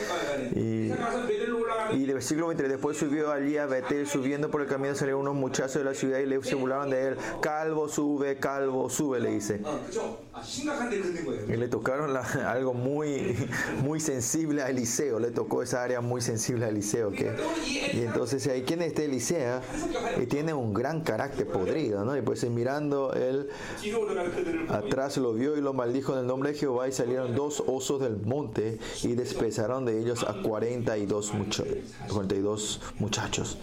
[0.54, 0.90] y,
[1.92, 5.34] y del siglo XXIII después subió allí a Betel, subiendo por el camino salieron unos
[5.34, 9.30] muchachos de la ciudad y le se burlaban de él, calvo sube, calvo sube, le
[9.32, 9.60] dice.
[11.48, 13.36] Y le tocaron la, algo muy,
[13.82, 17.10] muy sensible a Eliseo, le tocó esa área muy sensible a Eliseo.
[17.10, 17.32] Que,
[17.92, 19.60] y entonces ahí quien esté Elisea
[20.20, 22.16] y tiene un gran carácter podrido, ¿no?
[22.16, 23.48] Y pues eh, mirando él
[24.68, 28.00] atrás lo vio y lo maldijo en el nombre de Jehová y salieron dos osos
[28.00, 31.76] del monte y despezaron de ellos a 42 muchachos.
[32.08, 33.58] 42 muchachos.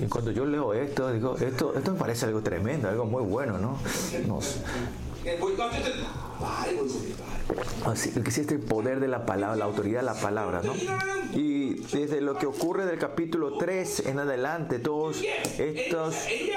[0.00, 3.58] Y cuando yo leo esto, digo, esto, esto me parece algo tremendo, algo muy bueno,
[3.58, 3.78] ¿no?
[4.26, 4.40] No
[7.86, 10.72] Así que existe el poder de la palabra, la autoridad de la palabra, ¿no?
[11.34, 15.22] Y desde lo que ocurre del capítulo 3 en adelante, todos
[15.58, 16.52] estos, eh,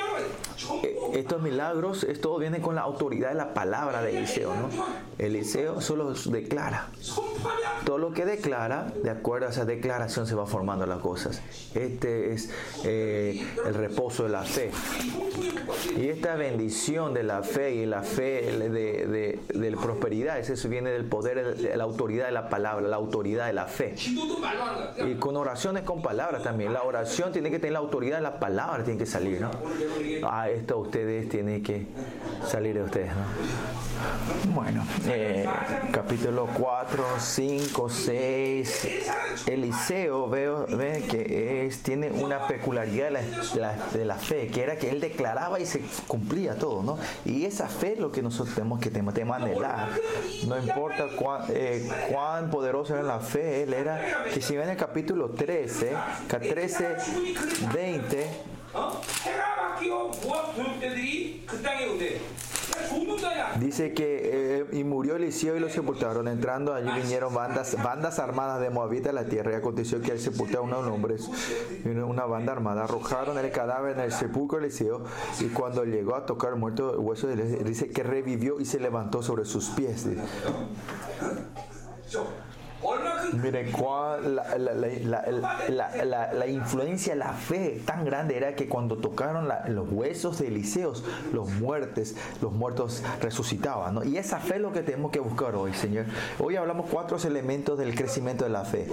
[1.13, 4.69] estos milagros, todo viene con la autoridad de la palabra de Eliseo, ¿no?
[5.17, 6.89] Eliseo solo declara.
[7.85, 11.41] Todo lo que declara, de acuerdo a esa declaración se va formando las cosas.
[11.73, 12.49] Este es
[12.83, 14.71] eh, el reposo de la fe.
[15.97, 20.67] Y esta bendición de la fe y la fe de, de, de de prosperidad, ese
[20.67, 23.95] viene del poder, la autoridad de la palabra, la autoridad de la fe.
[23.97, 26.73] Y con oraciones con palabras también.
[26.73, 29.51] La oración tiene que tener la autoridad de la palabra, tiene que salir, ¿no?
[30.23, 31.85] Ah, esto ustedes tienen que
[32.45, 33.11] salir de ustedes.
[34.53, 35.47] Bueno, eh,
[35.91, 38.87] capítulo 4, 5, 6.
[39.47, 44.75] Eliseo, veo, ve que es, tiene una peculiaridad de la, de la fe, que era
[44.77, 46.97] que él declaraba y se cumplía todo, ¿no?
[47.23, 49.05] Y esa fe es lo que nosotros tenemos que tener
[49.63, 49.89] anhelar.
[50.47, 54.77] No importa cuán, eh, cuán poderosa era la fe, él era, que si ven el
[54.77, 55.91] capítulo 13,
[56.27, 56.95] ca- 13,
[57.73, 58.29] 20,
[63.59, 66.27] Dice que eh, y murió Eliseo y lo sepultaron.
[66.27, 70.19] Entrando allí vinieron bandas, bandas armadas de Moabita a la tierra y aconteció que él
[70.19, 71.29] sepultó a unos hombres
[71.83, 72.83] y una banda armada.
[72.83, 75.03] Arrojaron el cadáver en el sepulcro de Eliseo
[75.39, 78.65] y cuando llegó a tocar el muerto el hueso, de Eliseo, dice que revivió y
[78.65, 80.05] se levantó sobre sus pies.
[83.41, 84.57] Mirecuá, la,
[85.69, 91.03] la, la, influencia, la fe tan grande era que cuando tocaron los huesos de Eliseos,
[91.33, 93.95] los muertes, los muertos resucitaban.
[93.95, 94.03] ¿no?
[94.03, 96.05] Y esa fe es lo que tenemos que buscar hoy, Señor.
[96.39, 98.87] Hoy hablamos cuatro elementos del crecimiento de la fe.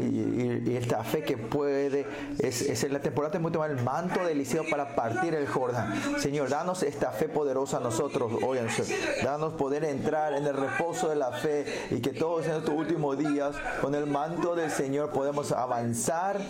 [0.00, 2.06] Y, y, y esta fe que puede,
[2.38, 5.46] es, es en la temporada tenemos que tomar el manto de Eliseo para partir el
[5.46, 5.94] Jordán.
[6.18, 9.00] Señor, danos esta fe poderosa a nosotros hoy, Señor.
[9.22, 13.18] Danos poder entrar en el reposo de la fe y que todos en estos últimos
[13.18, 16.40] días con el manto del Señor podemos avanzar.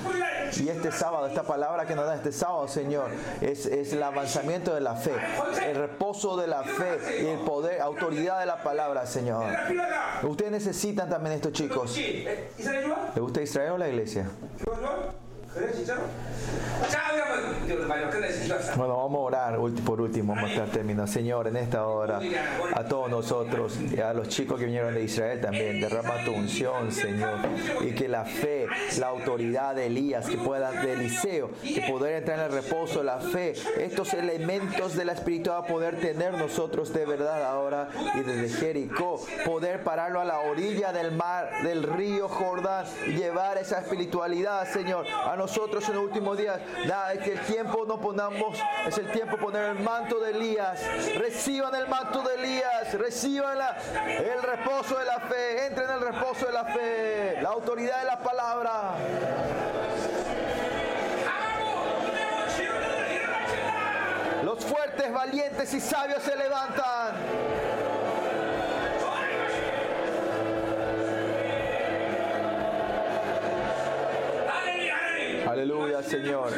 [0.57, 3.11] Y este sábado, esta palabra que nos da este sábado, Señor,
[3.41, 5.13] es, el avanzamiento de la fe,
[5.67, 9.47] el reposo de la fe y el poder, autoridad de la palabra, Señor.
[10.23, 11.97] Ustedes necesitan también estos chicos.
[11.97, 14.27] ¿Le gusta Israel o la iglesia?
[18.77, 21.09] Bueno, vamos a orar por último, vamos a terminar.
[21.09, 22.21] Señor, en esta hora,
[22.75, 26.93] a todos nosotros, y a los chicos que vinieron de Israel también, derrama tu unción,
[26.93, 27.39] Señor,
[27.81, 28.67] y que la fe,
[28.99, 33.19] la autoridad de Elías, que pueda, de Eliseo, que poder entrar en el reposo, la
[33.19, 39.21] fe, estos elementos de la espiritualidad, poder tener nosotros de verdad ahora y desde Jericó,
[39.45, 45.07] poder pararlo a la orilla del mar, del río Jordán, y llevar esa espiritualidad, Señor,
[45.07, 49.77] a nosotros en los últimos días, da que tiempo no ponamos, es el tiempo poner
[49.77, 50.81] el manto de Elías.
[51.17, 53.59] Reciban el manto de Elías, reciban
[54.09, 58.07] el reposo de la fe, entren en el reposo de la fe, la autoridad de
[58.07, 58.95] la palabra.
[64.43, 67.15] Los fuertes, valientes y sabios se levantan.
[75.49, 76.53] Aleluya, Señor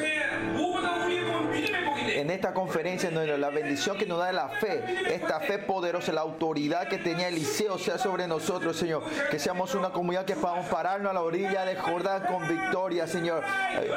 [2.26, 4.82] en esta conferencia, en la bendición que nos da la fe,
[5.14, 9.04] esta fe poderosa, la autoridad que tenía Eliseo sea sobre nosotros, Señor.
[9.30, 13.44] Que seamos una comunidad que podamos pararnos a la orilla de Jordán con victoria, Señor.
[13.78, 13.90] Eh,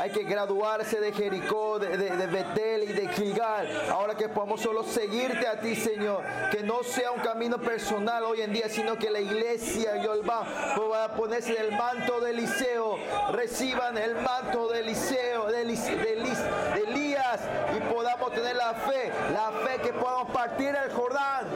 [0.00, 3.68] hay que graduarse de Jericó, de, de, Betel y de Gilgal.
[3.90, 6.22] Ahora que podamos solo seguirte a ti, Señor.
[6.50, 11.14] Que no sea un camino personal hoy en día, sino que la iglesia y pueda
[11.14, 12.96] ponerse el manto de Eliseo.
[13.32, 17.40] Reciban el manto de Eliseo, de, de Elías
[17.76, 21.46] y podamos tener la fe, la fe que podamos partir el Jordán.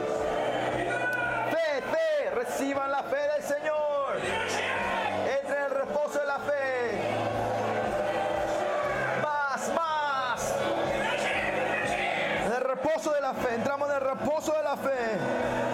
[1.49, 4.17] Fe, fe, reciban la fe del Señor.
[5.39, 6.99] Entre en el reposo de la fe.
[9.21, 10.55] Más, más.
[12.45, 15.70] En el reposo de la fe, entramos en el reposo de la fe.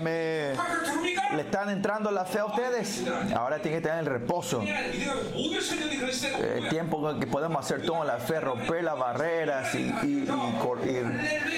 [0.00, 3.04] ¿Le están entrando la fe a ustedes?
[3.34, 4.62] Ahora tienen que tener el reposo.
[4.62, 10.28] El tiempo que podemos hacer todo la fe, romper las barreras y, y,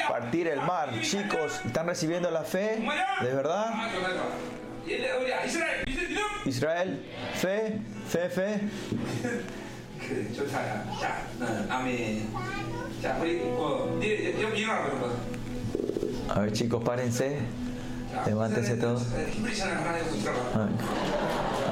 [0.08, 0.90] partir el mar.
[1.00, 2.82] Chicos, ¿están recibiendo la fe?
[3.20, 3.72] ¿De verdad?
[6.46, 7.04] Israel,
[7.34, 8.60] fe, fe, fe.
[16.28, 17.38] A ver chicos, párense.
[18.26, 19.02] Levántense todos.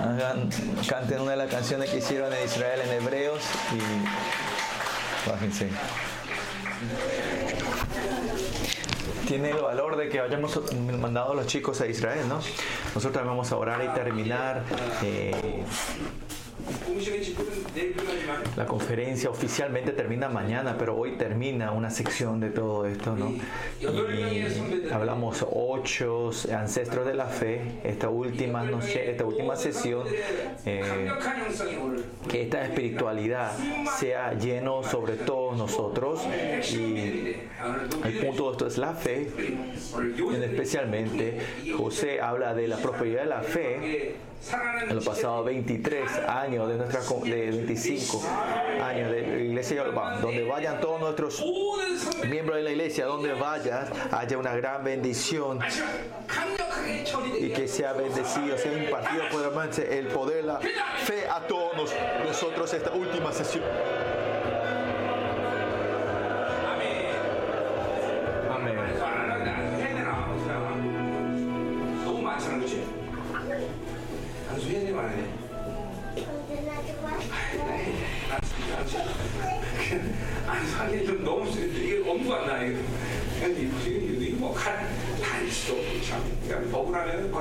[0.03, 0.51] Hagan,
[0.89, 3.43] canten una de las canciones que hicieron en Israel en hebreos
[3.75, 5.69] y bájense.
[9.27, 10.59] Tiene el valor de que hayamos
[11.01, 12.41] mandado a los chicos a Israel, ¿no?
[12.95, 14.65] Nosotros vamos a orar y terminar.
[15.03, 15.65] Eh,
[18.57, 23.33] la conferencia oficialmente termina mañana, pero hoy termina una sección de todo esto, ¿no?
[23.81, 30.07] Y hablamos ocho ancestros de la fe, esta última noche, esta última sesión,
[30.67, 31.09] eh,
[32.29, 33.53] que esta espiritualidad
[33.99, 36.21] sea lleno sobre todos nosotros.
[36.71, 37.37] Y
[38.05, 39.29] el punto de esto es la fe,
[40.43, 41.41] especialmente
[41.77, 44.17] José habla de la prosperidad de la fe.
[44.89, 48.23] En los pasados 23 años de nuestra de 25
[48.83, 51.45] años de iglesia donde vayan todos nuestros
[52.27, 55.61] miembros de la iglesia, donde vayas, haya una gran bendición.
[57.39, 60.59] Y que sea bendecido, sea impartido poderosamente el poder, la
[61.05, 61.73] fe a todos
[62.25, 63.65] nosotros esta última sesión.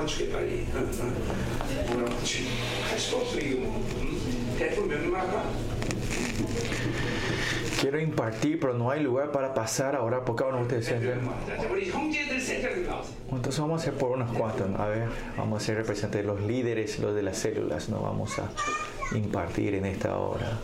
[0.08, 0.28] noche,
[1.92, 2.44] Una noche.
[7.80, 10.92] Quiero impartir, pero no hay lugar para pasar a orar por uno de ustedes.
[13.30, 14.68] Entonces vamos a hacer por unos cuantos.
[14.80, 17.88] A ver, vamos a ser representantes de los líderes, los de las células.
[17.88, 18.50] No vamos a
[19.14, 20.58] impartir en esta hora.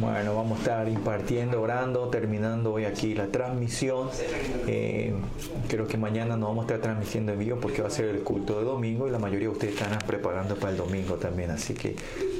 [0.00, 4.10] Bueno, vamos a estar impartiendo, orando, terminando hoy aquí la transmisión.
[4.66, 5.12] Eh,
[5.68, 8.22] creo que mañana no vamos a estar transmitiendo en vivo porque va a ser el
[8.22, 11.50] culto de domingo y la mayoría de ustedes están preparando para el domingo también.
[11.50, 11.96] Así que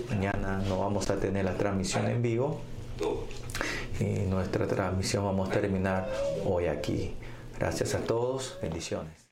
[0.08, 2.60] mañana no vamos a tener la transmisión en vivo.
[4.00, 6.08] Y nuestra transmisión vamos a terminar
[6.44, 7.14] hoy aquí.
[7.58, 8.58] Gracias a todos.
[8.62, 9.14] Bendiciones.